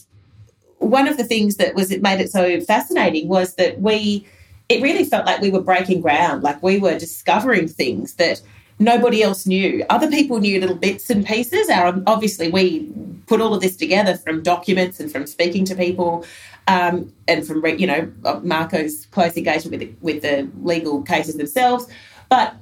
one 0.79 1.09
of 1.09 1.17
the 1.17 1.25
things 1.25 1.57
that 1.57 1.75
was 1.75 1.91
it 1.91 2.03
made 2.03 2.21
it 2.21 2.31
so 2.31 2.61
fascinating 2.61 3.29
was 3.29 3.55
that 3.57 3.81
we, 3.81 4.27
it 4.69 4.83
really 4.83 5.05
felt 5.05 5.27
like 5.27 5.41
we 5.41 5.51
were 5.51 5.61
breaking 5.61 6.01
ground, 6.01 6.43
like 6.43 6.63
we 6.63 6.79
were 6.79 6.99
discovering 6.99 7.69
things 7.69 8.15
that 8.15 8.41
nobody 8.79 9.23
else 9.23 9.47
knew. 9.47 9.85
Other 9.91 10.11
people 10.11 10.39
knew 10.39 10.61
little 10.61 10.77
bits 10.77 11.11
and 11.11 11.27
pieces. 11.27 11.69
Our 11.69 12.01
obviously 12.07 12.51
we 12.51 12.91
put 13.27 13.41
all 13.41 13.55
of 13.55 13.61
this 13.61 13.77
together 13.77 14.17
from 14.17 14.43
documents 14.43 15.01
and 15.01 15.11
from 15.11 15.27
speaking 15.27 15.65
to 15.67 15.75
people. 15.75 16.25
Um, 16.69 17.13
and 17.27 17.45
from 17.45 17.67
you 17.67 17.89
know 17.89 18.09
Marco's 18.45 19.07
close 19.07 19.37
engagement 19.37 19.73
with 19.73 19.81
the, 19.81 19.95
with 20.01 20.23
the 20.23 20.49
legal 20.63 21.03
cases 21.03 21.37
themselves, 21.37 21.89
but 22.33 22.55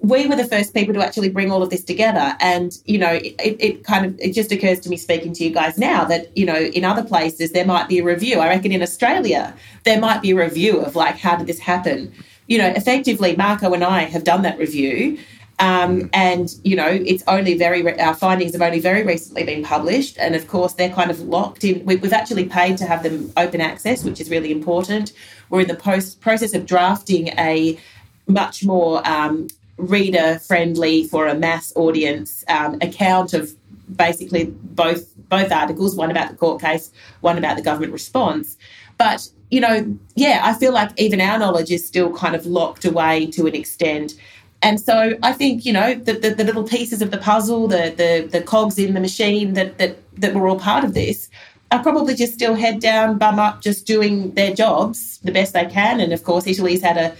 we 0.00 0.26
were 0.26 0.36
the 0.36 0.46
first 0.46 0.74
people 0.74 0.92
to 0.92 1.02
actually 1.02 1.30
bring 1.30 1.50
all 1.50 1.62
of 1.62 1.70
this 1.70 1.82
together. 1.82 2.36
And 2.40 2.78
you 2.84 2.98
know 2.98 3.12
it, 3.12 3.56
it 3.66 3.84
kind 3.84 4.04
of 4.04 4.20
it 4.20 4.34
just 4.34 4.52
occurs 4.52 4.80
to 4.80 4.90
me 4.90 4.98
speaking 4.98 5.32
to 5.32 5.44
you 5.44 5.50
guys 5.50 5.78
now 5.78 6.04
that 6.04 6.36
you 6.36 6.44
know 6.44 6.60
in 6.78 6.84
other 6.84 7.02
places 7.02 7.52
there 7.52 7.64
might 7.64 7.88
be 7.88 8.00
a 8.00 8.04
review. 8.04 8.40
I 8.40 8.48
reckon 8.48 8.70
in 8.70 8.82
australia 8.82 9.54
there 9.84 9.98
might 9.98 10.20
be 10.20 10.32
a 10.32 10.36
review 10.36 10.78
of 10.78 10.94
like 10.94 11.16
how 11.16 11.36
did 11.36 11.46
this 11.46 11.58
happen? 11.58 12.12
You 12.48 12.58
know 12.58 12.68
effectively 12.80 13.34
marco 13.34 13.72
and 13.72 13.82
i 13.82 14.00
have 14.02 14.24
done 14.24 14.42
that 14.42 14.58
review. 14.58 15.18
Um, 15.60 16.10
and 16.12 16.54
you 16.64 16.76
know 16.76 16.92
it's 17.12 17.24
only 17.26 17.56
very 17.56 17.80
re- 17.80 17.98
our 17.98 18.14
findings 18.14 18.52
have 18.52 18.60
only 18.68 18.80
very 18.80 19.04
recently 19.04 19.44
been 19.44 19.64
published. 19.64 20.18
And 20.18 20.34
of 20.34 20.48
course 20.48 20.74
they're 20.74 20.96
kind 21.00 21.10
of 21.10 21.20
locked 21.20 21.64
in. 21.64 21.82
We, 21.86 21.96
we've 21.96 22.18
actually 22.20 22.44
paid 22.44 22.76
to 22.76 22.84
have 22.84 23.02
them 23.04 23.32
open 23.38 23.62
access 23.62 24.04
which 24.04 24.20
is 24.20 24.28
really 24.28 24.52
important. 24.52 25.14
We're 25.48 25.62
in 25.62 25.68
the 25.68 25.82
post 25.90 26.20
process 26.20 26.52
of 26.52 26.66
drafting 26.66 27.28
a 27.38 27.78
much 28.26 28.64
more 28.64 29.06
um, 29.06 29.48
reader 29.76 30.38
friendly 30.38 31.04
for 31.04 31.26
a 31.26 31.34
mass 31.34 31.72
audience 31.76 32.44
um, 32.48 32.78
account 32.80 33.34
of 33.34 33.52
basically 33.96 34.46
both 34.46 35.12
both 35.28 35.50
articles 35.50 35.96
one 35.96 36.10
about 36.10 36.30
the 36.30 36.36
court 36.36 36.60
case 36.60 36.90
one 37.20 37.38
about 37.38 37.56
the 37.56 37.62
government 37.62 37.92
response. 37.92 38.56
But 38.98 39.28
you 39.50 39.60
know 39.60 39.96
yeah 40.16 40.40
i 40.42 40.54
feel 40.54 40.72
like 40.72 40.90
even 40.96 41.20
our 41.20 41.38
knowledge 41.38 41.70
is 41.70 41.86
still 41.86 42.12
kind 42.12 42.34
of 42.34 42.46
locked 42.46 42.84
away 42.84 43.26
to 43.26 43.46
an 43.46 43.54
extent. 43.54 44.14
And 44.62 44.80
so 44.80 45.18
i 45.22 45.32
think 45.32 45.64
you 45.66 45.72
know 45.72 45.94
the, 45.94 46.14
the, 46.14 46.30
the 46.30 46.44
little 46.44 46.64
pieces 46.64 47.02
of 47.02 47.10
the 47.10 47.18
puzzle 47.18 47.68
the, 47.68 47.92
the 47.96 48.26
the 48.30 48.42
cogs 48.42 48.78
in 48.78 48.94
the 48.94 49.00
machine 49.00 49.52
that 49.54 49.78
that 49.78 49.98
that 50.18 50.34
were 50.34 50.48
all 50.48 50.58
part 50.58 50.84
of 50.84 50.94
this 50.94 51.28
are 51.70 51.82
probably 51.82 52.14
just 52.14 52.32
still 52.32 52.54
head 52.54 52.80
down 52.80 53.18
bum 53.18 53.38
up 53.38 53.60
just 53.60 53.86
doing 53.86 54.32
their 54.32 54.54
jobs 54.54 55.18
the 55.18 55.32
best 55.32 55.52
they 55.52 55.66
can. 55.66 56.00
And 56.00 56.12
of 56.12 56.24
course 56.24 56.46
italy's 56.46 56.82
had 56.82 56.96
a 56.96 57.14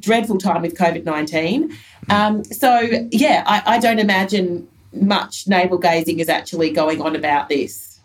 dreadful 0.00 0.38
time 0.38 0.62
with 0.62 0.74
COVID 0.74 1.04
19. 1.04 1.76
Um, 2.08 2.44
so, 2.44 2.80
yeah, 3.10 3.44
I, 3.46 3.76
I 3.76 3.78
don't 3.78 3.98
imagine 3.98 4.68
much 4.92 5.46
navel 5.46 5.78
gazing 5.78 6.18
is 6.18 6.28
actually 6.28 6.70
going 6.70 7.00
on 7.00 7.14
about 7.14 7.48
this. 7.48 8.00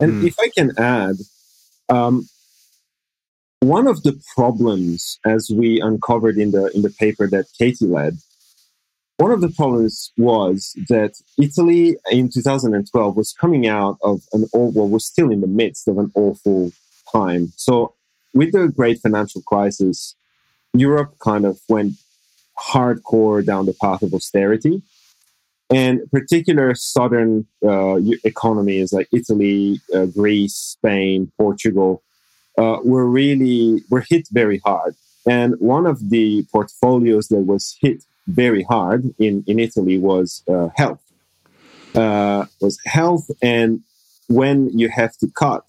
And 0.00 0.24
if 0.24 0.36
I 0.38 0.48
can 0.56 0.72
add, 0.78 1.16
um, 1.88 2.28
one 3.60 3.86
of 3.88 4.02
the 4.04 4.20
problems, 4.34 5.18
as 5.24 5.50
we 5.52 5.80
uncovered 5.80 6.38
in 6.38 6.52
the 6.52 6.70
in 6.74 6.82
the 6.82 6.90
paper 6.90 7.26
that 7.28 7.46
Katie 7.58 7.86
led, 7.86 8.18
one 9.16 9.32
of 9.32 9.40
the 9.40 9.48
problems 9.48 10.12
was 10.16 10.76
that 10.88 11.14
Italy 11.38 11.96
in 12.10 12.30
2012 12.30 13.16
was 13.16 13.32
coming 13.32 13.66
out 13.66 13.98
of 14.02 14.22
an 14.32 14.44
awful, 14.52 14.70
well, 14.70 14.88
was 14.88 15.04
still 15.04 15.30
in 15.30 15.40
the 15.40 15.48
midst 15.48 15.88
of 15.88 15.98
an 15.98 16.12
awful 16.14 16.70
time. 17.12 17.52
So, 17.56 17.94
with 18.32 18.52
the 18.52 18.68
great 18.68 19.00
financial 19.00 19.42
crisis, 19.42 20.14
Europe 20.80 21.18
kind 21.18 21.44
of 21.44 21.60
went 21.68 21.94
hardcore 22.58 23.44
down 23.44 23.66
the 23.66 23.74
path 23.74 24.02
of 24.02 24.14
austerity. 24.14 24.82
And 25.70 26.10
particular 26.10 26.74
southern 26.74 27.46
uh, 27.64 27.96
economies 28.24 28.92
like 28.92 29.08
Italy, 29.12 29.80
uh, 29.94 30.06
Greece, 30.06 30.54
Spain, 30.54 31.30
Portugal 31.36 32.02
uh, 32.56 32.78
were 32.82 33.06
really 33.06 33.82
were 33.90 34.04
hit 34.08 34.28
very 34.32 34.58
hard. 34.64 34.96
And 35.26 35.54
one 35.60 35.84
of 35.86 36.08
the 36.08 36.46
portfolios 36.50 37.28
that 37.28 37.42
was 37.42 37.76
hit 37.80 38.04
very 38.26 38.62
hard 38.62 39.14
in, 39.18 39.44
in 39.46 39.58
Italy 39.58 39.98
was 39.98 40.42
uh, 40.48 40.68
health. 40.76 41.02
Uh, 41.94 42.44
was 42.60 42.78
health, 42.84 43.30
and 43.42 43.80
when 44.28 44.68
you 44.78 44.88
have 44.90 45.16
to 45.16 45.26
cut 45.28 45.64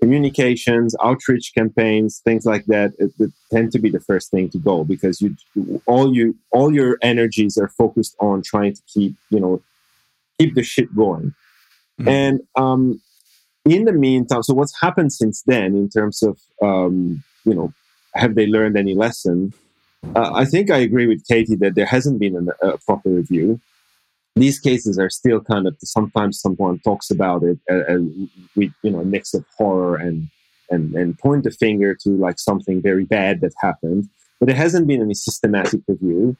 communications, 0.00 0.94
outreach 1.02 1.52
campaigns, 1.54 2.20
things 2.20 2.44
like 2.46 2.64
that, 2.66 2.92
it, 2.98 3.12
it 3.18 3.32
tend 3.50 3.72
to 3.72 3.78
be 3.78 3.90
the 3.90 4.00
first 4.00 4.30
thing 4.30 4.48
to 4.50 4.58
go 4.58 4.84
because 4.84 5.20
you 5.20 5.36
all 5.86 6.14
you 6.14 6.36
all 6.50 6.72
your 6.72 6.98
energies 7.02 7.58
are 7.58 7.68
focused 7.68 8.16
on 8.20 8.42
trying 8.42 8.74
to 8.74 8.82
keep 8.86 9.14
you 9.30 9.40
know 9.40 9.60
keep 10.38 10.54
the 10.54 10.62
shit 10.62 10.94
going. 10.94 11.34
Mhm. 12.00 12.08
And 12.08 12.40
um, 12.54 13.00
in 13.64 13.84
the 13.84 13.92
meantime, 13.92 14.42
so 14.42 14.54
what's 14.54 14.80
happened 14.80 15.12
since 15.12 15.42
then 15.42 15.74
in 15.74 15.88
terms 15.88 16.22
of 16.22 16.38
um, 16.62 17.22
you 17.44 17.54
know 17.54 17.72
have 18.14 18.34
they 18.34 18.46
learned 18.46 18.76
any 18.76 18.94
lesson? 18.94 19.52
Uh, 20.14 20.30
I 20.32 20.44
think 20.44 20.70
I 20.70 20.78
agree 20.78 21.06
with 21.06 21.26
Katie 21.26 21.56
that 21.56 21.74
there 21.74 21.86
hasn't 21.86 22.20
been 22.20 22.36
an, 22.36 22.50
a 22.62 22.78
proper 22.78 23.10
review. 23.10 23.60
These 24.40 24.58
cases 24.58 24.98
are 24.98 25.10
still 25.10 25.40
kind 25.40 25.66
of 25.66 25.76
sometimes 25.82 26.40
someone 26.40 26.78
talks 26.80 27.10
about 27.10 27.42
it 27.42 27.58
uh, 27.70 27.84
and 27.86 28.28
with 28.56 28.72
you 28.82 28.90
know 28.90 29.00
a 29.00 29.04
mix 29.04 29.34
of 29.34 29.44
horror 29.56 29.96
and 29.96 30.28
and 30.70 30.94
and 30.94 31.18
point 31.18 31.44
the 31.44 31.50
finger 31.50 31.94
to 32.02 32.10
like 32.10 32.38
something 32.38 32.82
very 32.82 33.04
bad 33.04 33.40
that 33.40 33.52
happened, 33.60 34.08
but 34.38 34.46
there 34.46 34.56
hasn't 34.56 34.86
been 34.86 35.02
any 35.02 35.14
systematic 35.14 35.80
review. 35.88 36.36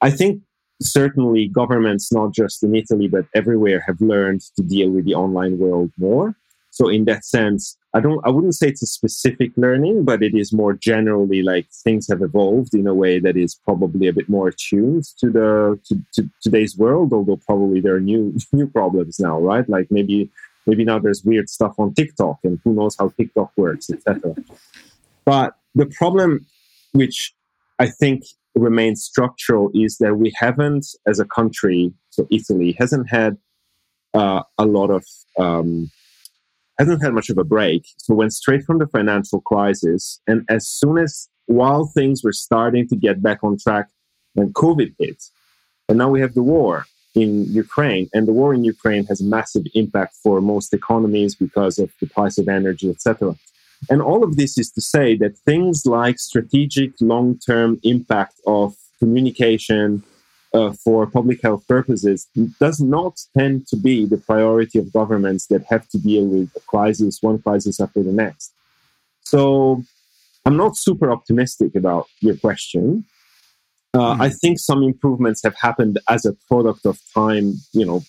I 0.00 0.10
think 0.10 0.42
certainly 0.80 1.48
governments, 1.48 2.12
not 2.12 2.32
just 2.32 2.62
in 2.62 2.74
Italy 2.74 3.08
but 3.08 3.26
everywhere, 3.34 3.80
have 3.86 4.00
learned 4.00 4.42
to 4.56 4.62
deal 4.62 4.90
with 4.90 5.04
the 5.04 5.14
online 5.14 5.58
world 5.58 5.90
more. 5.98 6.34
So 6.70 6.88
in 6.88 7.04
that 7.06 7.24
sense, 7.24 7.76
I 7.94 8.00
don't 8.00 8.20
I 8.24 8.30
wouldn't 8.30 8.54
say 8.54 8.68
it's 8.68 8.82
a 8.82 8.86
specific 8.86 9.52
learning, 9.56 10.04
but 10.04 10.22
it 10.22 10.34
is 10.34 10.52
more 10.52 10.74
generally 10.74 11.42
like 11.42 11.68
things 11.72 12.06
have 12.08 12.20
evolved 12.20 12.74
in 12.74 12.86
a 12.86 12.94
way 12.94 13.18
that 13.18 13.36
is 13.36 13.54
probably 13.54 14.08
a 14.08 14.12
bit 14.12 14.28
more 14.28 14.48
attuned 14.48 15.04
to 15.20 15.30
the 15.30 15.80
to, 15.86 15.98
to 16.14 16.30
today's 16.42 16.76
world, 16.76 17.12
although 17.12 17.40
probably 17.46 17.80
there 17.80 17.96
are 17.96 18.00
new 18.00 18.36
new 18.52 18.66
problems 18.66 19.18
now, 19.18 19.38
right? 19.38 19.68
Like 19.68 19.90
maybe 19.90 20.30
maybe 20.66 20.84
now 20.84 20.98
there's 20.98 21.24
weird 21.24 21.48
stuff 21.48 21.74
on 21.78 21.94
TikTok, 21.94 22.38
and 22.44 22.60
who 22.62 22.74
knows 22.74 22.94
how 22.98 23.08
TikTok 23.08 23.52
works, 23.56 23.88
etc. 23.90 24.34
but 25.24 25.54
the 25.74 25.86
problem, 25.86 26.46
which 26.92 27.34
I 27.78 27.88
think 27.88 28.24
remains 28.54 29.02
structural, 29.02 29.70
is 29.72 29.96
that 29.98 30.16
we 30.16 30.32
haven't, 30.36 30.86
as 31.06 31.20
a 31.20 31.24
country, 31.24 31.92
so 32.10 32.26
Italy 32.30 32.76
hasn't 32.78 33.08
had 33.08 33.38
uh, 34.12 34.42
a 34.58 34.66
lot 34.66 34.90
of 34.90 35.04
um, 35.38 35.90
hasn't 36.78 37.02
had 37.02 37.14
much 37.14 37.28
of 37.30 37.38
a 37.38 37.44
break. 37.44 37.86
So 37.96 38.14
went 38.14 38.32
straight 38.32 38.64
from 38.64 38.78
the 38.78 38.86
financial 38.86 39.40
crisis, 39.40 40.20
and 40.26 40.44
as 40.48 40.66
soon 40.66 40.98
as 40.98 41.28
while 41.46 41.86
things 41.86 42.22
were 42.22 42.32
starting 42.32 42.86
to 42.88 42.96
get 42.96 43.22
back 43.22 43.42
on 43.42 43.58
track, 43.58 43.88
when 44.34 44.52
COVID 44.52 44.94
hit, 44.98 45.24
and 45.88 45.98
now 45.98 46.10
we 46.10 46.20
have 46.20 46.34
the 46.34 46.42
war 46.42 46.86
in 47.14 47.44
Ukraine, 47.46 48.08
and 48.12 48.28
the 48.28 48.32
war 48.32 48.54
in 48.54 48.64
Ukraine 48.64 49.04
has 49.06 49.20
massive 49.20 49.64
impact 49.74 50.14
for 50.22 50.40
most 50.40 50.72
economies 50.74 51.34
because 51.34 51.78
of 51.78 51.90
the 52.00 52.06
price 52.06 52.38
of 52.38 52.48
energy, 52.48 52.90
etc. 52.90 53.34
And 53.90 54.02
all 54.02 54.22
of 54.22 54.36
this 54.36 54.58
is 54.58 54.70
to 54.72 54.80
say 54.80 55.16
that 55.16 55.38
things 55.38 55.86
like 55.86 56.18
strategic 56.18 56.92
long-term 57.00 57.80
impact 57.82 58.40
of 58.46 58.76
communication, 58.98 60.02
uh, 60.54 60.72
for 60.72 61.06
public 61.06 61.42
health 61.42 61.66
purposes 61.66 62.28
does 62.58 62.80
not 62.80 63.20
tend 63.36 63.66
to 63.66 63.76
be 63.76 64.06
the 64.06 64.16
priority 64.16 64.78
of 64.78 64.92
governments 64.92 65.46
that 65.46 65.64
have 65.68 65.88
to 65.88 65.98
deal 65.98 66.24
with 66.24 66.50
a 66.56 66.60
crisis, 66.60 67.22
one 67.22 67.40
crisis 67.40 67.80
after 67.80 68.02
the 68.02 68.12
next. 68.12 68.52
So 69.22 69.82
I'm 70.46 70.56
not 70.56 70.76
super 70.76 71.10
optimistic 71.10 71.74
about 71.74 72.06
your 72.20 72.36
question. 72.36 73.04
Uh, 73.92 74.12
mm-hmm. 74.12 74.22
I 74.22 74.30
think 74.30 74.58
some 74.58 74.82
improvements 74.82 75.42
have 75.42 75.54
happened 75.60 75.98
as 76.08 76.24
a 76.24 76.34
product 76.48 76.86
of 76.86 76.98
time, 77.14 77.54
you 77.72 77.84
know, 77.84 78.02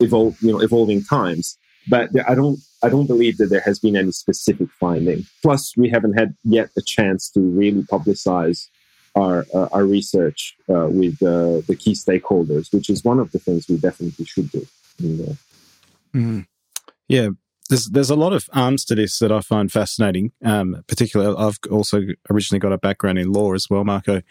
evolve, 0.00 0.40
you 0.40 0.52
know, 0.52 0.60
evolving 0.60 1.02
times. 1.02 1.56
But 1.88 2.10
I 2.28 2.34
don't, 2.34 2.58
I 2.82 2.88
don't 2.88 3.06
believe 3.06 3.38
that 3.38 3.46
there 3.46 3.62
has 3.62 3.78
been 3.78 3.96
any 3.96 4.12
specific 4.12 4.68
finding. 4.78 5.24
Plus, 5.42 5.76
we 5.76 5.88
haven't 5.88 6.14
had 6.14 6.36
yet 6.44 6.68
a 6.76 6.82
chance 6.82 7.30
to 7.30 7.40
really 7.40 7.82
publicize 7.82 8.68
our 9.14 9.46
uh, 9.54 9.68
our 9.72 9.84
research 9.84 10.56
uh, 10.68 10.86
with 10.88 11.22
uh, 11.22 11.62
the 11.66 11.76
key 11.78 11.92
stakeholders, 11.92 12.72
which 12.72 12.90
is 12.90 13.04
one 13.04 13.18
of 13.18 13.32
the 13.32 13.38
things 13.38 13.68
we 13.68 13.76
definitely 13.76 14.24
should 14.24 14.50
do. 14.50 14.66
Mm. 16.14 16.46
Yeah, 17.08 17.30
there's 17.68 17.86
there's 17.86 18.10
a 18.10 18.16
lot 18.16 18.32
of 18.32 18.48
arms 18.52 18.84
to 18.86 18.94
this 18.94 19.18
that 19.18 19.30
I 19.30 19.40
find 19.40 19.70
fascinating. 19.70 20.32
Um, 20.44 20.84
particularly, 20.86 21.36
I've 21.36 21.58
also 21.70 22.02
originally 22.30 22.58
got 22.58 22.72
a 22.72 22.78
background 22.78 23.18
in 23.18 23.32
law 23.32 23.52
as 23.52 23.68
well, 23.68 23.84
Marco. 23.84 24.22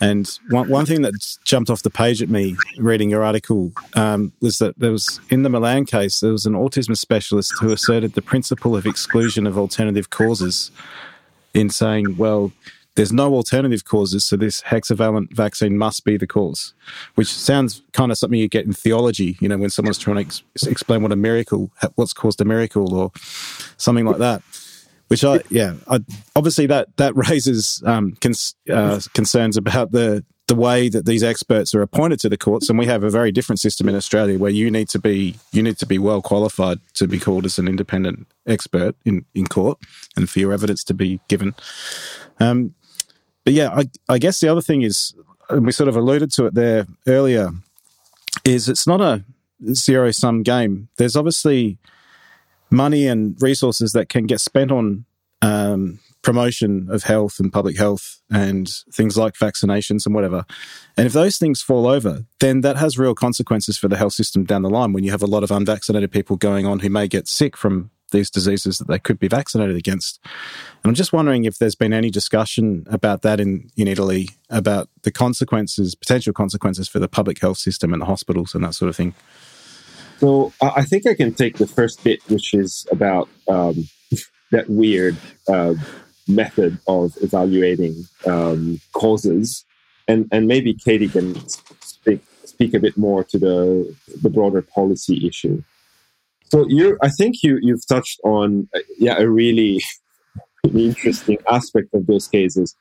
And 0.00 0.28
one 0.50 0.68
one 0.68 0.86
thing 0.86 1.02
that 1.02 1.14
jumped 1.44 1.70
off 1.70 1.82
the 1.82 1.90
page 1.90 2.22
at 2.22 2.28
me 2.28 2.56
reading 2.78 3.10
your 3.10 3.22
article 3.22 3.72
um, 3.94 4.32
was 4.40 4.58
that 4.58 4.78
there 4.78 4.92
was 4.92 5.20
in 5.30 5.42
the 5.42 5.50
Milan 5.50 5.84
case 5.84 6.20
there 6.20 6.32
was 6.32 6.46
an 6.46 6.54
autism 6.54 6.96
specialist 6.96 7.52
who 7.60 7.72
asserted 7.72 8.14
the 8.14 8.22
principle 8.22 8.74
of 8.74 8.86
exclusion 8.86 9.46
of 9.46 9.58
alternative 9.58 10.10
causes 10.10 10.70
in 11.54 11.68
saying, 11.68 12.16
well 12.16 12.52
there's 12.94 13.12
no 13.12 13.34
alternative 13.34 13.84
causes, 13.84 14.24
so 14.24 14.36
this 14.36 14.60
hexavalent 14.62 15.32
vaccine 15.32 15.78
must 15.78 16.04
be 16.04 16.16
the 16.16 16.26
cause, 16.26 16.74
which 17.14 17.32
sounds 17.32 17.82
kind 17.92 18.12
of 18.12 18.18
something 18.18 18.38
you 18.38 18.48
get 18.48 18.66
in 18.66 18.72
theology, 18.72 19.36
you 19.40 19.48
know, 19.48 19.56
when 19.56 19.70
someone's 19.70 19.98
trying 19.98 20.16
to 20.16 20.22
ex- 20.22 20.42
explain 20.66 21.02
what 21.02 21.12
a 21.12 21.16
miracle, 21.16 21.70
what's 21.94 22.12
caused 22.12 22.40
a 22.40 22.44
miracle, 22.44 22.94
or 22.94 23.10
something 23.78 24.04
like 24.04 24.18
that. 24.18 24.42
Which 25.08 25.24
I, 25.24 25.40
yeah, 25.50 25.74
I, 25.88 26.00
obviously 26.36 26.66
that 26.66 26.96
that 26.96 27.14
raises 27.16 27.82
um, 27.84 28.16
cons- 28.20 28.54
uh, 28.70 29.00
concerns 29.14 29.56
about 29.56 29.92
the 29.92 30.24
the 30.48 30.54
way 30.54 30.88
that 30.88 31.06
these 31.06 31.22
experts 31.22 31.74
are 31.74 31.82
appointed 31.82 32.20
to 32.20 32.28
the 32.28 32.36
courts, 32.36 32.68
and 32.68 32.78
we 32.78 32.86
have 32.86 33.04
a 33.04 33.10
very 33.10 33.32
different 33.32 33.60
system 33.60 33.88
in 33.88 33.94
Australia 33.94 34.38
where 34.38 34.50
you 34.50 34.70
need 34.70 34.88
to 34.90 34.98
be 34.98 35.36
you 35.52 35.62
need 35.62 35.78
to 35.78 35.86
be 35.86 35.98
well 35.98 36.20
qualified 36.20 36.78
to 36.94 37.06
be 37.06 37.18
called 37.18 37.46
as 37.46 37.58
an 37.58 37.68
independent 37.68 38.26
expert 38.46 38.94
in 39.04 39.24
in 39.34 39.46
court, 39.46 39.78
and 40.16 40.28
for 40.28 40.40
your 40.40 40.52
evidence 40.52 40.84
to 40.84 40.94
be 40.94 41.20
given. 41.28 41.54
Um, 42.40 42.74
but 43.44 43.52
yeah, 43.52 43.70
I, 43.70 43.84
I 44.08 44.18
guess 44.18 44.40
the 44.40 44.48
other 44.48 44.60
thing 44.60 44.82
is, 44.82 45.14
and 45.50 45.66
we 45.66 45.72
sort 45.72 45.88
of 45.88 45.96
alluded 45.96 46.32
to 46.32 46.46
it 46.46 46.54
there 46.54 46.86
earlier, 47.06 47.50
is 48.44 48.68
it's 48.68 48.86
not 48.86 49.00
a 49.00 49.24
zero 49.72 50.10
sum 50.10 50.42
game. 50.42 50.88
There's 50.96 51.16
obviously 51.16 51.78
money 52.70 53.06
and 53.06 53.40
resources 53.40 53.92
that 53.92 54.08
can 54.08 54.26
get 54.26 54.40
spent 54.40 54.72
on 54.72 55.04
um, 55.42 56.00
promotion 56.22 56.88
of 56.90 57.02
health 57.02 57.38
and 57.38 57.52
public 57.52 57.76
health 57.76 58.20
and 58.30 58.68
things 58.92 59.16
like 59.18 59.34
vaccinations 59.34 60.06
and 60.06 60.14
whatever. 60.14 60.44
And 60.96 61.06
if 61.06 61.12
those 61.12 61.36
things 61.36 61.60
fall 61.60 61.86
over, 61.86 62.24
then 62.40 62.60
that 62.62 62.76
has 62.76 62.98
real 62.98 63.14
consequences 63.14 63.76
for 63.76 63.88
the 63.88 63.96
health 63.96 64.14
system 64.14 64.44
down 64.44 64.62
the 64.62 64.70
line 64.70 64.92
when 64.92 65.04
you 65.04 65.10
have 65.10 65.22
a 65.22 65.26
lot 65.26 65.42
of 65.42 65.50
unvaccinated 65.50 66.12
people 66.12 66.36
going 66.36 66.64
on 66.64 66.78
who 66.78 66.90
may 66.90 67.08
get 67.08 67.28
sick 67.28 67.56
from 67.56 67.90
these 68.12 68.30
diseases 68.30 68.78
that 68.78 68.88
they 68.88 68.98
could 68.98 69.18
be 69.18 69.28
vaccinated 69.28 69.76
against. 69.76 70.20
And 70.24 70.90
I'm 70.90 70.94
just 70.94 71.12
wondering 71.12 71.44
if 71.44 71.58
there's 71.58 71.74
been 71.74 71.92
any 71.92 72.10
discussion 72.10 72.86
about 72.88 73.22
that 73.22 73.40
in, 73.40 73.70
in 73.76 73.88
Italy, 73.88 74.30
about 74.48 74.88
the 75.02 75.10
consequences, 75.10 75.94
potential 75.94 76.32
consequences 76.32 76.88
for 76.88 76.98
the 76.98 77.08
public 77.08 77.40
health 77.40 77.58
system 77.58 77.92
and 77.92 78.00
the 78.00 78.06
hospitals 78.06 78.54
and 78.54 78.64
that 78.64 78.74
sort 78.74 78.88
of 78.88 78.96
thing. 78.96 79.14
So 80.22 80.52
I 80.62 80.84
think 80.84 81.04
I 81.04 81.14
can 81.14 81.34
take 81.34 81.58
the 81.58 81.66
first 81.66 82.04
bit, 82.04 82.20
which 82.28 82.54
is 82.54 82.86
about 82.92 83.28
um, 83.48 83.88
that 84.52 84.70
weird 84.70 85.16
uh, 85.48 85.74
method 86.28 86.78
of 86.86 87.16
evaluating 87.20 88.04
um, 88.24 88.80
causes, 88.92 89.64
and 90.06 90.28
and 90.30 90.46
maybe 90.46 90.74
Katie 90.74 91.08
can 91.08 91.34
speak 91.48 92.20
speak 92.44 92.72
a 92.72 92.78
bit 92.78 92.96
more 92.96 93.24
to 93.24 93.38
the 93.38 93.96
the 94.22 94.30
broader 94.30 94.62
policy 94.62 95.26
issue. 95.26 95.62
So 96.52 96.66
you, 96.68 96.98
I 97.00 97.08
think 97.08 97.42
you 97.42 97.58
you've 97.62 97.86
touched 97.86 98.20
on 98.24 98.68
uh, 98.74 98.80
yeah 98.98 99.16
a 99.18 99.26
really, 99.26 99.82
interesting 100.74 101.38
aspect 101.50 101.94
of 101.94 102.06
those 102.06 102.28
cases, 102.28 102.76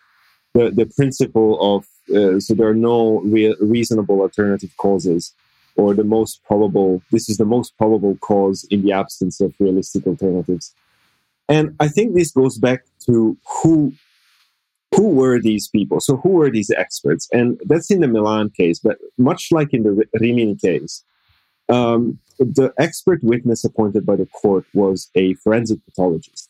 the 0.53 0.71
the 0.71 0.87
principle 0.97 1.51
of 1.69 1.85
uh, 2.13 2.41
so 2.41 2.53
there 2.53 2.67
are 2.67 2.81
no 2.93 3.21
real 3.21 3.55
reasonable 3.61 4.19
alternative 4.19 4.71
causes, 4.75 5.33
or 5.77 5.93
the 5.93 6.03
most 6.03 6.43
probable. 6.43 7.01
This 7.11 7.29
is 7.29 7.37
the 7.37 7.45
most 7.45 7.77
probable 7.77 8.17
cause 8.17 8.67
in 8.69 8.81
the 8.81 8.91
absence 8.91 9.39
of 9.39 9.53
realistic 9.57 10.05
alternatives, 10.05 10.75
and 11.47 11.73
I 11.79 11.87
think 11.87 12.13
this 12.13 12.31
goes 12.31 12.57
back 12.57 12.83
to 13.05 13.37
who 13.63 13.93
who 14.93 15.07
were 15.11 15.39
these 15.39 15.69
people? 15.69 16.01
So 16.01 16.17
who 16.17 16.31
were 16.31 16.51
these 16.51 16.71
experts? 16.71 17.29
And 17.31 17.57
that's 17.69 17.89
in 17.89 18.01
the 18.01 18.09
Milan 18.09 18.49
case, 18.49 18.79
but 18.79 18.97
much 19.17 19.47
like 19.49 19.73
in 19.73 19.83
the 19.83 20.05
Rimini 20.19 20.57
case, 20.57 21.05
um, 21.69 22.19
the 22.45 22.73
expert 22.77 23.23
witness 23.23 23.63
appointed 23.63 24.05
by 24.05 24.15
the 24.15 24.25
court 24.25 24.65
was 24.73 25.09
a 25.15 25.35
forensic 25.35 25.79
pathologist. 25.85 26.49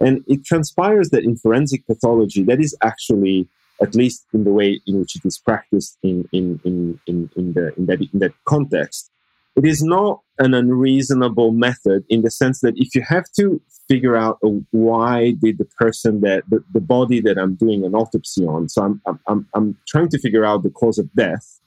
And 0.00 0.24
it 0.26 0.44
transpires 0.44 1.10
that 1.10 1.24
in 1.24 1.36
forensic 1.36 1.86
pathology, 1.86 2.42
that 2.44 2.60
is 2.60 2.76
actually, 2.82 3.48
at 3.82 3.94
least 3.94 4.26
in 4.32 4.44
the 4.44 4.52
way 4.52 4.80
in 4.86 5.00
which 5.00 5.16
it 5.16 5.24
is 5.24 5.38
practiced 5.38 5.98
in, 6.02 6.28
in, 6.32 6.60
in, 6.64 7.00
in, 7.06 7.30
in, 7.36 7.52
the, 7.52 7.74
in, 7.76 7.86
that, 7.86 8.00
in 8.00 8.18
that 8.20 8.32
context, 8.44 9.10
it 9.56 9.64
is 9.64 9.82
not 9.82 10.20
an 10.38 10.54
unreasonable 10.54 11.50
method 11.50 12.04
in 12.08 12.22
the 12.22 12.30
sense 12.30 12.60
that 12.60 12.74
if 12.76 12.94
you 12.94 13.02
have 13.08 13.24
to 13.36 13.60
figure 13.88 14.16
out 14.16 14.38
why 14.70 15.32
did 15.32 15.58
the 15.58 15.64
person 15.64 16.20
that 16.20 16.44
the, 16.48 16.62
the 16.72 16.80
body 16.80 17.20
that 17.20 17.38
I'm 17.38 17.56
doing 17.56 17.84
an 17.84 17.94
autopsy 17.94 18.46
on, 18.46 18.68
so 18.68 18.82
I'm, 18.82 19.20
I'm, 19.26 19.48
I'm 19.54 19.76
trying 19.88 20.10
to 20.10 20.18
figure 20.18 20.44
out 20.44 20.62
the 20.62 20.70
cause 20.70 20.98
of 20.98 21.12
death, 21.14 21.60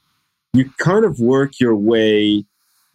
you 0.53 0.69
kind 0.77 1.03
of 1.03 1.19
work 1.19 1.59
your 1.59 1.75
way 1.75 2.45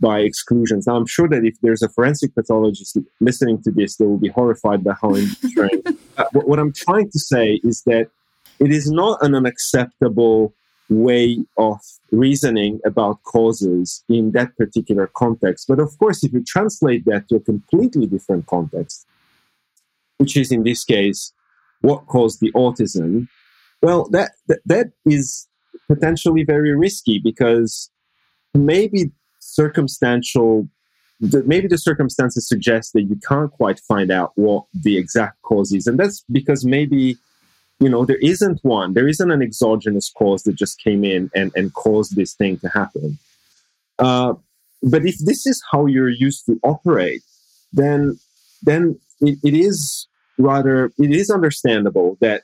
by 0.00 0.20
exclusions. 0.20 0.86
Now, 0.86 0.96
I'm 0.96 1.06
sure 1.06 1.28
that 1.28 1.44
if 1.44 1.54
there's 1.62 1.82
a 1.82 1.88
forensic 1.88 2.34
pathologist 2.34 2.98
listening 3.20 3.62
to 3.62 3.70
this, 3.70 3.96
they 3.96 4.06
will 4.06 4.18
be 4.18 4.28
horrified 4.28 4.84
by 4.84 4.94
how 5.00 5.14
I'm 5.14 5.28
trained. 5.52 5.98
uh, 6.18 6.24
what 6.32 6.58
I'm 6.58 6.72
trying 6.72 7.10
to 7.10 7.18
say 7.18 7.60
is 7.64 7.82
that 7.86 8.10
it 8.58 8.70
is 8.70 8.90
not 8.90 9.22
an 9.24 9.34
unacceptable 9.34 10.54
way 10.88 11.38
of 11.56 11.80
reasoning 12.12 12.80
about 12.84 13.22
causes 13.24 14.04
in 14.08 14.32
that 14.32 14.56
particular 14.56 15.10
context. 15.14 15.66
But 15.68 15.80
of 15.80 15.98
course, 15.98 16.22
if 16.22 16.32
you 16.32 16.44
translate 16.44 17.04
that 17.06 17.28
to 17.28 17.36
a 17.36 17.40
completely 17.40 18.06
different 18.06 18.46
context, 18.46 19.06
which 20.18 20.36
is 20.36 20.52
in 20.52 20.62
this 20.62 20.84
case 20.84 21.32
what 21.80 22.06
caused 22.06 22.40
the 22.40 22.52
autism, 22.52 23.28
well, 23.82 24.08
that, 24.10 24.32
that, 24.48 24.60
that 24.66 24.86
is 25.04 25.48
potentially 25.88 26.44
very 26.44 26.74
risky 26.74 27.18
because 27.18 27.90
maybe 28.54 29.10
circumstantial 29.58 30.68
maybe 31.46 31.66
the 31.66 31.78
circumstances 31.78 32.46
suggest 32.46 32.92
that 32.92 33.02
you 33.02 33.16
can't 33.26 33.50
quite 33.50 33.80
find 33.80 34.10
out 34.10 34.32
what 34.34 34.64
the 34.74 34.98
exact 34.98 35.40
cause 35.40 35.72
is. 35.72 35.86
And 35.86 35.98
that's 35.98 36.22
because 36.30 36.62
maybe 36.64 37.16
you 37.80 37.88
know 37.88 38.04
there 38.04 38.18
isn't 38.18 38.60
one. 38.62 38.92
There 38.92 39.08
isn't 39.08 39.30
an 39.30 39.42
exogenous 39.42 40.10
cause 40.10 40.42
that 40.42 40.56
just 40.56 40.78
came 40.78 41.04
in 41.04 41.30
and, 41.34 41.52
and 41.56 41.72
caused 41.72 42.16
this 42.16 42.34
thing 42.34 42.58
to 42.58 42.68
happen. 42.68 43.18
Uh, 43.98 44.34
but 44.82 45.06
if 45.06 45.16
this 45.18 45.46
is 45.46 45.62
how 45.70 45.86
you're 45.86 46.08
used 46.08 46.46
to 46.46 46.58
operate 46.62 47.22
then 47.72 48.18
then 48.62 48.98
it, 49.20 49.38
it 49.42 49.54
is 49.54 50.06
rather 50.38 50.86
it 50.98 51.10
is 51.10 51.30
understandable 51.30 52.16
that 52.20 52.42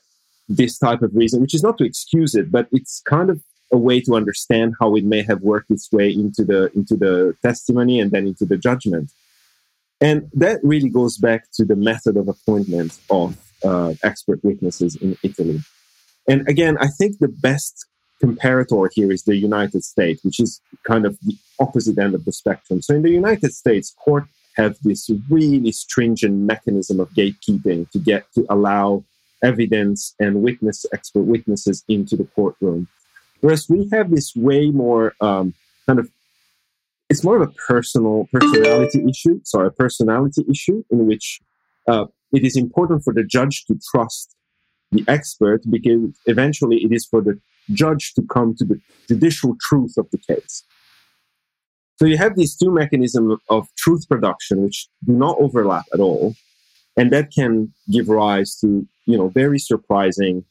this 0.48 0.78
type 0.78 1.02
of 1.02 1.14
reason 1.14 1.40
which 1.40 1.54
is 1.54 1.62
not 1.62 1.78
to 1.78 1.84
excuse 1.84 2.34
it 2.34 2.50
but 2.50 2.66
it's 2.72 3.00
kind 3.06 3.30
of 3.30 3.42
a 3.72 3.78
way 3.78 4.00
to 4.02 4.14
understand 4.14 4.74
how 4.78 4.94
it 4.94 5.04
may 5.04 5.22
have 5.22 5.40
worked 5.40 5.70
its 5.70 5.90
way 5.90 6.10
into 6.10 6.44
the 6.44 6.70
into 6.74 6.96
the 6.96 7.34
testimony 7.42 8.00
and 8.00 8.10
then 8.10 8.26
into 8.26 8.44
the 8.44 8.56
judgment. 8.56 9.10
And 10.00 10.28
that 10.34 10.58
really 10.62 10.90
goes 10.90 11.16
back 11.16 11.44
to 11.54 11.64
the 11.64 11.76
method 11.76 12.16
of 12.16 12.28
appointment 12.28 12.98
of 13.08 13.36
uh, 13.64 13.94
expert 14.02 14.42
witnesses 14.42 14.96
in 14.96 15.16
Italy. 15.22 15.60
And 16.28 16.48
again, 16.48 16.76
I 16.80 16.88
think 16.88 17.18
the 17.18 17.28
best 17.28 17.86
comparator 18.22 18.88
here 18.92 19.10
is 19.10 19.24
the 19.24 19.36
United 19.36 19.84
States, 19.84 20.24
which 20.24 20.40
is 20.40 20.60
kind 20.84 21.06
of 21.06 21.18
the 21.20 21.36
opposite 21.58 21.98
end 21.98 22.14
of 22.14 22.24
the 22.24 22.32
spectrum. 22.32 22.82
So 22.82 22.94
in 22.94 23.02
the 23.02 23.10
United 23.10 23.52
States, 23.52 23.94
court 24.04 24.24
have 24.56 24.76
this 24.82 25.10
really 25.30 25.72
stringent 25.72 26.34
mechanism 26.34 27.00
of 27.00 27.10
gatekeeping 27.10 27.90
to 27.90 27.98
get 27.98 28.26
to 28.34 28.44
allow 28.50 29.04
evidence 29.42 30.14
and 30.20 30.42
witness 30.42 30.86
expert 30.92 31.22
witnesses 31.22 31.84
into 31.88 32.16
the 32.16 32.24
courtroom. 32.24 32.88
Whereas 33.42 33.68
we 33.68 33.88
have 33.92 34.10
this 34.10 34.34
way 34.34 34.70
more 34.70 35.14
um, 35.20 35.54
kind 35.86 35.98
of 35.98 36.08
it's 37.10 37.22
more 37.22 37.36
of 37.36 37.42
a 37.42 37.52
personal 37.52 38.26
personality 38.32 39.04
issue. 39.06 39.40
Sorry, 39.44 39.66
a 39.66 39.70
personality 39.70 40.44
issue 40.48 40.82
in 40.90 41.06
which 41.06 41.40
uh, 41.86 42.06
it 42.32 42.42
is 42.44 42.56
important 42.56 43.04
for 43.04 43.12
the 43.12 43.24
judge 43.24 43.66
to 43.66 43.78
trust 43.90 44.34
the 44.92 45.04
expert 45.08 45.60
because 45.68 46.00
eventually 46.26 46.78
it 46.78 46.92
is 46.92 47.04
for 47.04 47.20
the 47.20 47.38
judge 47.72 48.14
to 48.14 48.22
come 48.22 48.54
to 48.56 48.64
the 48.64 48.80
judicial 49.08 49.56
truth 49.60 49.94
of 49.98 50.06
the 50.10 50.18
case. 50.18 50.64
So 51.96 52.06
you 52.06 52.16
have 52.16 52.36
these 52.36 52.56
two 52.56 52.70
mechanisms 52.70 53.38
of 53.50 53.68
truth 53.76 54.08
production 54.08 54.62
which 54.62 54.88
do 55.04 55.12
not 55.12 55.36
overlap 55.38 55.84
at 55.92 56.00
all, 56.00 56.34
and 56.96 57.12
that 57.12 57.30
can 57.32 57.72
give 57.90 58.08
rise 58.08 58.56
to 58.60 58.86
you 59.06 59.18
know 59.18 59.28
very 59.28 59.58
surprising 59.58 60.44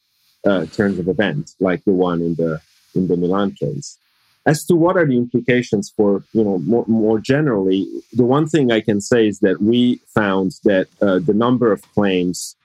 uh, 0.46 0.66
turns 0.68 1.00
of 1.00 1.08
events 1.08 1.56
like 1.60 1.84
the 1.86 1.94
one 1.94 2.22
in 2.22 2.36
the 2.36 2.62
in 2.96 3.08
the 3.08 3.18
Milan 3.18 3.52
case. 3.52 3.98
As 4.46 4.66
to 4.66 4.76
what 4.76 4.98
are 4.98 5.06
the 5.06 5.18
implications 5.18 5.94
for, 5.96 6.24
you 6.34 6.44
know, 6.44 6.58
more, 6.60 6.86
more 6.88 7.20
generally, 7.20 7.88
the 8.14 8.26
one 8.26 8.48
thing 8.48 8.72
I 8.72 8.82
can 8.82 9.00
say 9.00 9.28
is 9.28 9.40
that 9.40 9.62
we 9.62 10.02
found 10.16 10.54
that 10.64 10.88
uh, 11.02 11.20
the 11.20 11.34
number 11.34 11.72
of 11.72 11.82
claims 11.94 12.56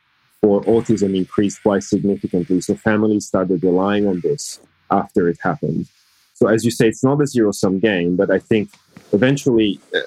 for 0.41 0.63
autism 0.63 1.15
increased 1.15 1.63
quite 1.63 1.83
significantly. 1.83 2.61
So 2.63 2.77
families 2.77 3.27
started 3.27 3.63
relying 3.63 4.07
on 4.07 4.21
this 4.21 4.59
after 4.91 5.29
it 5.29 5.39
happened. 5.43 5.87
So 6.35 6.49
as 6.49 6.65
you 6.65 6.71
say, 6.71 6.89
it's 6.89 7.05
not 7.05 7.21
a 7.21 7.27
zero 7.27 7.53
sum 7.53 7.79
game, 7.79 8.17
but 8.17 8.31
I 8.31 8.39
think 8.39 8.71
eventually 9.13 9.81
uh, 9.95 10.01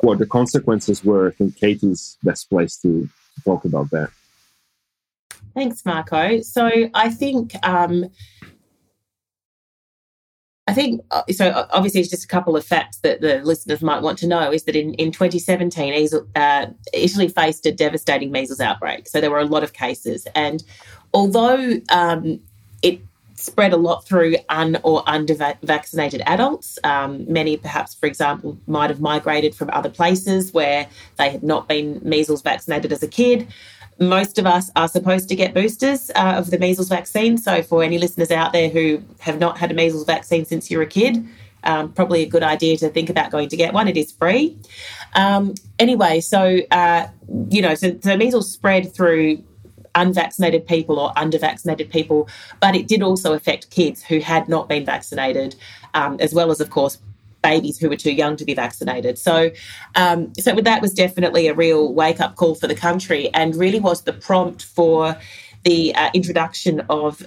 what 0.00 0.18
the 0.18 0.26
consequences 0.26 1.04
were, 1.04 1.28
I 1.28 1.30
think 1.30 1.56
Katie's 1.56 2.18
best 2.22 2.50
place 2.50 2.76
to, 2.78 3.08
to 3.34 3.44
talk 3.44 3.64
about 3.64 3.90
that. 3.90 4.10
Thanks, 5.54 5.84
Marco. 5.86 6.40
So 6.42 6.90
I 6.92 7.08
think 7.08 7.54
um, 7.66 8.10
I 10.68 10.74
think 10.74 11.02
uh, 11.12 11.22
so. 11.30 11.66
Obviously, 11.70 12.00
it's 12.00 12.10
just 12.10 12.24
a 12.24 12.28
couple 12.28 12.56
of 12.56 12.64
facts 12.64 12.98
that 12.98 13.20
the 13.20 13.40
listeners 13.42 13.82
might 13.82 14.02
want 14.02 14.18
to 14.18 14.26
know 14.26 14.50
is 14.50 14.64
that 14.64 14.74
in, 14.74 14.94
in 14.94 15.12
2017, 15.12 16.08
uh, 16.34 16.66
Italy 16.92 17.28
faced 17.28 17.66
a 17.66 17.72
devastating 17.72 18.32
measles 18.32 18.60
outbreak. 18.60 19.06
So 19.06 19.20
there 19.20 19.30
were 19.30 19.38
a 19.38 19.44
lot 19.44 19.62
of 19.62 19.72
cases. 19.72 20.26
And 20.34 20.64
although 21.14 21.80
um, 21.90 22.40
it 22.82 23.00
spread 23.36 23.72
a 23.72 23.76
lot 23.76 24.04
through 24.04 24.36
un 24.48 24.78
or 24.82 25.04
undervaccinated 25.04 26.22
adults, 26.26 26.80
um, 26.82 27.30
many 27.32 27.56
perhaps, 27.56 27.94
for 27.94 28.06
example, 28.06 28.58
might 28.66 28.90
have 28.90 29.00
migrated 29.00 29.54
from 29.54 29.70
other 29.72 29.90
places 29.90 30.52
where 30.52 30.88
they 31.16 31.30
had 31.30 31.44
not 31.44 31.68
been 31.68 32.00
measles 32.02 32.42
vaccinated 32.42 32.92
as 32.92 33.04
a 33.04 33.08
kid 33.08 33.46
most 33.98 34.38
of 34.38 34.46
us 34.46 34.70
are 34.76 34.88
supposed 34.88 35.28
to 35.28 35.34
get 35.34 35.54
boosters 35.54 36.10
uh, 36.14 36.34
of 36.36 36.50
the 36.50 36.58
measles 36.58 36.88
vaccine. 36.88 37.38
So, 37.38 37.62
for 37.62 37.82
any 37.82 37.98
listeners 37.98 38.30
out 38.30 38.52
there 38.52 38.68
who 38.68 39.02
have 39.20 39.38
not 39.38 39.58
had 39.58 39.70
a 39.70 39.74
measles 39.74 40.04
vaccine 40.04 40.44
since 40.44 40.70
you 40.70 40.78
were 40.78 40.84
a 40.84 40.88
kid, 40.88 41.26
um, 41.64 41.92
probably 41.92 42.22
a 42.22 42.28
good 42.28 42.42
idea 42.42 42.76
to 42.78 42.88
think 42.88 43.10
about 43.10 43.30
going 43.30 43.48
to 43.48 43.56
get 43.56 43.72
one. 43.74 43.88
It 43.88 43.96
is 43.96 44.12
free. 44.12 44.56
Um, 45.14 45.54
anyway, 45.78 46.20
so, 46.20 46.60
uh, 46.70 47.08
you 47.50 47.60
know, 47.62 47.74
so, 47.74 47.98
so 48.02 48.16
measles 48.16 48.50
spread 48.50 48.94
through 48.94 49.42
unvaccinated 49.94 50.66
people 50.66 50.98
or 50.98 51.12
undervaccinated 51.14 51.90
people, 51.90 52.28
but 52.60 52.76
it 52.76 52.86
did 52.86 53.02
also 53.02 53.32
affect 53.32 53.70
kids 53.70 54.02
who 54.02 54.20
had 54.20 54.48
not 54.48 54.68
been 54.68 54.84
vaccinated, 54.84 55.56
um, 55.94 56.16
as 56.20 56.34
well 56.34 56.50
as, 56.50 56.60
of 56.60 56.70
course, 56.70 56.98
babies 57.42 57.78
who 57.78 57.88
were 57.88 57.96
too 57.96 58.12
young 58.12 58.36
to 58.36 58.44
be 58.44 58.54
vaccinated. 58.54 59.18
So, 59.18 59.50
um, 59.94 60.32
so 60.38 60.54
that 60.54 60.82
was 60.82 60.92
definitely 60.92 61.48
a 61.48 61.54
real 61.54 61.92
wake 61.92 62.20
up 62.20 62.34
call 62.36 62.54
for 62.54 62.66
the 62.66 62.74
country, 62.74 63.30
and 63.34 63.54
really 63.54 63.80
was 63.80 64.02
the 64.02 64.12
prompt 64.12 64.64
for 64.64 65.16
the 65.64 65.94
uh, 65.94 66.10
introduction 66.14 66.80
of 66.88 67.26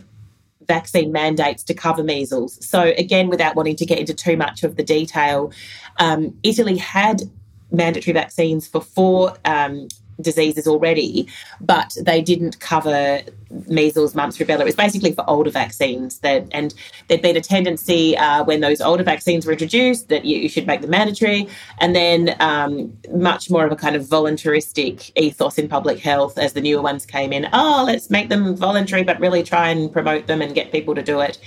vaccine 0.68 1.12
mandates 1.12 1.64
to 1.64 1.74
cover 1.74 2.04
measles. 2.04 2.64
So, 2.66 2.94
again, 2.98 3.30
without 3.30 3.56
wanting 3.56 3.76
to 3.78 3.86
get 3.86 4.00
into 4.00 4.14
too 4.14 4.38
much 4.38 4.64
of 4.64 4.76
the 4.76 4.84
detail, 4.84 5.52
um, 5.98 6.38
Italy 6.44 6.78
had 6.78 7.24
mandatory 7.72 8.14
vaccines 8.14 8.68
for 8.68 8.82
four 8.82 9.36
um, 9.46 9.88
diseases 10.22 10.68
already, 10.68 11.28
but 11.62 11.96
they 12.02 12.22
didn't 12.22 12.60
cover 12.60 13.22
measles, 13.68 14.14
mumps, 14.16 14.38
rubella. 14.38 14.62
It 14.62 14.66
was 14.66 14.76
basically 14.76 15.14
for 15.14 15.28
older 15.30 15.50
vaccines. 15.50 16.20
That 16.20 16.48
and 16.52 16.74
there'd 17.08 17.22
been 17.22 17.38
a 17.38 17.42
tendency 17.42 18.18
uh, 18.18 18.44
when 18.44 18.62
those 18.62 18.82
older 18.82 19.04
vaccines 19.04 19.46
were 19.46 19.52
introduced 19.52 20.10
that 20.10 20.26
you, 20.26 20.38
you 20.38 20.50
should 20.50 20.68
make 20.68 20.82
them 20.82 20.92
mandatory, 20.92 21.48
and 21.80 21.96
then 21.96 22.36
um, 22.40 22.98
much 23.12 23.50
more 23.50 23.66
of 23.66 23.72
a 23.72 23.76
kind 23.76 23.96
of 23.96 24.06
voluntaristic 24.06 25.12
ethos 25.16 25.58
in 25.58 25.68
public 25.68 26.00
health 26.00 26.38
as 26.38 26.54
the 26.54 26.62
newer 26.62 26.82
ones 26.82 27.06
came 27.06 27.34
in. 27.34 27.48
Oh, 27.54 27.84
let's 27.86 28.10
make 28.10 28.30
them 28.30 28.56
voluntary, 28.56 29.04
but 29.04 29.20
really 29.20 29.44
try 29.44 29.70
and 29.70 29.92
promote 29.92 30.28
them 30.28 30.42
and 30.42 30.54
get 30.54 30.72
people 30.72 30.96
to 30.96 31.04
do 31.04 31.20
it. 31.20 31.40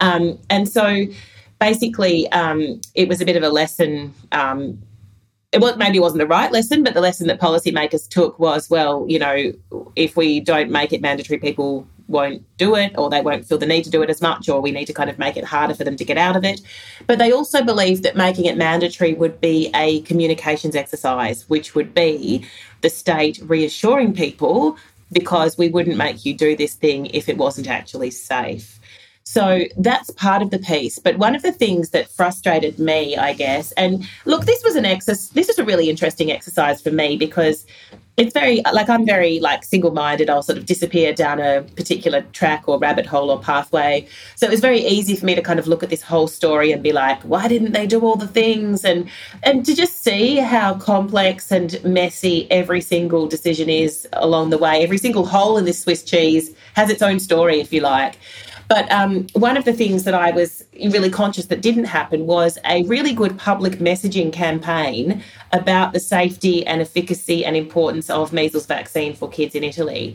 Um, 0.00 0.38
and 0.48 0.68
so 0.68 1.06
basically, 1.58 2.30
um, 2.32 2.80
it 2.94 3.08
was 3.08 3.20
a 3.20 3.24
bit 3.24 3.36
of 3.36 3.42
a 3.42 3.48
lesson 3.48 4.14
um, 4.32 4.78
it 5.52 5.60
was, 5.60 5.76
maybe 5.76 5.98
wasn't 5.98 6.20
the 6.20 6.26
right 6.26 6.52
lesson, 6.52 6.82
but 6.82 6.94
the 6.94 7.00
lesson 7.00 7.26
that 7.28 7.40
policymakers 7.40 8.08
took 8.08 8.38
was, 8.38 8.68
well, 8.68 9.06
you 9.08 9.18
know, 9.18 9.52
if 9.96 10.16
we 10.16 10.40
don't 10.40 10.70
make 10.70 10.92
it 10.92 11.00
mandatory, 11.00 11.38
people 11.38 11.86
won't 12.06 12.42
do 12.56 12.74
it 12.74 12.92
or 12.96 13.10
they 13.10 13.20
won't 13.20 13.46
feel 13.46 13.58
the 13.58 13.66
need 13.66 13.84
to 13.84 13.90
do 13.90 14.02
it 14.02 14.10
as 14.10 14.20
much 14.20 14.48
or 14.48 14.60
we 14.60 14.70
need 14.70 14.86
to 14.86 14.92
kind 14.92 15.10
of 15.10 15.18
make 15.18 15.36
it 15.36 15.44
harder 15.44 15.74
for 15.74 15.84
them 15.84 15.96
to 15.96 16.04
get 16.04 16.18
out 16.18 16.36
of 16.36 16.44
it. 16.44 16.60
But 17.06 17.18
they 17.18 17.32
also 17.32 17.62
believed 17.62 18.02
that 18.02 18.16
making 18.16 18.46
it 18.46 18.56
mandatory 18.56 19.14
would 19.14 19.40
be 19.40 19.70
a 19.74 20.00
communications 20.02 20.74
exercise, 20.74 21.48
which 21.48 21.74
would 21.74 21.94
be 21.94 22.46
the 22.80 22.90
state 22.90 23.40
reassuring 23.42 24.14
people 24.14 24.76
because 25.12 25.56
we 25.56 25.68
wouldn't 25.68 25.96
make 25.96 26.24
you 26.24 26.34
do 26.34 26.56
this 26.56 26.74
thing 26.74 27.06
if 27.06 27.28
it 27.28 27.38
wasn't 27.38 27.68
actually 27.68 28.10
safe. 28.10 28.77
So 29.28 29.66
that's 29.76 30.08
part 30.12 30.40
of 30.40 30.50
the 30.50 30.58
piece. 30.58 30.98
But 30.98 31.18
one 31.18 31.36
of 31.36 31.42
the 31.42 31.52
things 31.52 31.90
that 31.90 32.08
frustrated 32.08 32.78
me, 32.78 33.14
I 33.14 33.34
guess, 33.34 33.72
and 33.72 34.08
look, 34.24 34.46
this 34.46 34.64
was 34.64 34.74
an 34.74 34.86
exercise, 34.86 35.28
this 35.28 35.50
is 35.50 35.58
a 35.58 35.64
really 35.64 35.90
interesting 35.90 36.32
exercise 36.32 36.80
for 36.80 36.90
me 36.90 37.18
because 37.18 37.66
it's 38.16 38.32
very 38.32 38.62
like 38.72 38.88
I'm 38.88 39.04
very 39.04 39.38
like 39.38 39.64
single-minded. 39.64 40.30
I'll 40.30 40.42
sort 40.42 40.56
of 40.56 40.64
disappear 40.64 41.12
down 41.12 41.40
a 41.40 41.62
particular 41.76 42.22
track 42.32 42.64
or 42.66 42.78
rabbit 42.78 43.04
hole 43.04 43.30
or 43.30 43.38
pathway. 43.38 44.08
So 44.34 44.46
it 44.46 44.50
was 44.50 44.60
very 44.60 44.80
easy 44.80 45.14
for 45.14 45.26
me 45.26 45.34
to 45.34 45.42
kind 45.42 45.60
of 45.60 45.68
look 45.68 45.82
at 45.82 45.90
this 45.90 46.02
whole 46.02 46.26
story 46.26 46.72
and 46.72 46.82
be 46.82 46.92
like, 46.92 47.22
why 47.22 47.48
didn't 47.48 47.72
they 47.72 47.86
do 47.86 48.00
all 48.00 48.16
the 48.16 48.26
things? 48.26 48.82
And 48.82 49.10
and 49.42 49.64
to 49.66 49.74
just 49.74 50.02
see 50.02 50.36
how 50.38 50.74
complex 50.78 51.52
and 51.52 51.78
messy 51.84 52.50
every 52.50 52.80
single 52.80 53.28
decision 53.28 53.68
is 53.68 54.08
along 54.14 54.50
the 54.50 54.58
way. 54.58 54.82
Every 54.82 54.98
single 54.98 55.26
hole 55.26 55.58
in 55.58 55.66
this 55.66 55.82
Swiss 55.82 56.02
cheese 56.02 56.50
has 56.74 56.88
its 56.88 57.02
own 57.02 57.20
story, 57.20 57.60
if 57.60 57.74
you 57.74 57.82
like. 57.82 58.16
But 58.68 58.90
um, 58.92 59.26
one 59.32 59.56
of 59.56 59.64
the 59.64 59.72
things 59.72 60.04
that 60.04 60.12
I 60.14 60.30
was 60.30 60.64
really 60.74 61.08
conscious 61.08 61.46
that 61.46 61.62
didn't 61.62 61.84
happen 61.84 62.26
was 62.26 62.58
a 62.66 62.82
really 62.84 63.14
good 63.14 63.38
public 63.38 63.74
messaging 63.78 64.30
campaign 64.30 65.22
about 65.52 65.94
the 65.94 66.00
safety 66.00 66.66
and 66.66 66.82
efficacy 66.82 67.46
and 67.46 67.56
importance 67.56 68.10
of 68.10 68.32
measles 68.32 68.66
vaccine 68.66 69.14
for 69.14 69.28
kids 69.28 69.54
in 69.54 69.64
Italy. 69.64 70.14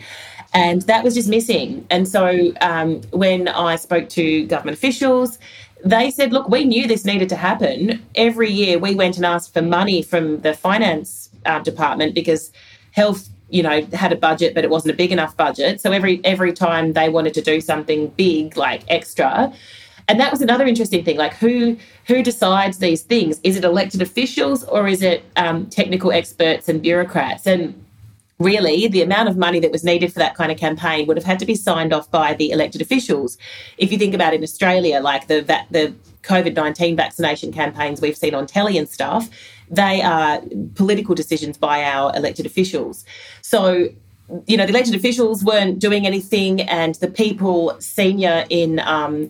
And 0.54 0.84
that 0.84 1.04
was 1.04 1.16
just 1.16 1.30
missing. 1.30 1.86
And 1.90 2.08
so 2.08 2.54
um, 2.62 3.02
when 3.10 3.48
I 3.48 3.76
spoke 3.76 4.08
to 4.10 4.46
government 4.46 4.78
officials, 4.78 5.40
they 5.84 6.12
said, 6.12 6.32
look, 6.32 6.48
we 6.48 6.64
knew 6.64 6.88
this 6.88 7.06
needed 7.06 7.30
to 7.30 7.36
happen. 7.36 8.06
Every 8.14 8.52
year 8.52 8.78
we 8.78 8.94
went 8.94 9.18
and 9.18 9.26
asked 9.26 9.52
for 9.52 9.64
money 9.64 10.04
from 10.04 10.42
the 10.42 10.54
finance 10.54 11.30
uh, 11.46 11.60
department 11.60 12.14
because 12.14 12.52
health 12.92 13.30
you 13.54 13.62
know 13.62 13.86
had 13.94 14.12
a 14.12 14.16
budget 14.16 14.56
but 14.56 14.64
it 14.64 14.70
wasn't 14.70 14.92
a 14.94 14.98
big 14.98 15.12
enough 15.12 15.38
budget. 15.38 15.80
So 15.80 15.92
every 15.92 16.20
every 16.24 16.54
time 16.54 16.94
they 16.94 17.10
wanted 17.10 17.34
to 17.36 17.42
do 17.42 17.62
something 17.62 18.08
big 18.08 18.58
like 18.58 18.84
extra. 18.90 19.54
And 20.10 20.20
that 20.20 20.32
was 20.32 20.42
another 20.42 20.66
interesting 20.66 21.06
thing 21.06 21.18
like 21.18 21.34
who 21.36 21.78
who 22.08 22.24
decides 22.24 22.80
these 22.80 23.04
things? 23.04 23.40
Is 23.44 23.56
it 23.56 23.64
elected 23.64 24.02
officials 24.02 24.64
or 24.66 24.88
is 24.88 25.02
it 25.02 25.24
um, 25.38 25.68
technical 25.68 26.12
experts 26.12 26.68
and 26.68 26.82
bureaucrats? 26.82 27.48
And 27.48 27.74
really 28.40 28.88
the 28.88 29.02
amount 29.02 29.30
of 29.30 29.38
money 29.38 29.60
that 29.60 29.72
was 29.72 29.84
needed 29.84 30.12
for 30.12 30.20
that 30.20 30.36
kind 30.36 30.52
of 30.52 30.58
campaign 30.58 31.08
would 31.08 31.18
have 31.18 31.26
had 31.26 31.40
to 31.40 31.46
be 31.46 31.56
signed 31.56 31.94
off 31.94 32.10
by 32.10 32.34
the 32.34 32.52
elected 32.52 32.82
officials 32.82 33.38
if 33.78 33.92
you 33.92 33.98
think 33.98 34.14
about 34.14 34.34
in 34.34 34.42
australia 34.42 35.00
like 35.00 35.28
the 35.28 35.42
the 35.70 35.94
covid-19 36.24 36.98
vaccination 36.98 37.54
campaigns 37.54 38.02
we've 38.02 38.18
seen 38.18 38.34
on 38.34 38.48
telly 38.48 38.78
and 38.78 38.90
stuff 38.90 39.30
they 39.70 40.02
are 40.02 40.42
political 40.76 41.16
decisions 41.16 41.58
by 41.58 41.84
our 41.84 42.16
elected 42.16 42.46
officials. 42.46 43.06
So, 43.42 43.90
you 44.46 44.58
know, 44.58 44.66
the 44.66 44.72
elected 44.72 44.96
officials 44.96 45.44
weren't 45.44 45.80
doing 45.80 46.06
anything, 46.06 46.62
and 46.62 46.96
the 46.96 47.08
people 47.08 47.76
senior 47.80 48.46
in 48.50 48.80
um, 48.80 49.30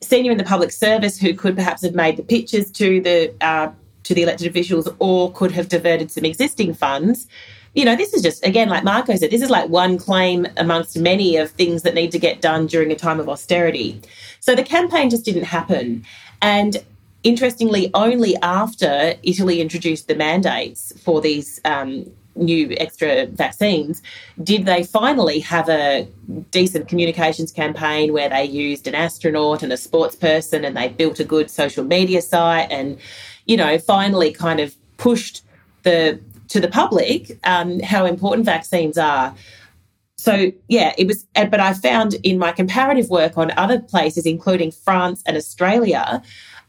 senior 0.00 0.32
in 0.32 0.38
the 0.38 0.44
public 0.44 0.70
service 0.70 1.18
who 1.18 1.34
could 1.34 1.56
perhaps 1.56 1.82
have 1.82 1.94
made 1.94 2.16
the 2.16 2.22
pitches 2.22 2.70
to 2.72 3.00
the 3.00 3.34
uh, 3.40 3.70
to 4.04 4.14
the 4.14 4.22
elected 4.22 4.46
officials 4.46 4.88
or 4.98 5.32
could 5.32 5.52
have 5.52 5.68
diverted 5.68 6.10
some 6.10 6.24
existing 6.24 6.72
funds. 6.72 7.26
You 7.74 7.84
know, 7.84 7.94
this 7.94 8.12
is 8.12 8.22
just, 8.22 8.44
again, 8.44 8.68
like 8.68 8.82
Marco 8.82 9.14
said, 9.14 9.30
this 9.30 9.42
is 9.42 9.50
like 9.50 9.68
one 9.68 9.96
claim 9.96 10.46
amongst 10.56 10.98
many 10.98 11.36
of 11.36 11.50
things 11.50 11.82
that 11.82 11.94
need 11.94 12.10
to 12.12 12.18
get 12.18 12.40
done 12.40 12.66
during 12.66 12.90
a 12.90 12.96
time 12.96 13.20
of 13.20 13.28
austerity. 13.28 14.00
So 14.40 14.56
the 14.56 14.64
campaign 14.64 15.08
just 15.08 15.24
didn't 15.24 15.44
happen. 15.44 16.04
And 16.42 16.78
interestingly, 17.22 17.90
only 17.94 18.36
after 18.38 19.14
Italy 19.22 19.60
introduced 19.60 20.08
the 20.08 20.16
mandates 20.16 20.92
for 21.00 21.20
these 21.20 21.60
um, 21.64 22.10
new 22.34 22.74
extra 22.78 23.26
vaccines, 23.26 24.02
did 24.42 24.64
they 24.64 24.82
finally 24.82 25.38
have 25.38 25.68
a 25.68 26.08
decent 26.50 26.88
communications 26.88 27.52
campaign 27.52 28.12
where 28.12 28.28
they 28.28 28.44
used 28.44 28.88
an 28.88 28.96
astronaut 28.96 29.62
and 29.62 29.72
a 29.72 29.76
sports 29.76 30.16
person 30.16 30.64
and 30.64 30.76
they 30.76 30.88
built 30.88 31.20
a 31.20 31.24
good 31.24 31.48
social 31.48 31.84
media 31.84 32.20
site 32.20 32.68
and, 32.70 32.98
you 33.46 33.56
know, 33.56 33.78
finally 33.78 34.32
kind 34.32 34.58
of 34.58 34.74
pushed 34.96 35.44
the 35.82 36.18
to 36.50 36.60
the 36.60 36.68
public 36.68 37.38
um, 37.44 37.80
how 37.80 38.04
important 38.04 38.44
vaccines 38.44 38.98
are. 38.98 39.34
So 40.16 40.52
yeah, 40.68 40.92
it 40.98 41.06
was. 41.06 41.24
But 41.34 41.60
I 41.60 41.72
found 41.72 42.14
in 42.22 42.38
my 42.38 42.52
comparative 42.52 43.08
work 43.08 43.38
on 43.38 43.50
other 43.56 43.80
places, 43.80 44.26
including 44.26 44.70
France 44.70 45.22
and 45.24 45.36
Australia, 45.36 46.22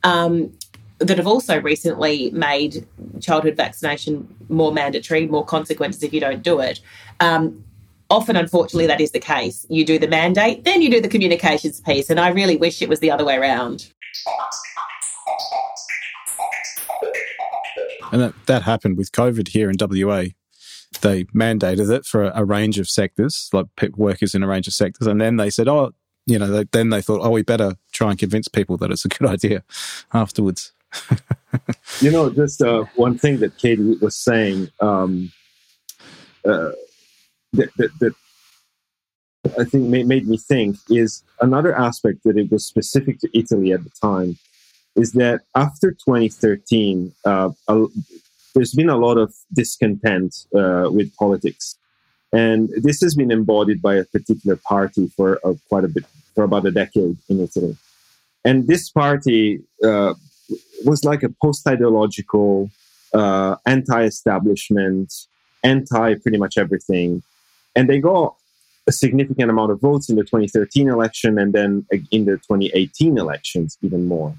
um, 0.03 0.53
that 0.99 1.17
have 1.17 1.27
also 1.27 1.59
recently 1.59 2.31
made 2.31 2.87
childhood 3.19 3.57
vaccination 3.57 4.33
more 4.49 4.71
mandatory, 4.71 5.27
more 5.27 5.43
consequences 5.43 6.01
if 6.03 6.13
you 6.13 6.21
don't 6.21 6.43
do 6.43 6.59
it. 6.59 6.79
Um, 7.19 7.63
often, 8.09 8.35
unfortunately, 8.35 8.87
that 8.87 9.01
is 9.01 9.11
the 9.11 9.19
case. 9.19 9.65
You 9.69 9.83
do 9.83 9.99
the 9.99 10.07
mandate, 10.07 10.63
then 10.63 10.81
you 10.81 10.89
do 10.89 11.01
the 11.01 11.09
communications 11.09 11.81
piece, 11.81 12.09
and 12.09 12.19
I 12.19 12.29
really 12.29 12.55
wish 12.55 12.81
it 12.81 12.89
was 12.89 12.99
the 12.99 13.11
other 13.11 13.25
way 13.25 13.35
around. 13.35 13.91
And 18.11 18.21
that, 18.21 18.33
that 18.45 18.63
happened 18.63 18.97
with 18.97 19.11
COVID 19.11 19.49
here 19.49 19.69
in 19.69 19.77
WA. 19.79 20.25
They 21.01 21.23
mandated 21.25 21.89
it 21.89 22.05
for 22.05 22.23
a, 22.23 22.31
a 22.35 22.45
range 22.45 22.77
of 22.77 22.89
sectors, 22.89 23.49
like 23.53 23.67
workers 23.95 24.35
in 24.35 24.43
a 24.43 24.47
range 24.47 24.67
of 24.67 24.73
sectors, 24.73 25.07
and 25.07 25.21
then 25.21 25.37
they 25.37 25.49
said, 25.49 25.69
"Oh, 25.69 25.93
you 26.25 26.37
know." 26.37 26.47
They, 26.47 26.65
then 26.65 26.89
they 26.89 27.01
thought, 27.01 27.21
"Oh, 27.23 27.29
we 27.29 27.43
better 27.43 27.75
try 27.93 28.09
and 28.09 28.19
convince 28.19 28.49
people 28.49 28.75
that 28.77 28.91
it's 28.91 29.05
a 29.05 29.07
good 29.07 29.27
idea." 29.29 29.63
Afterwards, 30.13 30.73
you 32.01 32.11
know, 32.11 32.29
just 32.29 32.61
uh, 32.61 32.85
one 32.95 33.17
thing 33.17 33.39
that 33.39 33.57
Katie 33.57 33.97
was 34.01 34.15
saying 34.15 34.69
um, 34.79 35.31
uh, 36.45 36.71
that, 37.53 37.69
that, 37.77 37.99
that, 37.99 38.15
I 39.59 39.63
think 39.63 39.87
made, 39.87 40.07
made 40.07 40.27
me 40.27 40.37
think 40.37 40.77
is 40.89 41.23
another 41.39 41.75
aspect 41.75 42.23
that 42.23 42.37
it 42.37 42.51
was 42.51 42.65
specific 42.65 43.19
to 43.19 43.29
Italy 43.37 43.71
at 43.71 43.83
the 43.83 43.89
time 44.01 44.37
is 44.95 45.13
that 45.13 45.41
after 45.55 45.91
2013, 45.91 47.13
uh, 47.25 47.49
a, 47.67 47.85
there's 48.53 48.73
been 48.73 48.89
a 48.89 48.97
lot 48.97 49.17
of 49.17 49.33
discontent 49.53 50.45
uh, 50.55 50.89
with 50.91 51.15
politics. 51.15 51.77
And 52.33 52.69
this 52.77 53.01
has 53.01 53.15
been 53.15 53.31
embodied 53.31 53.81
by 53.81 53.95
a 53.95 54.05
particular 54.05 54.55
party 54.55 55.07
for 55.15 55.39
uh, 55.45 55.53
quite 55.69 55.83
a 55.83 55.87
bit, 55.87 56.05
for 56.35 56.43
about 56.43 56.65
a 56.65 56.71
decade 56.71 57.17
in 57.29 57.39
Italy. 57.41 57.77
And 58.43 58.67
this 58.67 58.89
party 58.89 59.61
uh, 59.83 60.13
was 60.85 61.03
like 61.03 61.23
a 61.23 61.29
post 61.41 61.67
ideological, 61.67 62.69
uh, 63.13 63.55
anti 63.65 64.03
establishment, 64.03 65.13
anti 65.63 66.15
pretty 66.15 66.37
much 66.37 66.57
everything. 66.57 67.23
And 67.75 67.89
they 67.89 67.99
got 67.99 68.35
a 68.87 68.91
significant 68.91 69.49
amount 69.49 69.71
of 69.71 69.79
votes 69.79 70.09
in 70.09 70.15
the 70.15 70.23
2013 70.23 70.89
election 70.89 71.37
and 71.37 71.53
then 71.53 71.85
in 72.11 72.25
the 72.25 72.37
2018 72.37 73.17
elections, 73.17 73.77
even 73.81 74.07
more. 74.07 74.33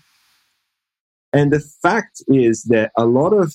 And 1.33 1.53
the 1.53 1.61
fact 1.83 2.23
is 2.29 2.65
that 2.65 2.93
a 2.97 3.07
lot 3.07 3.33
of 3.33 3.55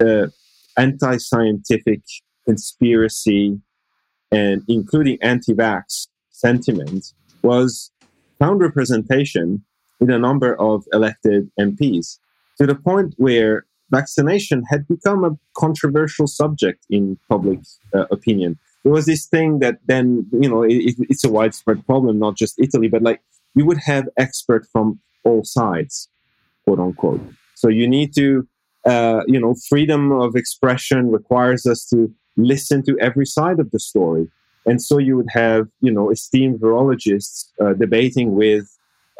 uh, 0.00 0.28
anti 0.76 1.16
scientific 1.18 2.00
conspiracy 2.46 3.60
and 4.32 4.62
including 4.68 5.18
anti 5.22 5.54
vax 5.54 6.08
sentiment 6.30 7.12
was 7.42 7.90
found 8.38 8.60
representation 8.60 9.64
in 10.00 10.10
a 10.10 10.18
number 10.18 10.60
of 10.60 10.84
elected 10.92 11.50
MPs 11.60 12.18
to 12.58 12.66
the 12.66 12.74
point 12.74 13.14
where 13.16 13.64
vaccination 13.90 14.64
had 14.68 14.88
become 14.88 15.22
a 15.22 15.36
controversial 15.56 16.26
subject 16.26 16.84
in 16.90 17.18
public 17.28 17.60
uh, 17.94 18.06
opinion. 18.10 18.58
There 18.82 18.92
was 18.92 19.06
this 19.06 19.26
thing 19.26 19.60
that 19.60 19.78
then, 19.86 20.26
you 20.32 20.48
know, 20.48 20.62
it, 20.62 20.96
it's 20.98 21.24
a 21.24 21.30
widespread 21.30 21.86
problem, 21.86 22.18
not 22.18 22.36
just 22.36 22.58
Italy, 22.58 22.88
but 22.88 23.02
like 23.02 23.20
you 23.54 23.64
would 23.66 23.78
have 23.78 24.08
experts 24.16 24.68
from 24.72 24.98
all 25.24 25.44
sides, 25.44 26.08
quote 26.64 26.80
unquote. 26.80 27.20
So 27.54 27.68
you 27.68 27.86
need 27.88 28.14
to, 28.16 28.46
uh, 28.84 29.22
you 29.26 29.40
know, 29.40 29.54
freedom 29.68 30.12
of 30.12 30.36
expression 30.36 31.10
requires 31.10 31.66
us 31.66 31.84
to 31.90 32.12
listen 32.36 32.82
to 32.84 32.98
every 32.98 33.26
side 33.26 33.60
of 33.60 33.70
the 33.70 33.78
story. 33.78 34.28
And 34.64 34.80
so 34.80 34.98
you 34.98 35.16
would 35.16 35.30
have, 35.30 35.68
you 35.80 35.90
know, 35.90 36.10
esteemed 36.10 36.60
virologists 36.60 37.46
uh, 37.60 37.74
debating 37.74 38.34
with 38.34 38.68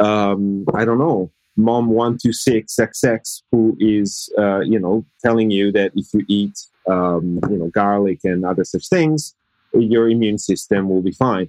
um, 0.00 0.64
I 0.74 0.84
don't 0.84 0.98
know, 0.98 1.30
mom 1.56 1.88
one 1.88 2.18
two 2.18 2.32
six 2.32 2.76
XX 2.76 3.42
who 3.50 3.76
is 3.78 4.32
uh, 4.38 4.60
you 4.60 4.78
know 4.78 5.04
telling 5.22 5.50
you 5.50 5.70
that 5.72 5.92
if 5.94 6.12
you 6.14 6.24
eat 6.28 6.66
um, 6.88 7.40
you 7.50 7.56
know 7.58 7.68
garlic 7.68 8.20
and 8.24 8.44
other 8.44 8.64
such 8.64 8.88
things, 8.88 9.34
your 9.74 10.08
immune 10.08 10.38
system 10.38 10.88
will 10.88 11.02
be 11.02 11.12
fine. 11.12 11.48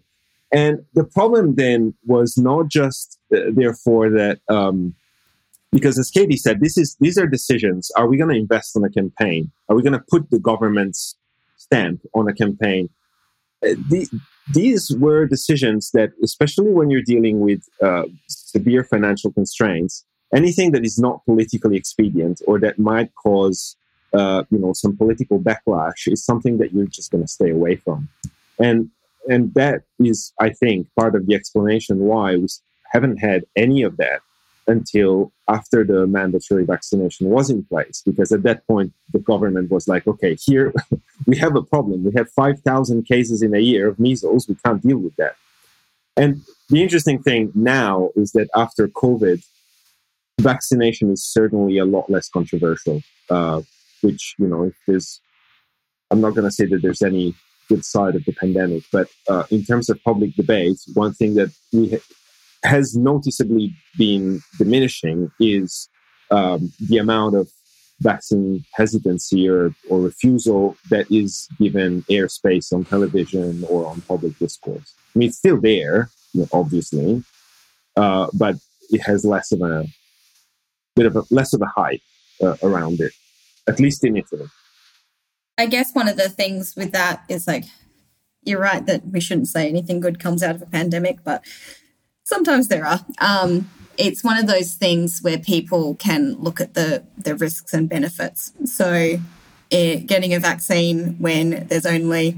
And 0.51 0.85
the 0.93 1.03
problem 1.03 1.55
then 1.55 1.95
was 2.05 2.37
not 2.37 2.67
just 2.67 3.17
uh, 3.35 3.39
therefore 3.51 4.09
that 4.11 4.39
um, 4.49 4.93
because 5.73 5.97
as 5.97 6.11
Katie 6.11 6.37
said, 6.37 6.59
this 6.59 6.77
is 6.77 6.95
these 6.99 7.17
are 7.17 7.27
decisions. 7.27 7.91
Are 7.97 8.07
we 8.07 8.17
going 8.17 8.29
to 8.29 8.39
invest 8.39 8.77
on 8.77 8.83
a 8.83 8.89
campaign? 8.89 9.51
Are 9.67 9.75
we 9.75 9.81
going 9.81 9.93
to 9.93 10.05
put 10.09 10.29
the 10.29 10.39
government's 10.39 11.15
stamp 11.57 12.01
on 12.13 12.27
a 12.27 12.33
campaign? 12.33 12.89
Uh, 13.63 13.75
the, 13.89 14.07
these 14.53 14.91
were 14.97 15.25
decisions 15.25 15.91
that, 15.91 16.11
especially 16.21 16.71
when 16.71 16.89
you're 16.89 17.01
dealing 17.01 17.39
with 17.39 17.61
uh, 17.81 18.03
severe 18.27 18.83
financial 18.83 19.31
constraints, 19.31 20.05
anything 20.33 20.71
that 20.71 20.85
is 20.85 20.99
not 20.99 21.23
politically 21.25 21.77
expedient 21.77 22.41
or 22.45 22.59
that 22.59 22.77
might 22.77 23.13
cause, 23.15 23.77
uh, 24.13 24.43
you 24.51 24.59
know, 24.59 24.73
some 24.73 24.95
political 24.95 25.39
backlash 25.39 26.07
is 26.07 26.23
something 26.23 26.57
that 26.57 26.73
you're 26.73 26.87
just 26.87 27.09
going 27.11 27.23
to 27.23 27.27
stay 27.27 27.49
away 27.49 27.75
from. 27.77 28.09
And 28.59 28.89
and 29.29 29.53
that 29.53 29.83
is, 29.99 30.33
I 30.39 30.49
think, 30.49 30.87
part 30.99 31.15
of 31.15 31.25
the 31.27 31.33
explanation 31.33 31.99
why 31.99 32.35
we 32.35 32.47
haven't 32.91 33.17
had 33.17 33.45
any 33.55 33.81
of 33.81 33.95
that 33.97 34.19
until 34.67 35.31
after 35.47 35.83
the 35.83 36.07
mandatory 36.07 36.65
vaccination 36.65 37.29
was 37.29 37.49
in 37.49 37.63
place. 37.63 38.01
Because 38.05 38.31
at 38.31 38.43
that 38.43 38.65
point, 38.67 38.93
the 39.11 39.19
government 39.19 39.71
was 39.71 39.87
like, 39.87 40.07
okay, 40.07 40.35
here 40.35 40.73
we 41.27 41.37
have 41.37 41.55
a 41.55 41.61
problem. 41.61 42.03
We 42.03 42.11
have 42.15 42.29
5,000 42.31 43.03
cases 43.03 43.41
in 43.41 43.53
a 43.53 43.59
year 43.59 43.87
of 43.87 43.99
measles. 43.99 44.47
We 44.47 44.55
can't 44.63 44.81
deal 44.81 44.97
with 44.97 45.15
that. 45.17 45.35
And 46.15 46.41
the 46.69 46.81
interesting 46.81 47.21
thing 47.21 47.51
now 47.55 48.09
is 48.15 48.31
that 48.33 48.49
after 48.55 48.87
COVID, 48.87 49.43
vaccination 50.39 51.11
is 51.11 51.23
certainly 51.23 51.77
a 51.77 51.85
lot 51.85 52.09
less 52.09 52.29
controversial, 52.29 53.01
uh, 53.29 53.61
which, 54.01 54.35
you 54.37 54.47
know, 54.47 54.63
if 54.63 54.75
there's, 54.87 55.19
I'm 56.11 56.21
not 56.21 56.35
going 56.35 56.47
to 56.47 56.51
say 56.51 56.65
that 56.67 56.81
there's 56.81 57.01
any 57.01 57.35
good 57.67 57.83
side 57.83 58.15
of 58.15 58.25
the 58.25 58.33
pandemic, 58.33 58.83
but 58.91 59.07
uh, 59.27 59.43
in 59.49 59.63
terms 59.63 59.89
of 59.89 60.03
public 60.03 60.35
debate, 60.35 60.77
one 60.93 61.13
thing 61.13 61.33
that 61.35 61.51
we 61.71 61.91
ha- 61.91 61.97
has 62.63 62.95
noticeably 62.95 63.75
been 63.97 64.41
diminishing 64.57 65.31
is 65.39 65.89
um, 66.31 66.71
the 66.79 66.97
amount 66.97 67.35
of 67.35 67.49
vaccine 67.99 68.65
hesitancy 68.73 69.47
or, 69.47 69.73
or 69.89 70.01
refusal 70.01 70.75
that 70.89 71.09
is 71.11 71.47
given 71.59 72.01
airspace 72.03 72.73
on 72.73 72.83
television 72.83 73.63
or 73.69 73.85
on 73.87 74.01
public 74.01 74.37
discourse. 74.39 74.93
I 75.15 75.19
mean, 75.19 75.29
it's 75.29 75.37
still 75.37 75.59
there, 75.59 76.09
you 76.33 76.41
know, 76.41 76.47
obviously, 76.51 77.23
uh, 77.95 78.27
but 78.33 78.55
it 78.89 79.01
has 79.01 79.23
less 79.23 79.51
of 79.51 79.61
a 79.61 79.85
bit 80.95 81.05
of 81.05 81.15
a 81.15 81.23
less 81.29 81.53
of 81.53 81.61
a 81.61 81.65
hype 81.65 82.01
uh, 82.41 82.55
around 82.63 82.99
it, 82.99 83.13
at 83.67 83.79
least 83.79 84.03
in 84.03 84.17
Italy. 84.17 84.47
I 85.57 85.67
guess 85.67 85.93
one 85.93 86.07
of 86.07 86.17
the 86.17 86.29
things 86.29 86.75
with 86.75 86.91
that 86.91 87.23
is 87.29 87.47
like, 87.47 87.65
you're 88.43 88.59
right 88.59 88.85
that 88.85 89.05
we 89.07 89.21
shouldn't 89.21 89.47
say 89.47 89.69
anything 89.69 89.99
good 89.99 90.19
comes 90.19 90.43
out 90.43 90.55
of 90.55 90.61
a 90.61 90.65
pandemic, 90.65 91.23
but 91.23 91.43
sometimes 92.33 92.67
there 92.67 92.85
are. 92.85 92.99
Um, 93.19 93.69
it's 93.97 94.23
one 94.23 94.37
of 94.37 94.47
those 94.47 94.73
things 94.73 95.21
where 95.21 95.37
people 95.37 95.95
can 95.95 96.33
look 96.35 96.59
at 96.59 96.73
the 96.73 97.03
the 97.17 97.35
risks 97.35 97.73
and 97.73 97.87
benefits. 97.87 98.51
So, 98.65 99.19
eh, 99.71 99.95
getting 99.97 100.33
a 100.33 100.39
vaccine 100.39 101.15
when 101.19 101.67
there's 101.67 101.85
only 101.85 102.37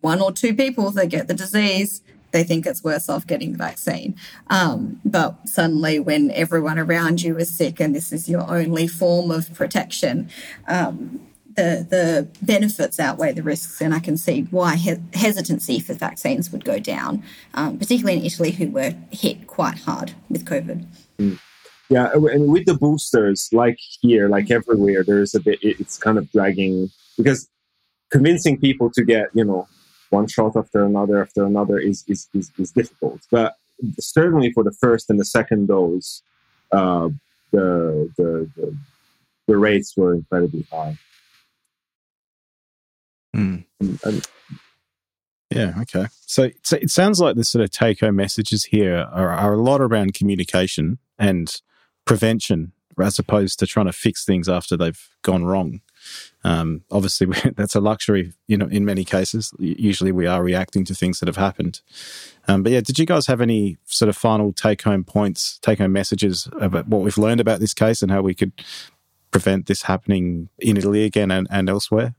one 0.00 0.20
or 0.20 0.32
two 0.32 0.54
people 0.54 0.90
that 0.92 1.08
get 1.08 1.26
the 1.26 1.34
disease, 1.34 2.02
they 2.30 2.44
think 2.44 2.66
it's 2.66 2.84
worse 2.84 3.08
off 3.08 3.26
getting 3.26 3.52
the 3.52 3.58
vaccine. 3.58 4.14
Um, 4.48 5.00
but 5.04 5.36
suddenly, 5.48 5.98
when 5.98 6.30
everyone 6.30 6.78
around 6.78 7.22
you 7.22 7.36
is 7.36 7.50
sick 7.50 7.80
and 7.80 7.94
this 7.94 8.12
is 8.12 8.28
your 8.28 8.48
only 8.48 8.86
form 8.86 9.30
of 9.32 9.52
protection, 9.54 10.30
um, 10.68 11.20
the 11.60 11.86
the 11.88 12.28
benefits 12.42 12.98
outweigh 12.98 13.32
the 13.32 13.42
risks, 13.42 13.80
and 13.80 13.94
I 13.94 14.00
can 14.00 14.16
see 14.16 14.42
why 14.50 14.76
he- 14.76 14.96
hesitancy 15.14 15.80
for 15.80 15.94
vaccines 15.94 16.50
would 16.50 16.64
go 16.64 16.78
down, 16.78 17.22
um, 17.54 17.78
particularly 17.78 18.18
in 18.18 18.24
Italy, 18.24 18.52
who 18.52 18.70
were 18.70 18.94
hit 19.10 19.46
quite 19.46 19.78
hard 19.78 20.12
with 20.28 20.44
COVID. 20.44 20.86
Mm. 21.18 21.38
Yeah, 21.88 22.10
and 22.14 22.52
with 22.52 22.66
the 22.66 22.74
boosters, 22.74 23.48
like 23.52 23.78
here, 24.00 24.28
like 24.28 24.50
everywhere, 24.50 25.02
there's 25.02 25.34
a 25.34 25.40
bit. 25.40 25.58
It's 25.62 25.98
kind 25.98 26.18
of 26.18 26.30
dragging 26.32 26.90
because 27.16 27.48
convincing 28.10 28.58
people 28.58 28.90
to 28.90 29.04
get 29.04 29.28
you 29.34 29.44
know 29.44 29.66
one 30.10 30.26
shot 30.26 30.56
after 30.56 30.84
another 30.84 31.20
after 31.22 31.44
another 31.44 31.78
is 31.78 32.04
is 32.08 32.28
is, 32.32 32.50
is 32.58 32.70
difficult. 32.72 33.20
But 33.30 33.56
certainly 33.98 34.52
for 34.52 34.64
the 34.64 34.72
first 34.72 35.10
and 35.10 35.18
the 35.18 35.24
second 35.24 35.66
dose, 35.66 36.22
uh, 36.72 37.08
the, 37.52 38.10
the 38.16 38.50
the 38.56 38.76
the 39.48 39.56
rates 39.58 39.96
were 39.96 40.14
incredibly 40.14 40.64
high. 40.70 40.96
Mm. 43.34 43.64
And, 43.80 44.00
and, 44.04 44.28
yeah. 45.50 45.74
Okay. 45.82 46.06
So, 46.26 46.50
so 46.62 46.76
it 46.76 46.90
sounds 46.90 47.20
like 47.20 47.36
the 47.36 47.44
sort 47.44 47.64
of 47.64 47.70
take 47.70 48.00
home 48.00 48.16
messages 48.16 48.64
here 48.64 49.08
are, 49.12 49.30
are 49.30 49.54
a 49.54 49.60
lot 49.60 49.80
around 49.80 50.14
communication 50.14 50.98
and 51.18 51.60
prevention 52.04 52.72
as 53.00 53.18
opposed 53.18 53.58
to 53.58 53.66
trying 53.66 53.86
to 53.86 53.92
fix 53.92 54.24
things 54.24 54.48
after 54.48 54.76
they've 54.76 55.08
gone 55.22 55.44
wrong. 55.44 55.80
Um, 56.44 56.82
obviously, 56.90 57.26
that's 57.56 57.74
a 57.74 57.80
luxury, 57.80 58.32
you 58.46 58.56
know, 58.56 58.66
in 58.66 58.84
many 58.84 59.04
cases. 59.04 59.52
Usually 59.58 60.12
we 60.12 60.26
are 60.26 60.42
reacting 60.42 60.84
to 60.86 60.94
things 60.94 61.20
that 61.20 61.26
have 61.26 61.36
happened. 61.36 61.80
Um, 62.48 62.62
but 62.62 62.72
yeah, 62.72 62.80
did 62.80 62.98
you 62.98 63.06
guys 63.06 63.26
have 63.26 63.40
any 63.40 63.76
sort 63.86 64.08
of 64.08 64.16
final 64.16 64.52
take 64.52 64.82
home 64.82 65.04
points, 65.04 65.58
take 65.58 65.78
home 65.78 65.92
messages 65.92 66.48
about 66.60 66.88
what 66.88 67.02
we've 67.02 67.18
learned 67.18 67.40
about 67.40 67.60
this 67.60 67.74
case 67.74 68.02
and 68.02 68.10
how 68.10 68.22
we 68.22 68.34
could 68.34 68.52
prevent 69.30 69.66
this 69.66 69.82
happening 69.82 70.48
in 70.58 70.76
Italy 70.76 71.04
again 71.04 71.30
and, 71.30 71.46
and 71.50 71.68
elsewhere? 71.68 72.14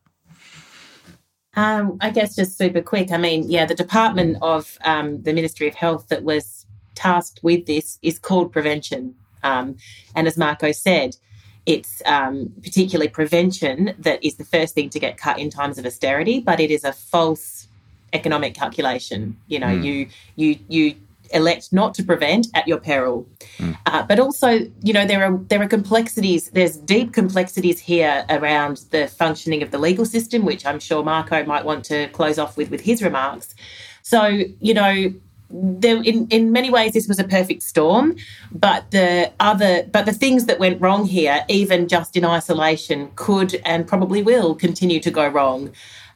Um, 1.56 1.97
I 1.99 2.12
guess 2.12 2.36
just 2.36 2.58
super 2.58 2.82
quick. 2.82 3.12
I 3.12 3.18
mean, 3.18 3.49
yeah, 3.49 3.66
the 3.66 3.76
Department 3.76 4.38
of 4.41 4.78
um, 4.86 5.22
the 5.24 5.34
Ministry 5.34 5.68
of 5.68 5.76
Health 5.76 6.08
that 6.08 6.24
was 6.24 6.66
tasked 6.95 7.39
with 7.43 7.66
this 7.66 7.99
is 8.02 8.20
called 8.20 8.52
prevention. 8.52 9.16
Um, 9.43 9.78
and 10.16 10.28
as 10.28 10.38
Marco 10.38 10.72
said, 10.72 11.18
it's 11.66 12.02
um, 12.06 12.54
particularly 12.64 13.10
prevention 13.10 13.93
that 13.99 14.24
is 14.24 14.36
the 14.36 14.45
first 14.45 14.74
thing 14.76 14.89
to 14.89 14.99
get 14.99 15.18
cut 15.18 15.39
in 15.39 15.49
times 15.49 15.78
of 15.78 15.86
austerity, 15.86 16.39
but 16.39 16.60
it 16.60 16.72
is 16.72 16.84
a 16.84 16.93
false 16.93 17.68
economic 18.14 18.54
calculation. 18.54 19.38
You 19.47 19.60
know, 19.60 19.68
mm. 19.68 19.84
you 19.84 20.08
you 20.36 20.60
you 20.68 20.95
elect 21.34 21.71
not 21.71 21.93
to 21.95 22.03
prevent 22.03 22.47
at 22.53 22.67
your 22.67 22.79
peril. 22.79 23.27
Mm. 23.57 23.77
Uh, 23.86 24.03
but 24.03 24.19
also, 24.19 24.59
you 24.82 24.93
know, 24.93 25.05
there 25.05 25.23
are 25.23 25.38
there 25.49 25.61
are 25.61 25.67
complexities. 25.67 26.49
There's 26.51 26.77
deep 26.77 27.13
complexities 27.13 27.79
here 27.79 28.25
around 28.29 28.84
the 28.91 29.07
functioning 29.07 29.63
of 29.63 29.71
the 29.71 29.77
legal 29.77 30.05
system, 30.05 30.45
which 30.45 30.65
I'm 30.65 30.79
sure 30.79 31.03
Marco 31.03 31.43
might 31.45 31.65
want 31.65 31.86
to 31.86 32.07
close 32.09 32.38
off 32.38 32.57
with 32.57 32.69
with 32.69 32.82
his 32.82 33.01
remarks. 33.01 33.55
So, 34.03 34.25
you 34.59 34.73
know, 34.73 35.13
there, 35.53 36.01
in 36.01 36.27
in 36.27 36.51
many 36.51 36.69
ways 36.69 36.93
this 36.93 37.07
was 37.07 37.19
a 37.19 37.23
perfect 37.23 37.61
storm 37.63 38.15
but 38.51 38.89
the 38.91 39.32
other 39.39 39.84
but 39.91 40.05
the 40.05 40.13
things 40.13 40.45
that 40.45 40.59
went 40.59 40.79
wrong 40.82 41.05
here 41.05 41.43
even 41.49 41.88
just 41.88 42.15
in 42.15 42.25
isolation 42.25 43.11
could 43.15 43.59
and 43.65 43.88
probably 43.88 44.23
will 44.23 44.55
continue 44.55 44.99
to 44.99 45.11
go 45.11 45.27
wrong 45.27 45.71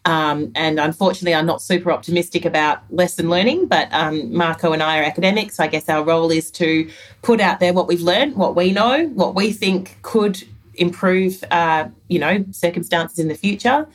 um, 0.05 0.51
and 0.53 0.79
unfortunately, 0.79 1.33
I'm 1.33 1.47
not 1.47 1.63
super 1.63 1.91
optimistic 1.91 2.45
about 2.45 2.83
lesson 2.91 3.27
learning, 3.27 3.65
but 3.65 3.91
um, 3.91 4.31
Marco 4.31 4.71
and 4.71 4.83
I 4.83 4.99
are 4.99 5.03
academics. 5.03 5.57
So 5.57 5.63
I 5.63 5.67
guess 5.67 5.89
our 5.89 6.03
role 6.03 6.29
is 6.29 6.51
to 6.51 6.89
put 7.23 7.41
out 7.41 7.59
there 7.59 7.73
what 7.73 7.87
we've 7.87 8.01
learned, 8.01 8.35
what 8.35 8.55
we 8.55 8.71
know, 8.71 9.07
what 9.07 9.33
we 9.33 9.51
think 9.51 9.97
could 10.03 10.43
improve, 10.75 11.43
uh, 11.49 11.87
you 12.07 12.19
know, 12.19 12.45
circumstances 12.51 13.17
in 13.17 13.29
the 13.29 13.35
future. 13.35 13.87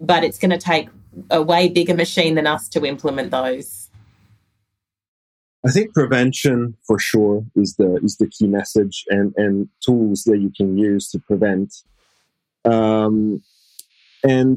But 0.00 0.24
it's 0.24 0.38
going 0.38 0.52
to 0.52 0.58
take 0.58 0.88
a 1.30 1.42
way 1.42 1.68
bigger 1.68 1.94
machine 1.94 2.34
than 2.34 2.46
us 2.46 2.68
to 2.70 2.86
implement 2.86 3.30
those. 3.30 3.90
I 5.66 5.70
think 5.70 5.92
prevention 5.92 6.76
for 6.86 6.98
sure 6.98 7.44
is 7.56 7.74
the 7.74 8.00
is 8.02 8.16
the 8.16 8.28
key 8.28 8.46
message, 8.46 9.04
and 9.08 9.34
and 9.36 9.68
tools 9.84 10.22
that 10.24 10.38
you 10.38 10.50
can 10.56 10.78
use 10.78 11.10
to 11.10 11.18
prevent. 11.18 11.82
Um, 12.64 13.42
and 14.24 14.56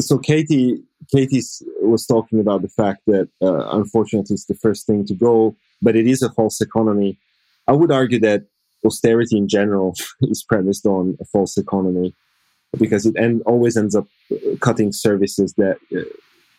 so 0.00 0.18
Katie, 0.18 0.82
Katie 1.10 1.42
was 1.82 2.06
talking 2.06 2.40
about 2.40 2.62
the 2.62 2.68
fact 2.68 3.00
that 3.06 3.28
uh, 3.42 3.68
unfortunately 3.70 4.34
it's 4.34 4.46
the 4.46 4.54
first 4.54 4.86
thing 4.86 5.04
to 5.06 5.14
go, 5.14 5.56
but 5.80 5.96
it 5.96 6.06
is 6.06 6.22
a 6.22 6.30
false 6.30 6.60
economy. 6.60 7.18
I 7.66 7.72
would 7.72 7.90
argue 7.90 8.20
that 8.20 8.44
austerity 8.84 9.36
in 9.36 9.48
general 9.48 9.94
is 10.22 10.42
premised 10.42 10.86
on 10.86 11.16
a 11.20 11.24
false 11.24 11.56
economy 11.56 12.14
because 12.78 13.06
it 13.06 13.16
end, 13.16 13.42
always 13.46 13.76
ends 13.76 13.94
up 13.94 14.06
uh, 14.30 14.56
cutting 14.60 14.92
services 14.92 15.54
that 15.54 15.78
uh, 15.96 16.00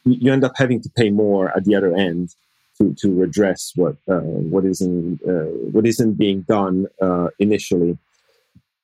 you 0.05 0.31
end 0.31 0.43
up 0.43 0.53
having 0.55 0.81
to 0.81 0.89
pay 0.89 1.09
more 1.09 1.55
at 1.55 1.65
the 1.65 1.75
other 1.75 1.95
end 1.95 2.33
to, 2.77 2.93
to 2.99 3.13
redress 3.13 3.73
what 3.75 3.95
uh, 4.07 4.19
what 4.19 4.65
isn't 4.65 5.21
uh, 5.27 5.49
what 5.71 5.85
isn't 5.85 6.13
being 6.13 6.41
done 6.41 6.88
uh, 7.01 7.27
initially. 7.39 7.97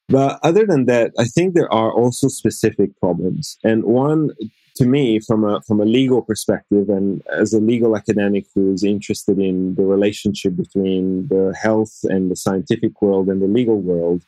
But 0.10 0.40
other 0.44 0.66
than 0.66 0.86
that, 0.86 1.12
I 1.18 1.26
think 1.26 1.54
there 1.54 1.72
are 1.72 1.92
also 1.92 2.28
specific 2.28 2.98
problems. 3.00 3.58
And 3.64 3.84
one, 3.84 4.32
to 4.76 4.86
me, 4.86 5.20
from 5.20 5.44
a 5.44 5.62
from 5.62 5.80
a 5.80 5.86
legal 5.86 6.22
perspective, 6.22 6.90
and 6.90 7.22
as 7.32 7.54
a 7.54 7.60
legal 7.60 7.96
academic 7.96 8.46
who 8.54 8.74
is 8.74 8.84
interested 8.84 9.40
in 9.40 9.76
the 9.76 9.84
relationship 9.86 10.56
between 10.56 11.28
the 11.28 11.56
health 11.60 12.00
and 12.04 12.30
the 12.30 12.36
scientific 12.36 13.02
world 13.02 13.30
and 13.30 13.42
the 13.42 13.48
legal 13.48 13.80
world, 13.80 14.24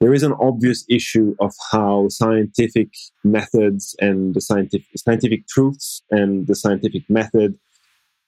there 0.00 0.14
is 0.14 0.22
an 0.22 0.32
obvious 0.40 0.84
issue 0.88 1.36
of 1.40 1.52
how 1.70 2.08
scientific 2.08 2.88
methods 3.22 3.94
and 4.00 4.34
the 4.34 4.40
scientific 4.40 4.86
scientific 4.96 5.46
truths 5.46 6.02
and 6.10 6.46
the 6.46 6.56
scientific 6.56 7.08
method 7.08 7.58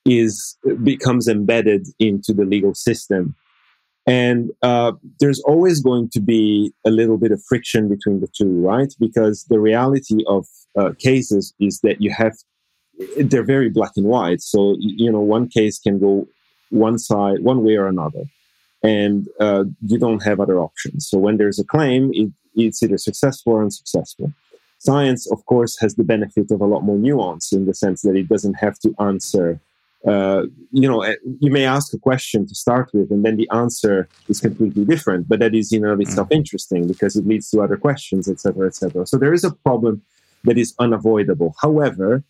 is 0.04 0.56
becomes 0.82 1.28
embedded 1.28 1.88
into 1.98 2.32
the 2.32 2.44
legal 2.44 2.74
system 2.74 3.34
and 4.06 4.50
uh, 4.62 4.92
there's 5.18 5.40
always 5.40 5.80
going 5.80 6.10
to 6.10 6.20
be 6.20 6.72
a 6.84 6.90
little 6.90 7.16
bit 7.16 7.32
of 7.32 7.42
friction 7.48 7.88
between 7.88 8.20
the 8.20 8.28
two, 8.28 8.60
right? 8.60 8.92
Because 9.00 9.44
the 9.48 9.58
reality 9.58 10.22
of 10.26 10.46
uh, 10.78 10.90
cases 10.98 11.54
is 11.58 11.80
that 11.80 12.02
you 12.02 12.10
have, 12.10 12.34
they're 13.16 13.44
very 13.44 13.70
black 13.70 13.92
and 13.96 14.06
white. 14.06 14.42
So, 14.42 14.76
you 14.78 15.10
know, 15.10 15.20
one 15.20 15.48
case 15.48 15.78
can 15.78 15.98
go 15.98 16.28
one 16.68 16.98
side, 16.98 17.40
one 17.40 17.64
way 17.64 17.76
or 17.76 17.86
another. 17.86 18.24
And 18.82 19.26
uh, 19.40 19.64
you 19.86 19.98
don't 19.98 20.22
have 20.22 20.38
other 20.38 20.58
options. 20.58 21.08
So 21.08 21.16
when 21.16 21.38
there's 21.38 21.58
a 21.58 21.64
claim, 21.64 22.10
it, 22.12 22.30
it's 22.54 22.82
either 22.82 22.98
successful 22.98 23.54
or 23.54 23.62
unsuccessful. 23.62 24.32
Science, 24.78 25.30
of 25.32 25.46
course, 25.46 25.78
has 25.80 25.94
the 25.94 26.04
benefit 26.04 26.50
of 26.50 26.60
a 26.60 26.66
lot 26.66 26.82
more 26.82 26.98
nuance 26.98 27.54
in 27.54 27.64
the 27.64 27.72
sense 27.72 28.02
that 28.02 28.16
it 28.16 28.28
doesn't 28.28 28.54
have 28.54 28.78
to 28.80 28.94
answer 29.00 29.60
uh, 30.06 30.42
you 30.70 30.88
know, 30.88 31.02
eh, 31.02 31.16
you 31.40 31.50
may 31.50 31.64
ask 31.64 31.94
a 31.94 31.98
question 31.98 32.46
to 32.46 32.54
start 32.54 32.90
with, 32.92 33.10
and 33.10 33.24
then 33.24 33.36
the 33.36 33.48
answer 33.52 34.08
is 34.28 34.40
completely 34.40 34.84
different. 34.84 35.28
But 35.28 35.40
that 35.40 35.54
is 35.54 35.72
in 35.72 35.84
and 35.84 35.92
of 35.92 36.00
itself 36.00 36.28
mm. 36.28 36.36
interesting 36.36 36.86
because 36.86 37.16
it 37.16 37.26
leads 37.26 37.50
to 37.50 37.60
other 37.60 37.76
questions, 37.76 38.28
etc., 38.28 38.66
etc. 38.66 39.06
So 39.06 39.16
there 39.16 39.32
is 39.32 39.44
a 39.44 39.52
problem 39.52 40.02
that 40.44 40.58
is 40.58 40.74
unavoidable. 40.78 41.54
However, 41.60 42.22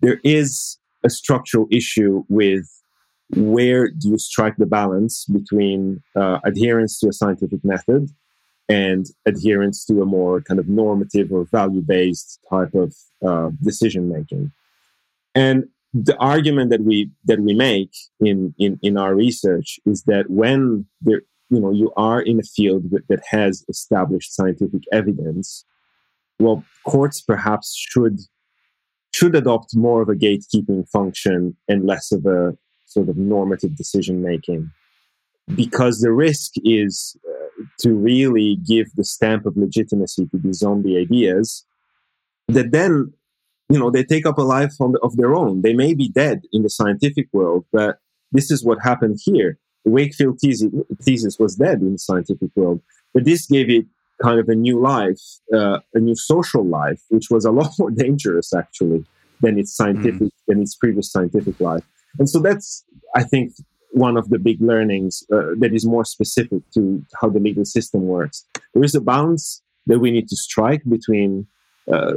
there 0.00 0.20
is 0.22 0.78
a 1.02 1.10
structural 1.10 1.66
issue 1.70 2.24
with 2.28 2.66
where 3.36 3.88
do 3.88 4.10
you 4.10 4.18
strike 4.18 4.56
the 4.56 4.66
balance 4.66 5.24
between 5.24 6.02
uh, 6.16 6.38
adherence 6.44 6.98
to 7.00 7.08
a 7.08 7.12
scientific 7.12 7.64
method 7.64 8.10
and 8.68 9.06
adherence 9.26 9.84
to 9.84 10.00
a 10.00 10.06
more 10.06 10.40
kind 10.40 10.60
of 10.60 10.68
normative 10.68 11.32
or 11.32 11.44
value 11.44 11.80
based 11.80 12.38
type 12.48 12.74
of 12.74 12.94
uh, 13.26 13.50
decision 13.62 14.08
making. 14.08 14.52
And 15.34 15.68
the 15.92 16.16
argument 16.18 16.70
that 16.70 16.82
we 16.82 17.10
that 17.24 17.40
we 17.40 17.54
make 17.54 17.92
in 18.20 18.54
in 18.58 18.78
in 18.82 18.96
our 18.96 19.14
research 19.14 19.80
is 19.86 20.04
that 20.04 20.30
when 20.30 20.86
there 21.00 21.22
you 21.50 21.60
know 21.60 21.72
you 21.72 21.92
are 21.96 22.20
in 22.20 22.38
a 22.38 22.44
field 22.44 22.90
that 23.08 23.22
has 23.28 23.64
established 23.68 24.34
scientific 24.34 24.82
evidence 24.92 25.64
well 26.38 26.62
courts 26.84 27.20
perhaps 27.20 27.74
should 27.76 28.20
should 29.12 29.34
adopt 29.34 29.76
more 29.76 30.02
of 30.02 30.08
a 30.08 30.14
gatekeeping 30.14 30.88
function 30.88 31.56
and 31.68 31.86
less 31.86 32.12
of 32.12 32.26
a 32.26 32.56
sort 32.86 33.08
of 33.08 33.16
normative 33.16 33.76
decision 33.76 34.22
making. 34.22 34.70
Because 35.54 36.00
the 36.00 36.12
risk 36.12 36.52
is 36.64 37.16
uh, 37.28 37.64
to 37.80 37.92
really 37.92 38.56
give 38.66 38.86
the 38.94 39.04
stamp 39.04 39.46
of 39.46 39.56
legitimacy 39.56 40.26
to 40.26 40.38
these 40.38 40.58
zombie 40.58 40.96
ideas 40.96 41.64
that 42.48 42.70
then 42.70 43.12
you 43.70 43.78
know, 43.78 43.90
they 43.90 44.04
take 44.04 44.26
up 44.26 44.38
a 44.38 44.42
life 44.42 44.72
the, 44.78 44.98
of 45.02 45.16
their 45.16 45.34
own. 45.34 45.62
They 45.62 45.72
may 45.72 45.94
be 45.94 46.08
dead 46.08 46.42
in 46.52 46.62
the 46.62 46.70
scientific 46.70 47.28
world, 47.32 47.64
but 47.72 47.98
this 48.32 48.50
is 48.50 48.64
what 48.64 48.78
happened 48.82 49.18
here. 49.22 49.58
The 49.84 49.92
Wakefield 49.92 50.38
thesis, 50.40 50.70
thesis 51.02 51.38
was 51.38 51.54
dead 51.54 51.80
in 51.80 51.92
the 51.92 51.98
scientific 51.98 52.50
world, 52.56 52.82
but 53.14 53.24
this 53.24 53.46
gave 53.46 53.70
it 53.70 53.86
kind 54.22 54.38
of 54.38 54.48
a 54.48 54.54
new 54.54 54.78
life, 54.78 55.20
uh, 55.54 55.78
a 55.94 56.00
new 56.00 56.16
social 56.16 56.66
life, 56.66 57.00
which 57.08 57.30
was 57.30 57.44
a 57.44 57.50
lot 57.60 57.70
more 57.78 57.90
dangerous 57.90 58.52
actually 58.52 59.04
than 59.40 59.58
its 59.58 59.74
scientific, 59.74 60.20
mm. 60.20 60.30
than 60.48 60.60
its 60.60 60.74
previous 60.74 61.10
scientific 61.10 61.58
life. 61.60 61.84
And 62.18 62.28
so 62.28 62.40
that's, 62.40 62.84
I 63.14 63.22
think, 63.22 63.52
one 63.92 64.16
of 64.16 64.30
the 64.30 64.38
big 64.38 64.60
learnings 64.60 65.24
uh, 65.32 65.54
that 65.58 65.72
is 65.72 65.86
more 65.86 66.04
specific 66.04 66.62
to 66.74 67.04
how 67.20 67.28
the 67.28 67.40
legal 67.40 67.64
system 67.64 68.02
works. 68.02 68.44
There 68.74 68.84
is 68.84 68.94
a 68.94 69.00
balance 69.00 69.62
that 69.86 70.00
we 70.00 70.10
need 70.10 70.28
to 70.28 70.36
strike 70.36 70.82
between 70.88 71.46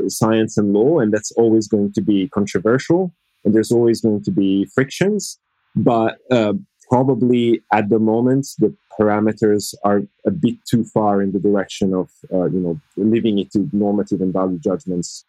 science 0.08 0.58
and 0.58 0.74
law, 0.74 1.00
and 1.00 1.14
that's 1.14 1.32
always 1.34 1.68
going 1.68 1.92
to 1.94 2.02
be 2.02 2.30
controversial, 2.30 3.12
and 3.44 3.54
there's 3.54 3.72
always 3.72 4.02
going 4.02 4.24
to 4.24 4.32
be 4.32 4.66
frictions. 4.74 5.40
But 5.76 6.18
uh, 6.30 6.54
probably 6.90 7.62
at 7.72 7.90
the 7.90 8.00
moment, 8.00 8.48
the 8.60 8.76
parameters 9.00 9.74
are 9.84 10.04
a 10.26 10.32
bit 10.32 10.56
too 10.70 10.84
far 10.84 11.22
in 11.22 11.32
the 11.32 11.40
direction 11.40 11.94
of 11.94 12.10
uh, 12.32 12.46
you 12.46 12.60
know 12.60 12.80
leaving 12.98 13.40
it 13.40 13.52
to 13.52 13.70
normative 13.74 14.22
and 14.22 14.34
value 14.34 14.60
judgments 14.60 15.26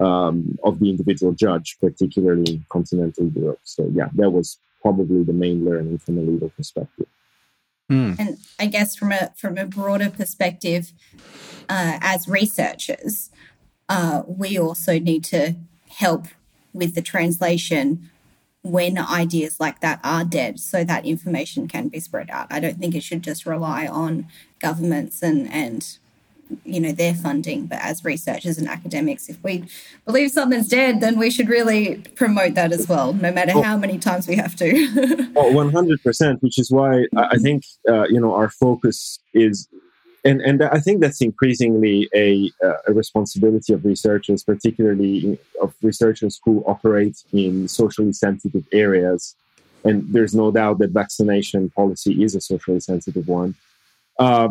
um, 0.00 0.58
of 0.64 0.78
the 0.78 0.90
individual 0.90 1.32
judge, 1.32 1.76
particularly 1.80 2.52
in 2.54 2.66
continental 2.68 3.26
Europe. 3.28 3.60
So 3.64 3.90
yeah, 3.92 4.08
that 4.14 4.30
was 4.30 4.58
probably 4.82 5.24
the 5.24 5.32
main 5.32 5.64
learning 5.64 5.98
from 5.98 6.18
a 6.18 6.20
legal 6.20 6.50
perspective. 6.50 7.06
Mm. 7.90 8.18
And 8.18 8.38
I 8.58 8.66
guess 8.66 8.94
from 8.94 9.12
a 9.12 9.32
from 9.36 9.56
a 9.56 9.64
broader 9.64 10.10
perspective, 10.10 10.92
uh, 11.68 11.98
as 12.00 12.28
researchers, 12.28 13.30
uh, 13.88 14.22
we 14.26 14.58
also 14.58 14.98
need 14.98 15.24
to 15.24 15.54
help 15.88 16.26
with 16.72 16.94
the 16.94 17.02
translation 17.02 18.10
when 18.62 18.98
ideas 18.98 19.58
like 19.58 19.80
that 19.80 20.00
are 20.04 20.24
dead 20.24 20.60
so 20.60 20.84
that 20.84 21.06
information 21.06 21.68
can 21.68 21.88
be 21.88 22.00
spread 22.00 22.28
out. 22.30 22.46
I 22.50 22.60
don't 22.60 22.78
think 22.78 22.94
it 22.94 23.02
should 23.02 23.22
just 23.22 23.46
rely 23.46 23.86
on 23.86 24.26
governments 24.60 25.22
and, 25.22 25.50
and 25.50 25.98
you 26.64 26.80
know 26.80 26.92
their 26.92 27.14
funding 27.14 27.66
but 27.66 27.78
as 27.82 28.04
researchers 28.04 28.56
and 28.56 28.68
academics 28.68 29.28
if 29.28 29.42
we 29.42 29.64
believe 30.06 30.30
something's 30.30 30.68
dead 30.68 30.98
then 31.00 31.18
we 31.18 31.30
should 31.30 31.48
really 31.48 31.96
promote 32.14 32.54
that 32.54 32.72
as 32.72 32.88
well 32.88 33.12
no 33.12 33.30
matter 33.30 33.52
how 33.62 33.76
many 33.76 33.98
times 33.98 34.26
we 34.26 34.34
have 34.34 34.56
to 34.56 34.72
oh, 35.36 35.52
100% 35.52 36.40
which 36.40 36.58
is 36.58 36.70
why 36.70 37.04
i 37.16 37.36
think 37.36 37.64
uh, 37.88 38.04
you 38.08 38.18
know 38.18 38.34
our 38.34 38.48
focus 38.48 39.18
is 39.34 39.68
and 40.24 40.40
and 40.40 40.62
I 40.62 40.78
think 40.80 41.00
that's 41.00 41.20
increasingly 41.20 42.08
a, 42.14 42.50
a 42.86 42.92
responsibility 42.92 43.72
of 43.72 43.84
researchers, 43.84 44.42
particularly 44.42 45.38
of 45.62 45.74
researchers 45.82 46.40
who 46.44 46.62
operate 46.66 47.22
in 47.32 47.68
socially 47.68 48.12
sensitive 48.12 48.66
areas. 48.72 49.34
And 49.84 50.12
there's 50.12 50.34
no 50.34 50.50
doubt 50.50 50.78
that 50.78 50.90
vaccination 50.90 51.70
policy 51.70 52.22
is 52.22 52.34
a 52.34 52.40
socially 52.40 52.80
sensitive 52.80 53.28
one. 53.28 53.54
Uh, 54.18 54.48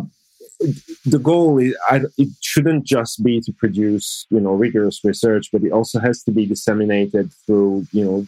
the 1.06 1.20
goal 1.20 1.60
is 1.60 1.76
I, 1.90 2.02
it 2.18 2.30
shouldn't 2.42 2.86
just 2.86 3.24
be 3.24 3.42
to 3.42 3.52
produce 3.52 4.26
you 4.30 4.40
know 4.40 4.54
rigorous 4.54 5.04
research, 5.04 5.50
but 5.52 5.64
it 5.64 5.72
also 5.72 6.00
has 6.00 6.24
to 6.24 6.32
be 6.32 6.46
disseminated 6.46 7.32
through 7.46 7.88
you 7.92 8.06
know 8.06 8.28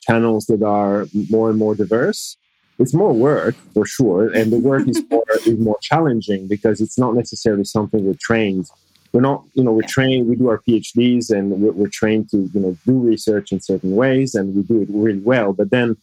channels 0.00 0.46
that 0.46 0.62
are 0.62 1.06
more 1.30 1.48
and 1.50 1.58
more 1.58 1.76
diverse 1.76 2.36
it's 2.82 2.94
more 2.94 3.12
work 3.12 3.54
for 3.74 3.86
sure, 3.86 4.28
and 4.32 4.52
the 4.52 4.58
work 4.58 4.86
is 4.88 5.02
more 5.10 5.24
is 5.46 5.58
more 5.58 5.78
challenging 5.80 6.46
because 6.48 6.80
it's 6.80 6.98
not 6.98 7.14
necessarily 7.14 7.64
something 7.64 8.04
we're 8.04 8.14
trained. 8.20 8.68
We're 9.12 9.20
not, 9.20 9.44
you 9.54 9.62
know, 9.62 9.72
we're 9.72 9.82
trained. 9.82 10.28
We 10.28 10.36
do 10.36 10.48
our 10.48 10.58
PhDs, 10.58 11.30
and 11.30 11.50
we're, 11.50 11.72
we're 11.72 11.88
trained 11.88 12.30
to, 12.30 12.50
you 12.54 12.60
know, 12.60 12.76
do 12.86 12.98
research 12.98 13.52
in 13.52 13.60
certain 13.60 13.94
ways, 13.94 14.34
and 14.34 14.54
we 14.54 14.62
do 14.62 14.82
it 14.82 14.88
really 14.90 15.20
well. 15.20 15.52
But 15.52 15.70
then, 15.70 15.96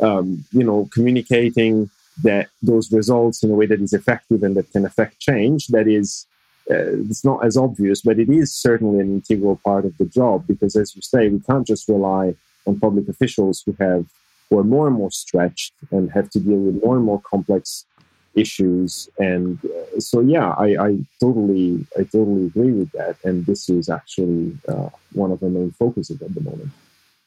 um, 0.00 0.44
you 0.52 0.64
know, 0.64 0.88
communicating 0.92 1.90
that 2.22 2.48
those 2.62 2.92
results 2.92 3.42
in 3.42 3.50
a 3.50 3.54
way 3.54 3.66
that 3.66 3.80
is 3.80 3.92
effective 3.92 4.42
and 4.42 4.56
that 4.56 4.70
can 4.70 4.84
affect 4.84 5.18
change, 5.18 5.68
that 5.68 5.88
is 5.88 6.26
uh, 6.70 7.02
it's 7.10 7.24
not 7.24 7.44
as 7.44 7.56
obvious, 7.56 8.02
but 8.02 8.20
it 8.20 8.28
is 8.28 8.54
certainly 8.54 9.00
an 9.00 9.12
integral 9.12 9.56
part 9.64 9.84
of 9.84 9.96
the 9.98 10.04
job 10.04 10.46
because, 10.46 10.76
as 10.76 10.94
you 10.94 11.02
say, 11.02 11.28
we 11.28 11.40
can't 11.40 11.66
just 11.66 11.88
rely 11.88 12.34
on 12.66 12.78
public 12.78 13.08
officials 13.08 13.62
who 13.66 13.74
have 13.80 14.06
who 14.52 14.58
are 14.58 14.64
more 14.64 14.86
and 14.86 14.96
more 14.96 15.10
stretched 15.10 15.72
and 15.92 16.12
have 16.12 16.28
to 16.28 16.38
deal 16.38 16.58
with 16.58 16.82
more 16.84 16.94
and 16.94 17.06
more 17.06 17.22
complex 17.22 17.86
issues. 18.34 19.08
And 19.18 19.58
uh, 19.64 19.98
so, 19.98 20.20
yeah, 20.20 20.50
I, 20.58 20.76
I, 20.76 20.98
totally, 21.20 21.86
I 21.98 22.02
totally 22.02 22.46
agree 22.46 22.72
with 22.72 22.92
that. 22.92 23.16
And 23.24 23.46
this 23.46 23.70
is 23.70 23.88
actually 23.88 24.58
uh, 24.68 24.90
one 25.14 25.32
of 25.32 25.40
the 25.40 25.48
main 25.48 25.70
focuses 25.70 26.20
at 26.20 26.34
the 26.34 26.42
moment. 26.42 26.70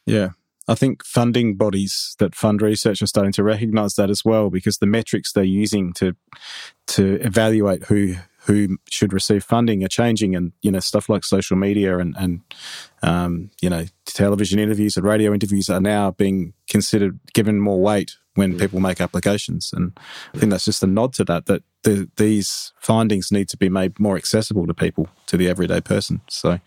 Yeah. 0.06 0.30
I 0.68 0.76
think 0.76 1.04
funding 1.04 1.56
bodies 1.56 2.16
that 2.20 2.36
fund 2.36 2.62
research 2.62 3.02
are 3.02 3.08
starting 3.08 3.34
to 3.34 3.44
recognize 3.44 3.96
that 3.96 4.12
as 4.12 4.24
well 4.24 4.52
because 4.52 4.78
the 4.78 4.86
metrics 4.86 5.32
they're 5.32 5.44
using 5.44 5.94
to 5.94 6.16
to 6.88 7.16
evaluate 7.22 7.84
who 7.86 8.16
who 8.46 8.78
should 8.90 9.14
receive 9.14 9.44
funding 9.44 9.84
are 9.84 9.90
changing, 9.90 10.36
and 10.36 10.52
you 10.62 10.72
know 10.72 10.80
stuff 10.80 11.10
like 11.10 11.24
social 11.24 11.58
media 11.58 11.98
and 11.98 12.16
and 12.18 12.42
um, 13.02 13.52
you 13.62 13.70
know 13.70 13.86
television 14.06 14.60
interviews 14.60 14.98
and 14.98 15.06
radio 15.06 15.34
interviews 15.34 15.70
are 15.70 15.82
now 15.82 16.12
being 16.12 16.54
considered 16.70 17.20
given 17.34 17.60
more 17.60 17.82
weight 17.82 18.16
when 18.36 18.54
mm. 18.54 18.60
people 18.60 18.80
make 18.80 19.02
applications, 19.02 19.72
and 19.74 19.98
I 20.34 20.38
think 20.38 20.52
that's 20.52 20.66
just 20.66 20.84
a 20.84 20.88
nod 20.88 21.14
to 21.14 21.24
that 21.26 21.46
that 21.48 21.64
the, 21.86 22.10
these 22.18 22.74
findings 22.80 23.32
need 23.32 23.48
to 23.50 23.58
be 23.58 23.70
made 23.70 24.00
more 24.00 24.18
accessible 24.18 24.68
to 24.68 24.74
people, 24.74 25.08
to 25.28 25.38
the 25.38 25.48
everyday 25.48 25.80
person. 25.80 26.20
So, 26.28 26.60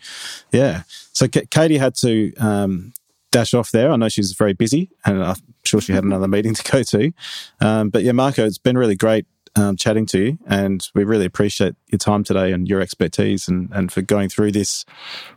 yeah. 0.52 0.82
So 1.12 1.26
K- 1.28 1.46
Katie 1.50 1.78
had 1.78 1.96
to 1.96 2.32
um, 2.36 2.94
dash 3.32 3.52
off 3.52 3.72
there. 3.72 3.90
I 3.90 3.96
know 3.96 4.08
she's 4.08 4.32
very 4.32 4.54
busy, 4.54 4.90
and 5.04 5.22
I'm 5.22 5.36
sure 5.64 5.80
she 5.80 5.92
had 5.92 6.04
another 6.04 6.28
meeting 6.28 6.54
to 6.54 6.72
go 6.72 6.82
to. 6.82 7.12
Um, 7.60 7.90
but 7.90 8.04
yeah, 8.04 8.12
Marco, 8.12 8.46
it's 8.46 8.58
been 8.58 8.78
really 8.78 8.96
great 8.96 9.26
um, 9.56 9.76
chatting 9.76 10.06
to 10.06 10.18
you, 10.18 10.38
and 10.46 10.86
we 10.94 11.04
really 11.04 11.24
appreciate 11.24 11.74
your 11.88 11.98
time 11.98 12.24
today 12.24 12.52
and 12.52 12.68
your 12.68 12.80
expertise, 12.80 13.48
and, 13.48 13.70
and 13.72 13.92
for 13.92 14.02
going 14.02 14.28
through 14.28 14.52
this 14.52 14.84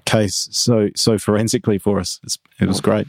case 0.06 0.48
so 0.52 0.90
so 0.96 1.18
forensically 1.18 1.78
for 1.78 2.00
us. 2.00 2.20
It's, 2.24 2.38
it 2.60 2.68
was 2.68 2.82
great. 2.82 3.08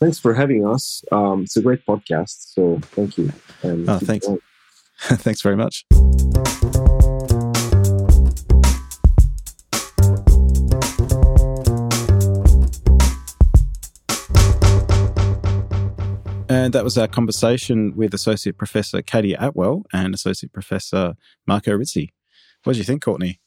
Thanks 0.00 0.18
for 0.18 0.34
having 0.34 0.66
us. 0.66 1.04
Um, 1.12 1.42
it's 1.44 1.56
a 1.56 1.62
great 1.62 1.86
podcast, 1.86 2.54
so 2.54 2.80
thank 2.82 3.18
you. 3.18 3.32
And 3.62 3.88
oh, 3.88 3.98
thanks. 3.98 4.26
thanks 4.98 5.42
very 5.42 5.56
much. 5.56 5.84
And 16.62 16.72
that 16.74 16.84
was 16.84 16.96
our 16.96 17.08
conversation 17.08 17.92
with 17.96 18.14
Associate 18.14 18.56
Professor 18.56 19.02
Katie 19.02 19.34
Attwell 19.34 19.82
and 19.92 20.14
Associate 20.14 20.52
Professor 20.52 21.14
Marco 21.44 21.74
Rizzi. 21.74 22.14
What 22.62 22.74
do 22.74 22.78
you 22.78 22.84
think, 22.84 23.02
Courtney? 23.02 23.40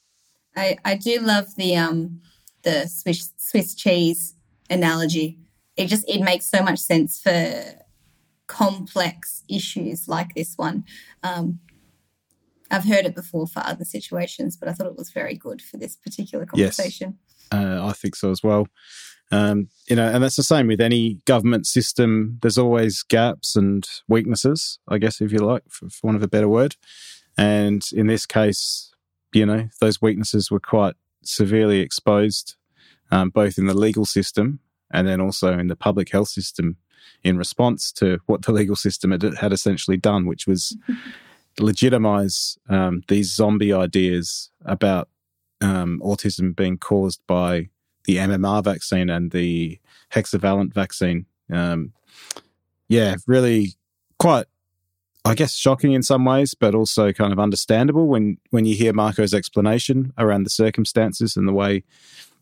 I, 0.53 0.75
I 0.83 0.97
do 0.97 1.21
love 1.21 1.55
the 1.55 1.77
um 1.77 2.19
the 2.63 2.87
Swiss 2.87 3.31
Swiss 3.37 3.73
cheese 3.73 4.35
analogy. 4.69 5.39
It 5.77 5.87
just 5.87 6.03
it 6.09 6.19
makes 6.19 6.45
so 6.45 6.61
much 6.61 6.79
sense 6.79 7.21
for 7.21 7.63
complex 8.47 9.43
issues 9.47 10.09
like 10.09 10.35
this 10.35 10.57
one. 10.57 10.83
Um, 11.23 11.59
I've 12.69 12.83
heard 12.83 13.05
it 13.05 13.15
before 13.15 13.47
for 13.47 13.61
other 13.65 13.85
situations, 13.85 14.57
but 14.57 14.67
I 14.67 14.73
thought 14.73 14.87
it 14.87 14.97
was 14.97 15.11
very 15.11 15.35
good 15.35 15.61
for 15.61 15.77
this 15.77 15.95
particular 15.95 16.45
conversation. 16.45 17.17
Yes, 17.49 17.63
uh, 17.63 17.79
I 17.81 17.93
think 17.93 18.17
so 18.17 18.31
as 18.31 18.43
well. 18.43 18.67
Um, 19.31 19.69
you 19.89 19.95
know, 19.95 20.07
and 20.07 20.23
that's 20.23 20.35
the 20.35 20.43
same 20.43 20.67
with 20.67 20.79
any 20.79 21.15
government 21.25 21.67
system. 21.67 22.39
There's 22.41 22.57
always 22.57 23.03
gaps 23.03 23.55
and 23.55 23.87
weaknesses, 24.07 24.79
I 24.87 24.97
guess, 24.97 25.21
if 25.21 25.31
you 25.31 25.39
like, 25.39 25.63
for, 25.69 25.89
for 25.89 26.07
want 26.07 26.17
of 26.17 26.23
a 26.23 26.27
better 26.27 26.47
word. 26.47 26.75
And 27.37 27.85
in 27.91 28.07
this 28.07 28.25
case, 28.25 28.93
you 29.33 29.45
know, 29.45 29.67
those 29.81 30.01
weaknesses 30.01 30.49
were 30.49 30.59
quite 30.59 30.95
severely 31.23 31.79
exposed, 31.79 32.55
um, 33.11 33.29
both 33.29 33.57
in 33.57 33.65
the 33.65 33.73
legal 33.73 34.05
system 34.05 34.59
and 34.91 35.07
then 35.07 35.19
also 35.19 35.57
in 35.57 35.67
the 35.67 35.75
public 35.75 36.11
health 36.11 36.29
system 36.29 36.77
in 37.23 37.37
response 37.37 37.91
to 37.93 38.19
what 38.27 38.43
the 38.43 38.51
legal 38.53 38.75
system 38.75 39.11
had, 39.11 39.23
had 39.23 39.51
essentially 39.51 39.97
done, 39.97 40.25
which 40.25 40.47
was 40.47 40.77
legitimize 41.59 42.57
um, 42.69 43.03
these 43.07 43.33
zombie 43.33 43.73
ideas 43.73 44.51
about 44.65 45.09
um, 45.61 46.01
autism 46.03 46.55
being 46.55 46.77
caused 46.77 47.21
by 47.27 47.69
the 48.05 48.17
MMR 48.17 48.63
vaccine 48.63 49.09
and 49.09 49.31
the 49.31 49.79
hexavalent 50.11 50.73
vaccine. 50.73 51.25
Um, 51.51 51.93
yeah, 52.87 53.15
really 53.27 53.73
quite, 54.19 54.45
I 55.23 55.33
guess, 55.33 55.55
shocking 55.55 55.93
in 55.93 56.03
some 56.03 56.25
ways, 56.25 56.53
but 56.53 56.75
also 56.75 57.11
kind 57.11 57.33
of 57.33 57.39
understandable 57.39 58.07
when 58.07 58.37
when 58.51 58.65
you 58.65 58.75
hear 58.75 58.93
Marco's 58.93 59.33
explanation 59.33 60.13
around 60.17 60.43
the 60.43 60.49
circumstances 60.51 61.35
and 61.35 61.47
the 61.47 61.53
way 61.53 61.83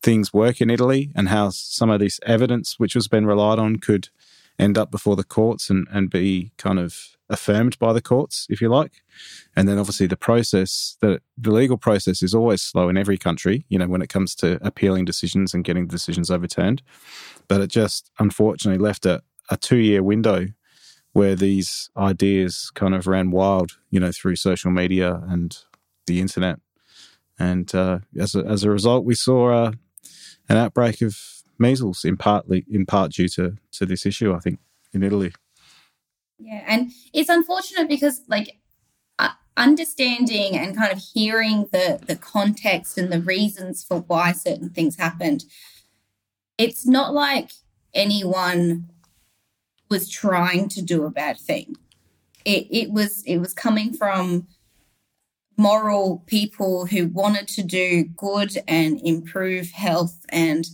things 0.02 0.34
work 0.34 0.60
in 0.60 0.70
Italy 0.70 1.12
and 1.16 1.30
how 1.30 1.50
some 1.50 1.90
of 1.90 2.00
this 2.00 2.20
evidence, 2.26 2.78
which 2.78 2.94
was 2.94 3.08
been 3.08 3.26
relied 3.26 3.58
on, 3.58 3.78
could 3.78 4.10
end 4.60 4.78
up 4.78 4.92
before 4.92 5.16
the 5.16 5.24
courts 5.24 5.70
and, 5.70 5.88
and 5.92 6.10
be 6.10 6.52
kind 6.58 6.80
of 6.80 7.18
affirmed 7.30 7.78
by 7.80 7.94
the 7.94 8.02
courts, 8.02 8.46
if 8.50 8.62
you 8.62 8.70
like. 8.70 9.02
And 9.56 9.68
then 9.68 9.78
obviously 9.78 10.08
the 10.08 10.18
process, 10.18 10.98
the, 11.02 11.22
the 11.38 11.52
legal 11.52 11.78
process 11.78 12.22
is 12.22 12.36
always 12.36 12.62
slow 12.62 12.90
in 12.90 12.98
every 12.98 13.18
country, 13.18 13.66
you 13.70 13.80
know, 13.80 13.88
when 13.88 14.02
it 14.02 14.10
comes 14.10 14.36
to 14.36 14.60
appealing 14.66 15.06
decisions 15.06 15.54
and 15.54 15.64
getting 15.64 15.88
decisions 15.88 16.30
overturned. 16.30 16.82
But 17.48 17.62
it 17.62 17.68
just 17.68 18.12
unfortunately 18.20 18.84
left 18.84 19.06
a, 19.06 19.22
a 19.50 19.58
two 19.58 19.78
year 19.78 20.04
window 20.04 20.48
where 21.14 21.36
these 21.36 21.90
ideas 21.96 22.72
kind 22.74 22.96
of 22.96 23.08
ran 23.08 23.32
wild, 23.32 23.78
you 23.90 24.00
know, 24.00 24.12
through 24.12 24.36
social 24.36 24.72
media 24.72 25.22
and 25.28 25.58
the 26.08 26.20
internet. 26.20 26.60
And 27.40 27.74
uh, 27.74 28.00
as, 28.20 28.36
a, 28.36 28.40
as 28.46 28.64
a 28.64 28.70
result, 28.70 29.06
we 29.06 29.16
saw 29.16 29.52
uh, 29.52 29.72
an 30.50 30.58
outbreak 30.58 31.02
of 31.02 31.18
measles 31.68 32.06
in 32.06 32.16
partly 32.18 32.60
in 32.70 32.86
part 32.86 33.12
due 33.18 33.30
to 33.38 33.44
to 33.78 33.86
this 33.86 34.06
issue. 34.06 34.34
I 34.38 34.40
think 34.40 34.60
in 34.94 35.04
Italy. 35.04 35.32
Yeah, 36.38 36.64
and 36.68 36.92
it's 37.14 37.30
unfortunate 37.30 37.88
because 37.88 38.22
like 38.28 38.48
understanding 39.56 40.58
and 40.58 40.76
kind 40.76 40.92
of 40.92 41.00
hearing 41.14 41.58
the 41.72 41.88
the 42.08 42.16
context 42.16 42.98
and 42.98 43.12
the 43.12 43.22
reasons 43.36 43.84
for 43.88 44.00
why 44.12 44.32
certain 44.32 44.70
things 44.70 44.98
happened. 44.98 45.42
It's 46.58 46.86
not 46.86 47.14
like 47.14 47.50
anyone 47.94 48.90
was 49.90 50.10
trying 50.10 50.70
to 50.70 50.82
do 50.82 51.06
a 51.06 51.12
bad 51.12 51.38
thing. 51.38 51.76
it, 52.46 52.68
it 52.70 52.92
was 52.92 53.24
it 53.26 53.38
was 53.38 53.54
coming 53.54 53.94
from 53.94 54.48
moral 55.58 56.24
people 56.26 56.88
who 56.88 57.08
wanted 57.08 57.48
to 57.48 57.64
do 57.64 58.04
good 58.04 58.52
and 58.68 59.00
improve 59.02 59.70
health 59.72 60.26
and 60.30 60.68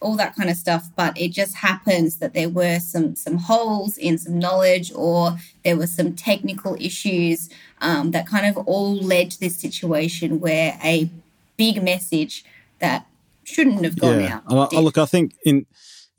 all 0.00 0.16
that 0.16 0.34
kind 0.36 0.48
of 0.48 0.56
stuff 0.56 0.88
but 0.96 1.16
it 1.20 1.28
just 1.32 1.56
happens 1.56 2.18
that 2.18 2.32
there 2.34 2.48
were 2.48 2.78
some 2.78 3.16
some 3.16 3.36
holes 3.36 3.96
in 3.98 4.16
some 4.18 4.38
knowledge 4.38 4.92
or 4.94 5.36
there 5.64 5.76
were 5.76 5.86
some 5.86 6.14
technical 6.14 6.76
issues 6.80 7.48
um, 7.80 8.12
that 8.12 8.26
kind 8.26 8.46
of 8.46 8.56
all 8.66 8.94
led 8.96 9.30
to 9.30 9.40
this 9.40 9.56
situation 9.56 10.38
where 10.40 10.78
a 10.84 11.10
big 11.56 11.82
message 11.82 12.44
that 12.80 13.06
shouldn't 13.44 13.82
have 13.84 13.98
gone 13.98 14.20
yeah. 14.20 14.40
out 14.46 14.72
I, 14.72 14.76
I- 14.76 14.80
look, 14.80 14.98
I 14.98 15.06
think 15.06 15.34
in 15.44 15.66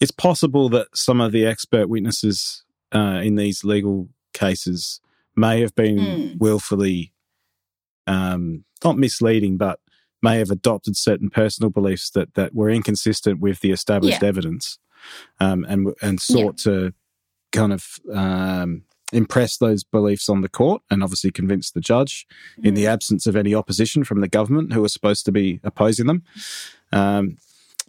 it's 0.02 0.12
possible 0.12 0.70
that 0.70 0.88
some 0.96 1.20
of 1.22 1.32
the 1.32 1.46
expert 1.46 1.88
witnesses 1.90 2.64
uh, 2.94 3.20
in 3.24 3.36
these 3.36 3.64
legal 3.66 4.08
cases 4.34 5.00
may 5.36 5.62
have 5.62 5.76
been 5.76 5.98
Mm. 6.00 6.38
willfully 6.40 7.12
um, 8.08 8.64
not 8.84 8.98
misleading, 8.98 9.58
but 9.58 9.80
may 10.22 10.38
have 10.38 10.52
adopted 10.52 10.96
certain 10.98 11.30
personal 11.30 11.70
beliefs 11.70 12.10
that 12.12 12.34
that 12.36 12.54
were 12.54 12.70
inconsistent 12.70 13.40
with 13.40 13.60
the 13.62 13.72
established 13.72 14.22
Yeah. 14.22 14.28
evidence, 14.28 14.78
um, 15.40 15.66
and 15.70 15.94
and 16.02 16.20
sought 16.20 16.58
to 16.60 16.94
kind 17.52 17.74
of 17.74 18.00
um, 18.14 18.84
impress 19.12 19.58
those 19.58 19.84
beliefs 19.84 20.30
on 20.30 20.42
the 20.42 20.50
court 20.50 20.84
and 20.92 21.02
obviously 21.02 21.32
convince 21.32 21.72
the 21.72 21.82
judge 21.82 22.28
in 22.62 22.74
Mm. 22.74 22.78
the 22.78 22.88
absence 22.88 23.26
of 23.26 23.36
any 23.36 23.56
opposition 23.56 24.04
from 24.04 24.22
the 24.22 24.28
government 24.28 24.72
who 24.74 24.82
was 24.84 24.94
supposed 24.94 25.26
to 25.26 25.32
be 25.32 25.60
opposing 25.64 26.06
them. 26.08 26.24
Um, 26.92 27.38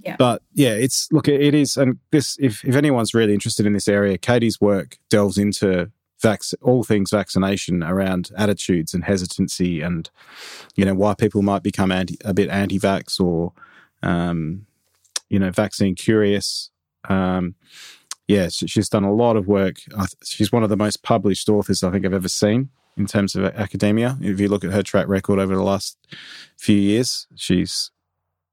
Yeah. 0.03 0.17
But 0.19 0.41
yeah, 0.55 0.73
it's 0.73 1.13
look, 1.13 1.29
it 1.29 1.55
is, 1.55 1.77
and 1.77 1.99
this 2.11 2.39
if 2.41 2.65
if 2.65 2.75
anyone's 2.75 3.13
really 3.13 3.35
interested 3.35 3.67
in 3.67 3.75
this 3.75 3.87
area, 3.87 4.17
Katie's 4.17 4.59
work 4.59 4.97
delves 5.11 5.37
into 5.37 5.91
vac- 6.23 6.43
all 6.63 6.83
things 6.85 7.11
vaccination 7.11 7.83
around 7.83 8.31
attitudes 8.37 8.95
and 8.95 9.05
hesitancy, 9.05 9.81
and 9.81 10.11
you 10.77 10.85
know 10.85 10.95
why 10.95 11.15
people 11.15 11.43
might 11.43 11.63
become 11.63 11.93
anti 11.93 12.17
a 12.25 12.35
bit 12.35 12.49
anti-vax 12.49 13.21
or 13.21 13.53
um, 14.03 14.67
you 15.29 15.39
know 15.39 15.51
vaccine 15.51 15.95
curious. 15.95 16.71
Um, 17.09 17.55
yeah, 18.29 18.49
she's 18.49 18.89
done 18.89 19.03
a 19.03 19.13
lot 19.13 19.37
of 19.37 19.49
work. 19.49 19.79
She's 20.25 20.53
one 20.53 20.63
of 20.63 20.69
the 20.69 20.77
most 20.77 21.03
published 21.03 21.49
authors 21.49 21.83
I 21.83 21.91
think 21.91 22.07
I've 22.07 22.13
ever 22.13 22.29
seen 22.29 22.71
in 22.97 23.07
terms 23.07 23.35
of 23.35 23.45
academia. 23.45 24.17
If 24.21 24.39
you 24.39 24.49
look 24.49 24.63
at 24.63 24.71
her 24.71 24.85
track 24.85 25.09
record 25.09 25.41
over 25.41 25.57
the 25.57 25.63
last 25.65 25.99
few 26.57 26.77
years, 26.77 27.27
she's 27.35 27.91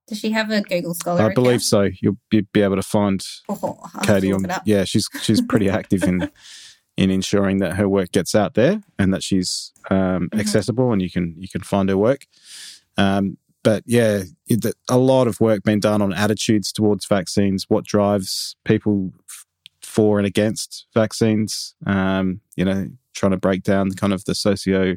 does 0.07 0.19
she 0.19 0.31
have 0.31 0.49
a 0.49 0.61
google 0.61 0.93
scholar 0.93 1.21
I 1.21 1.33
believe 1.33 1.57
account? 1.57 1.63
so. 1.63 1.89
You'll 2.01 2.17
be, 2.29 2.45
able 2.55 2.77
to 2.77 2.81
find 2.81 3.23
Oh, 3.49 3.77
I'll 3.83 3.89
have 3.93 4.01
to 4.01 4.07
Katie 4.07 4.31
on. 4.31 4.45
Yeah, 4.65 4.85
she's 4.85 5.09
she's 5.21 5.41
pretty 5.41 5.69
active 5.69 6.03
in 6.03 6.31
in 6.97 7.09
ensuring 7.11 7.59
that 7.59 7.75
her 7.75 7.87
work 7.87 8.11
gets 8.11 8.33
out 8.35 8.55
there 8.55 8.81
and 8.99 9.13
that 9.13 9.23
she's 9.23 9.71
um, 9.91 10.29
Mhm. 10.29 10.39
accessible 10.39 10.91
and 10.91 11.01
you 11.01 11.09
can 11.09 11.35
you 11.37 11.47
can 11.47 11.61
find 11.61 11.89
her 11.89 11.97
work. 11.97 12.25
Um, 12.97 13.37
but 13.63 13.83
yeah, 13.85 14.23
it, 14.47 14.65
a 14.89 14.97
lot 14.97 15.27
of 15.27 15.39
work 15.39 15.63
being 15.63 15.79
done 15.79 16.01
on 16.01 16.13
attitudes 16.13 16.71
towards 16.71 17.05
vaccines, 17.05 17.65
what 17.69 17.85
drives 17.85 18.55
people 18.65 19.11
f- 19.29 19.45
for 19.81 20.17
and 20.19 20.25
against 20.27 20.87
vaccines. 20.93 21.75
Um, 21.85 22.41
you 22.55 22.65
know, 22.65 22.89
trying 23.13 23.31
to 23.31 23.37
break 23.37 23.63
down 23.63 23.91
kind 23.91 24.13
of 24.13 24.25
the 24.25 24.35
socio 24.35 24.95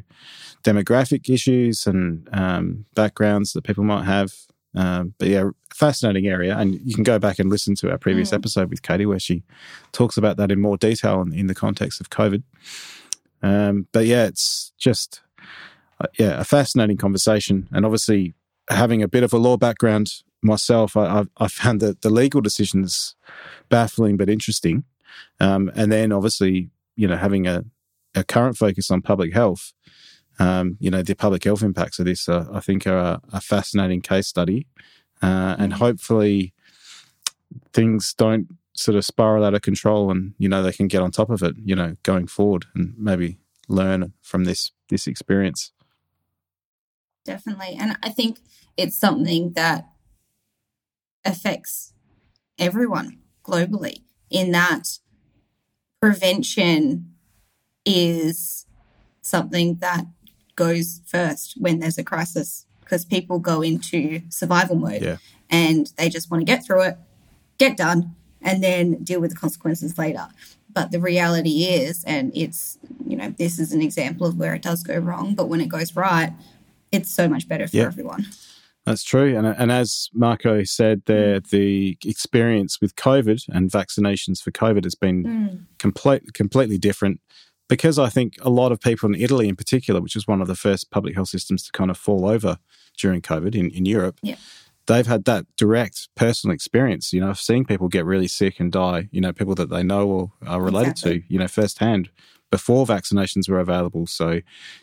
demographic 0.63 1.29
issues 1.29 1.87
and 1.87 2.27
um, 2.33 2.85
backgrounds 2.95 3.53
that 3.53 3.63
people 3.63 3.83
might 3.83 4.05
have. 4.05 4.33
Um, 4.73 5.13
but 5.17 5.27
yeah, 5.27 5.49
fascinating 5.73 6.27
area, 6.27 6.57
and 6.57 6.79
you 6.81 6.95
can 6.95 7.03
go 7.03 7.19
back 7.19 7.39
and 7.39 7.49
listen 7.49 7.75
to 7.75 7.91
our 7.91 7.97
previous 7.97 8.31
Mm. 8.31 8.35
episode 8.35 8.69
with 8.69 8.81
Katie 8.81 9.05
where 9.05 9.19
she 9.19 9.43
talks 9.91 10.17
about 10.17 10.37
that 10.37 10.51
in 10.51 10.61
more 10.61 10.77
detail 10.77 11.21
in, 11.21 11.33
in 11.33 11.47
the 11.47 11.55
context 11.55 11.99
of 11.99 12.09
COVID. 12.09 12.43
Um, 13.43 13.87
but 13.91 14.05
yeah, 14.05 14.25
it's 14.25 14.71
just 14.77 15.21
uh, 15.99 16.07
yeah 16.17 16.39
a 16.39 16.43
fascinating 16.43 16.97
conversation, 16.97 17.67
and 17.71 17.85
obviously 17.85 18.33
having 18.69 19.01
a 19.03 19.07
bit 19.07 19.23
of 19.23 19.33
a 19.33 19.37
law 19.37 19.57
background 19.57 20.21
myself, 20.41 20.95
I, 20.95 21.21
I, 21.21 21.23
I 21.37 21.47
found 21.47 21.81
that 21.81 22.01
the 22.01 22.09
legal 22.09 22.41
decisions 22.41 23.15
baffling 23.69 24.17
but 24.17 24.29
interesting, 24.29 24.83
um, 25.39 25.71
and 25.75 25.91
then 25.91 26.11
obviously 26.11 26.69
you 26.95 27.07
know 27.07 27.17
having 27.17 27.45
a, 27.47 27.65
a 28.15 28.23
current 28.23 28.57
focus 28.57 28.89
on 28.91 29.01
public 29.01 29.33
health. 29.33 29.73
Um, 30.39 30.77
you 30.79 30.89
know 30.89 31.03
the 31.03 31.13
public 31.15 31.43
health 31.43 31.61
impacts 31.63 31.99
of 31.99 32.05
this, 32.05 32.27
uh, 32.27 32.47
I 32.51 32.59
think, 32.61 32.87
are 32.87 32.97
a, 32.97 33.21
a 33.33 33.41
fascinating 33.41 34.01
case 34.01 34.27
study, 34.27 34.65
uh, 35.21 35.55
and 35.59 35.73
Mhm. 35.73 35.77
hopefully 35.77 36.53
things 37.73 38.13
don't 38.13 38.47
sort 38.73 38.95
of 38.95 39.05
spiral 39.05 39.43
out 39.43 39.53
of 39.53 39.61
control, 39.61 40.09
and 40.09 40.33
you 40.37 40.49
know 40.49 40.63
they 40.63 40.71
can 40.73 40.87
get 40.87 41.01
on 41.01 41.11
top 41.11 41.29
of 41.29 41.43
it. 41.43 41.55
You 41.63 41.75
know, 41.75 41.95
going 42.03 42.27
forward, 42.27 42.65
and 42.73 42.95
maybe 42.97 43.37
learn 43.67 44.13
from 44.21 44.45
this 44.45 44.71
this 44.89 45.07
experience. 45.07 45.71
definitely. 47.23 47.77
And 47.79 47.97
I 48.01 48.09
think 48.09 48.39
it's 48.77 48.97
something 48.97 49.53
that 49.53 49.87
affects 51.23 51.93
everyone 52.57 53.19
globally 53.43 54.01
in 54.29 54.51
that 54.51 54.97
prevention 56.01 57.13
is 57.85 58.65
something 59.21 59.75
that 59.81 60.05
goes 60.65 61.01
first 61.05 61.55
when 61.57 61.79
there's 61.79 61.97
a 61.97 62.03
crisis 62.03 62.65
because 62.81 63.03
people 63.05 63.39
go 63.39 63.61
into 63.61 64.21
survival 64.29 64.75
mode 64.75 65.01
Yeah. 65.01 65.17
and 65.49 65.91
they 65.97 66.09
just 66.09 66.29
want 66.29 66.41
to 66.41 66.45
get 66.45 66.63
through 66.65 66.83
it, 66.89 66.97
get 67.57 67.77
done, 67.77 68.15
and 68.41 68.63
then 68.63 69.03
deal 69.03 69.19
with 69.21 69.31
the 69.31 69.37
consequences 69.37 69.97
later. 69.97 70.27
But 70.77 70.91
the 70.91 70.99
reality 70.99 71.63
is, 71.63 72.03
and 72.05 72.31
it's, 72.35 72.77
you 73.07 73.17
know, 73.17 73.29
this 73.37 73.59
is 73.59 73.73
an 73.73 73.81
example 73.81 74.27
of 74.27 74.37
where 74.37 74.53
it 74.53 74.61
does 74.61 74.83
go 74.83 74.97
wrong, 74.97 75.35
but 75.35 75.47
when 75.47 75.61
it 75.61 75.69
goes 75.69 75.95
right, 75.95 76.31
it's 76.91 77.09
so 77.09 77.27
much 77.27 77.47
better 77.47 77.67
for 77.67 77.77
Yeah. 77.77 77.85
everyone. 77.85 78.25
That's 78.85 79.03
true. 79.03 79.37
And, 79.37 79.45
and 79.47 79.71
as 79.71 80.09
Marco 80.13 80.63
said 80.63 81.03
there, 81.05 81.39
mm. 81.39 81.49
the 81.49 81.97
experience 82.03 82.81
with 82.81 82.95
COVID 82.95 83.39
and 83.49 83.71
vaccinations 83.71 84.41
for 84.41 84.51
COVID 84.51 84.83
has 84.83 84.95
been 84.95 85.23
mm. 85.23 85.65
complete, 85.77 86.33
completely 86.33 86.77
different 86.77 87.19
because 87.71 87.97
I 87.97 88.09
think 88.09 88.35
a 88.41 88.49
lot 88.49 88.73
of 88.73 88.81
people 88.81 89.07
in 89.07 89.15
Italy, 89.15 89.47
in 89.47 89.55
particular, 89.55 90.01
which 90.01 90.17
is 90.17 90.27
one 90.27 90.41
of 90.41 90.47
the 90.49 90.55
first 90.55 90.91
public 90.91 91.15
health 91.15 91.29
systems 91.29 91.63
to 91.63 91.71
kind 91.71 91.89
of 91.89 91.97
fall 91.97 92.27
over 92.27 92.57
during 92.97 93.21
COVID 93.21 93.55
in, 93.55 93.69
in 93.71 93.85
Europe, 93.85 94.19
Yeah. 94.21 94.35
they've 94.87 95.07
had 95.07 95.23
that 95.23 95.45
direct 95.55 96.09
personal 96.15 96.53
experience, 96.53 97.13
you 97.13 97.21
know, 97.21 97.29
of 97.29 97.39
seeing 97.39 97.63
people 97.63 97.87
get 97.87 98.03
really 98.05 98.27
sick 98.27 98.59
and 98.59 98.73
die, 98.73 99.07
you 99.11 99.21
know, 99.21 99.31
people 99.31 99.55
that 99.55 99.69
they 99.69 99.83
know 99.83 100.05
or 100.09 100.31
are 100.45 100.61
related 100.61 100.91
Exactly. 100.91 101.19
to, 101.21 101.25
you 101.33 101.39
know, 101.39 101.47
firsthand 101.47 102.09
before 102.49 102.85
vaccinations 102.85 103.47
were 103.47 103.59
available. 103.61 104.05
So 104.05 104.41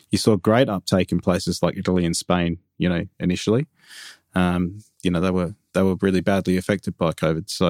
you 0.09 0.17
saw 0.17 0.35
great 0.35 0.67
uptake 0.67 1.11
in 1.11 1.19
places 1.19 1.61
like 1.61 1.77
Italy 1.77 2.05
and 2.05 2.17
Spain, 2.17 2.57
you 2.79 2.89
know, 2.89 3.03
initially. 3.19 3.67
Um, 4.33 4.79
you 5.03 5.11
know, 5.11 5.21
they 5.21 5.29
were 5.31 5.53
they 5.73 5.83
were 5.83 5.95
really 6.01 6.21
badly 6.21 6.57
affected 6.57 6.97
by 6.97 7.11
COVID. 7.11 7.51
So 7.51 7.69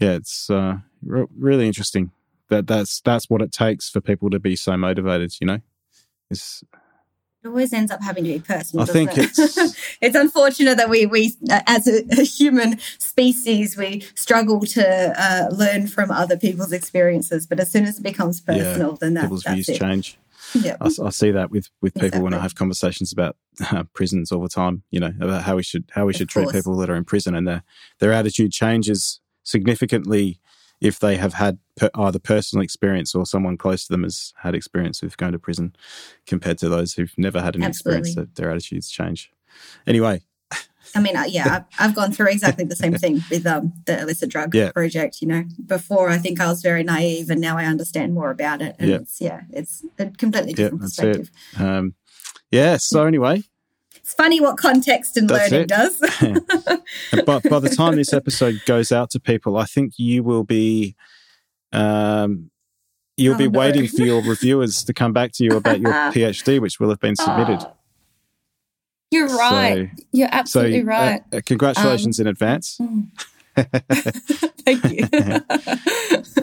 yeah, 0.00 0.12
it's 0.12 0.48
uh, 0.48 0.78
re- 1.02 1.26
really 1.36 1.66
interesting 1.66 2.12
that 2.52 2.66
that's 2.66 3.00
that's 3.00 3.28
what 3.28 3.42
it 3.42 3.50
takes 3.52 3.90
for 3.90 4.00
people 4.00 4.30
to 4.30 4.38
be 4.38 4.54
so 4.56 4.76
motivated. 4.76 5.34
You 5.40 5.46
know, 5.48 5.60
it's 6.30 6.62
It 7.42 7.48
always 7.48 7.72
ends 7.72 7.90
up 7.90 8.00
having 8.02 8.24
to 8.24 8.30
be 8.34 8.38
personal. 8.40 8.84
I 8.84 8.86
think 8.86 9.10
it? 9.18 9.24
it's- 9.38 9.76
it's 10.00 10.14
unfortunate 10.16 10.76
that 10.76 10.88
we, 10.88 11.06
we 11.06 11.34
as 11.50 11.88
a, 11.88 12.04
a 12.20 12.22
human 12.22 12.78
species, 12.98 13.76
we 13.76 14.00
struggle 14.14 14.60
to 14.60 14.84
uh, 15.20 15.48
learn 15.54 15.86
from 15.88 16.10
other 16.10 16.36
people's 16.38 16.72
experiences. 16.72 17.46
But 17.46 17.58
as 17.60 17.70
soon 17.70 17.84
as 17.84 17.98
it 17.98 18.02
becomes 18.02 18.40
Yeah, 18.46 18.54
personal, 18.54 18.96
then 18.96 19.14
that, 19.14 19.22
people's 19.22 19.42
that's 19.42 19.54
views 19.54 19.68
it. 19.70 19.78
change. 19.80 20.18
Yeah. 20.54 20.76
I, 20.80 20.86
I 21.02 21.10
see 21.10 21.30
that 21.30 21.50
with 21.50 21.70
with 21.80 21.94
people 21.94 22.20
when 22.22 22.34
I 22.34 22.38
have 22.40 22.54
conversations 22.54 23.10
about 23.12 23.36
uh, 23.70 23.84
prisons 23.94 24.30
all 24.32 24.42
the 24.42 24.48
time. 24.50 24.82
You 24.90 25.00
know 25.00 25.12
about 25.20 25.42
how 25.44 25.56
we 25.56 25.62
should 25.62 25.84
how 25.92 26.04
we 26.06 26.12
should 26.12 26.28
treat 26.28 26.50
people 26.50 26.76
that 26.76 26.90
are 26.90 26.96
in 26.96 27.04
prison, 27.04 27.34
and 27.34 27.48
their 27.48 27.62
their 28.00 28.12
attitude 28.12 28.52
changes 28.52 29.20
significantly 29.44 30.38
if 30.82 30.98
they 30.98 31.16
have 31.16 31.34
had 31.34 31.58
per, 31.76 31.88
either 31.94 32.18
personal 32.18 32.62
experience 32.62 33.14
or 33.14 33.24
someone 33.24 33.56
close 33.56 33.86
to 33.86 33.92
them 33.92 34.02
has 34.02 34.34
had 34.42 34.54
experience 34.54 35.00
with 35.02 35.16
going 35.16 35.32
to 35.32 35.38
prison, 35.38 35.74
compared 36.26 36.58
to 36.58 36.68
those 36.68 36.94
who've 36.94 37.14
never 37.16 37.40
had 37.40 37.54
an 37.54 37.62
experience. 37.62 38.14
That 38.14 38.34
their 38.34 38.50
attitudes 38.50 38.90
change. 38.90 39.30
Anyway, 39.86 40.22
I 40.94 41.00
mean, 41.00 41.14
yeah, 41.28 41.64
I've, 41.78 41.88
I've 41.90 41.94
gone 41.94 42.12
through 42.12 42.28
exactly 42.30 42.64
the 42.64 42.76
same 42.76 42.94
thing 42.94 43.22
with 43.30 43.46
um, 43.46 43.72
the 43.86 44.00
illicit 44.00 44.28
drug 44.28 44.54
Yeah. 44.54 44.72
project. 44.72 45.22
You 45.22 45.28
know, 45.28 45.44
before 45.64 46.10
I 46.10 46.18
think 46.18 46.40
I 46.40 46.46
was 46.48 46.62
very 46.62 46.82
naive, 46.82 47.30
and 47.30 47.40
now 47.40 47.56
I 47.56 47.64
understand 47.64 48.12
more 48.12 48.30
about 48.30 48.60
it. 48.60 48.76
And 48.78 48.90
Yeah. 48.90 48.96
it's 48.96 49.20
yeah, 49.20 49.42
it's 49.50 49.84
a 49.98 50.06
completely 50.10 50.50
yeah, 50.50 50.56
different 50.56 50.82
it. 50.82 50.84
perspective. 50.86 51.30
Um, 51.58 51.94
yeah. 52.50 52.76
So 52.76 53.06
anyway, 53.06 53.44
It's 54.02 54.14
funny 54.14 54.40
what 54.40 54.56
context 54.56 55.16
and 55.16 55.28
That's 55.28 55.50
learning 55.52 55.64
it. 55.64 55.68
does. 55.68 55.98
but 57.24 57.42
by 57.48 57.58
the 57.60 57.68
time 57.74 57.94
this 57.96 58.12
episode 58.12 58.60
goes 58.66 58.90
out 58.90 59.10
to 59.10 59.20
people, 59.20 59.56
I 59.56 59.64
think 59.64 59.94
you 59.96 60.22
will 60.24 60.42
be, 60.44 60.96
um, 61.72 62.50
you'll 63.16 63.36
Oh, 63.36 63.38
be 63.38 63.48
no. 63.48 63.58
waiting 63.60 63.86
for 63.86 64.02
your 64.02 64.20
reviewers 64.22 64.82
to 64.84 64.92
come 64.92 65.12
back 65.12 65.30
to 65.34 65.44
you 65.44 65.56
about 65.56 65.80
your 65.80 65.92
PhD, 66.12 66.60
which 66.60 66.80
will 66.80 66.88
have 66.90 66.98
been 67.00 67.14
submitted. 67.14 67.60
Oh, 67.62 67.72
You're 69.12 69.28
right. 69.36 69.90
You're 70.12 70.28
So, 70.28 70.32
absolutely 70.38 70.80
uh, 70.80 70.84
right. 70.84 71.22
uh, 71.32 71.40
congratulations 71.46 72.18
in 72.18 72.26
advance. 72.26 72.80
Thank 73.56 74.84
you. 74.90 75.06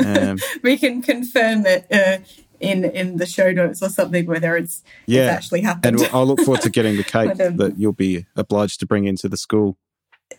Um, 0.06 0.38
we 0.64 0.78
can 0.78 1.02
confirm 1.02 1.64
that 1.64 1.88
uh, 1.92 2.20
in 2.60 2.84
in 2.86 3.18
the 3.18 3.26
show 3.26 3.52
notes 3.52 3.82
or 3.82 3.90
something 3.90 4.26
whether 4.26 4.56
it's, 4.58 4.84
Yeah. 5.08 5.22
it's 5.26 5.34
actually 5.34 5.62
happened. 5.62 6.00
And 6.02 6.10
I'll 6.14 6.26
look 6.28 6.42
forward 6.42 6.62
to 6.62 6.70
getting 6.70 6.98
the 6.98 7.04
cake 7.18 7.40
um, 7.42 7.58
that 7.58 7.78
you'll 7.78 7.94
be 7.94 8.26
obliged 8.36 8.80
to 8.82 8.86
bring 8.86 9.06
into 9.06 9.28
the 9.30 9.38
school. 9.38 9.78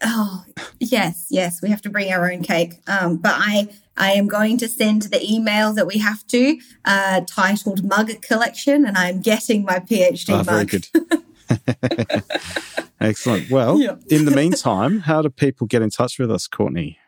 Oh, 0.02 0.44
yes, 0.78 1.26
yes, 1.30 1.60
we 1.60 1.68
have 1.70 1.82
to 1.82 1.90
bring 1.90 2.12
our 2.12 2.30
own 2.30 2.42
cake. 2.42 2.74
Um, 2.86 3.16
but 3.16 3.34
I, 3.36 3.68
I 3.97 4.12
am 4.12 4.28
going 4.28 4.56
to 4.59 4.68
send 4.68 5.02
the 5.02 5.20
email 5.28 5.72
that 5.72 5.86
we 5.86 5.98
have 5.98 6.24
to, 6.28 6.59
uh, 6.84 7.22
titled 7.26 7.82
Mug 7.84 8.22
Collection, 8.22 8.86
and 8.86 8.97
I'm 8.97 9.20
getting 9.20 9.64
my 9.64 9.80
PhD 9.80 10.30
Ah, 10.32 10.36
mug. 10.44 10.47
very 10.47 10.64
good. 10.66 10.86
Excellent. 13.01 13.51
Well, 13.51 13.80
Yeah. 13.80 13.97
in 14.09 14.26
the 14.26 14.30
meantime, 14.30 15.01
how 15.01 15.22
do 15.22 15.28
people 15.30 15.66
get 15.66 15.82
in 15.82 15.90
touch 15.90 16.18
with 16.18 16.30
us, 16.30 16.47
Courtney? 16.47 16.98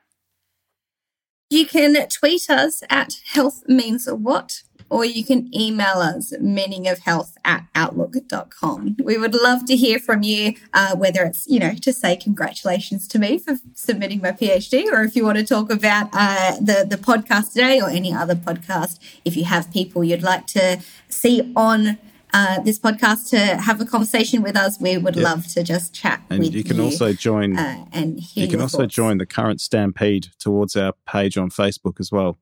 You 1.50 1.66
can 1.66 2.08
tweet 2.08 2.48
us 2.48 2.82
at 2.88 3.20
health 3.26 3.62
means 3.68 4.06
what, 4.10 4.62
or 4.92 5.06
you 5.06 5.24
can 5.24 5.48
email 5.58 5.98
us 6.00 6.34
meaningofhealth 6.38 7.32
at 7.46 7.64
outlook.com. 7.74 8.96
We 9.02 9.16
would 9.16 9.34
love 9.34 9.64
to 9.64 9.74
hear 9.74 9.98
from 9.98 10.22
you, 10.22 10.54
uh, 10.74 10.94
whether 10.96 11.24
it's, 11.24 11.46
you 11.48 11.58
know, 11.58 11.72
to 11.80 11.92
say 11.94 12.14
congratulations 12.14 13.08
to 13.08 13.18
me 13.18 13.38
for 13.38 13.54
submitting 13.72 14.20
my 14.20 14.32
PhD, 14.32 14.92
or 14.92 15.02
if 15.02 15.16
you 15.16 15.24
want 15.24 15.38
to 15.38 15.46
talk 15.46 15.72
about 15.72 16.10
uh, 16.12 16.56
the, 16.60 16.86
the 16.86 16.98
podcast 16.98 17.54
today 17.54 17.80
or 17.80 17.88
any 17.88 18.12
other 18.12 18.34
podcast, 18.34 18.98
if 19.24 19.34
you 19.34 19.44
have 19.44 19.72
people 19.72 20.04
you'd 20.04 20.22
like 20.22 20.46
to 20.48 20.82
see 21.08 21.50
on 21.56 21.96
uh, 22.34 22.60
this 22.60 22.78
podcast 22.78 23.30
to 23.30 23.38
have 23.38 23.80
a 23.80 23.86
conversation 23.86 24.42
with 24.42 24.56
us, 24.56 24.78
we 24.78 24.98
would 24.98 25.16
love 25.16 25.46
to 25.48 25.62
just 25.62 25.94
chat 25.94 26.20
And 26.28 26.40
with 26.40 26.54
you 26.54 26.64
can 26.64 26.80
also 26.80 27.14
join 27.14 27.56
uh, 27.58 27.86
and 27.92 28.20
hear 28.20 28.44
you 28.44 28.50
can 28.50 28.60
also 28.60 28.78
thoughts. 28.78 28.94
join 28.94 29.16
the 29.18 29.26
current 29.26 29.60
stampede 29.62 30.28
towards 30.38 30.76
our 30.76 30.92
page 31.06 31.38
on 31.38 31.48
Facebook 31.48 31.98
as 31.98 32.12
well. 32.12 32.38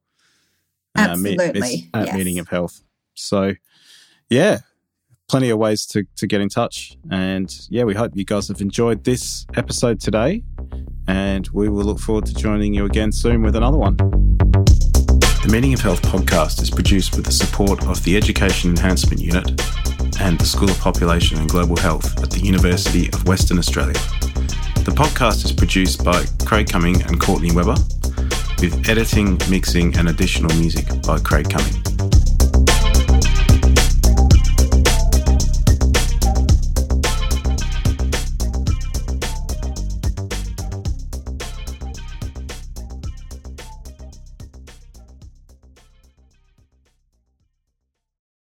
Uh, 0.96 1.16
me- 1.16 1.32
Absolutely, 1.32 1.60
it's 1.60 1.86
at 1.94 2.06
yes. 2.06 2.16
Meaning 2.16 2.38
of 2.38 2.48
Health. 2.48 2.80
So, 3.14 3.54
yeah, 4.28 4.58
plenty 5.28 5.50
of 5.50 5.58
ways 5.58 5.86
to, 5.86 6.04
to 6.16 6.26
get 6.26 6.40
in 6.40 6.48
touch. 6.48 6.96
And 7.10 7.54
yeah, 7.68 7.84
we 7.84 7.94
hope 7.94 8.12
you 8.14 8.24
guys 8.24 8.48
have 8.48 8.60
enjoyed 8.60 9.04
this 9.04 9.46
episode 9.54 10.00
today. 10.00 10.42
And 11.06 11.48
we 11.48 11.68
will 11.68 11.84
look 11.84 11.98
forward 11.98 12.26
to 12.26 12.34
joining 12.34 12.74
you 12.74 12.84
again 12.84 13.12
soon 13.12 13.42
with 13.42 13.56
another 13.56 13.78
one. 13.78 13.96
The 13.96 15.48
Meaning 15.50 15.72
of 15.74 15.80
Health 15.80 16.02
podcast 16.02 16.60
is 16.60 16.70
produced 16.70 17.16
with 17.16 17.24
the 17.24 17.32
support 17.32 17.82
of 17.86 18.02
the 18.04 18.16
Education 18.16 18.70
Enhancement 18.70 19.20
Unit 19.20 19.48
and 20.20 20.38
the 20.38 20.44
School 20.44 20.70
of 20.70 20.78
Population 20.78 21.38
and 21.38 21.48
Global 21.48 21.76
Health 21.76 22.22
at 22.22 22.30
the 22.30 22.40
University 22.40 23.08
of 23.12 23.26
Western 23.26 23.58
Australia. 23.58 23.94
The 24.84 24.92
podcast 24.94 25.44
is 25.44 25.52
produced 25.52 26.04
by 26.04 26.24
Craig 26.44 26.68
Cumming 26.68 27.02
and 27.02 27.20
Courtney 27.20 27.52
Weber, 27.52 27.76
with 28.60 28.88
editing, 28.88 29.38
mixing, 29.48 29.96
and 29.96 30.08
additional 30.08 30.54
music 30.56 30.86
by 31.06 31.18
Craig 31.18 31.48
Cumming. 31.48 32.19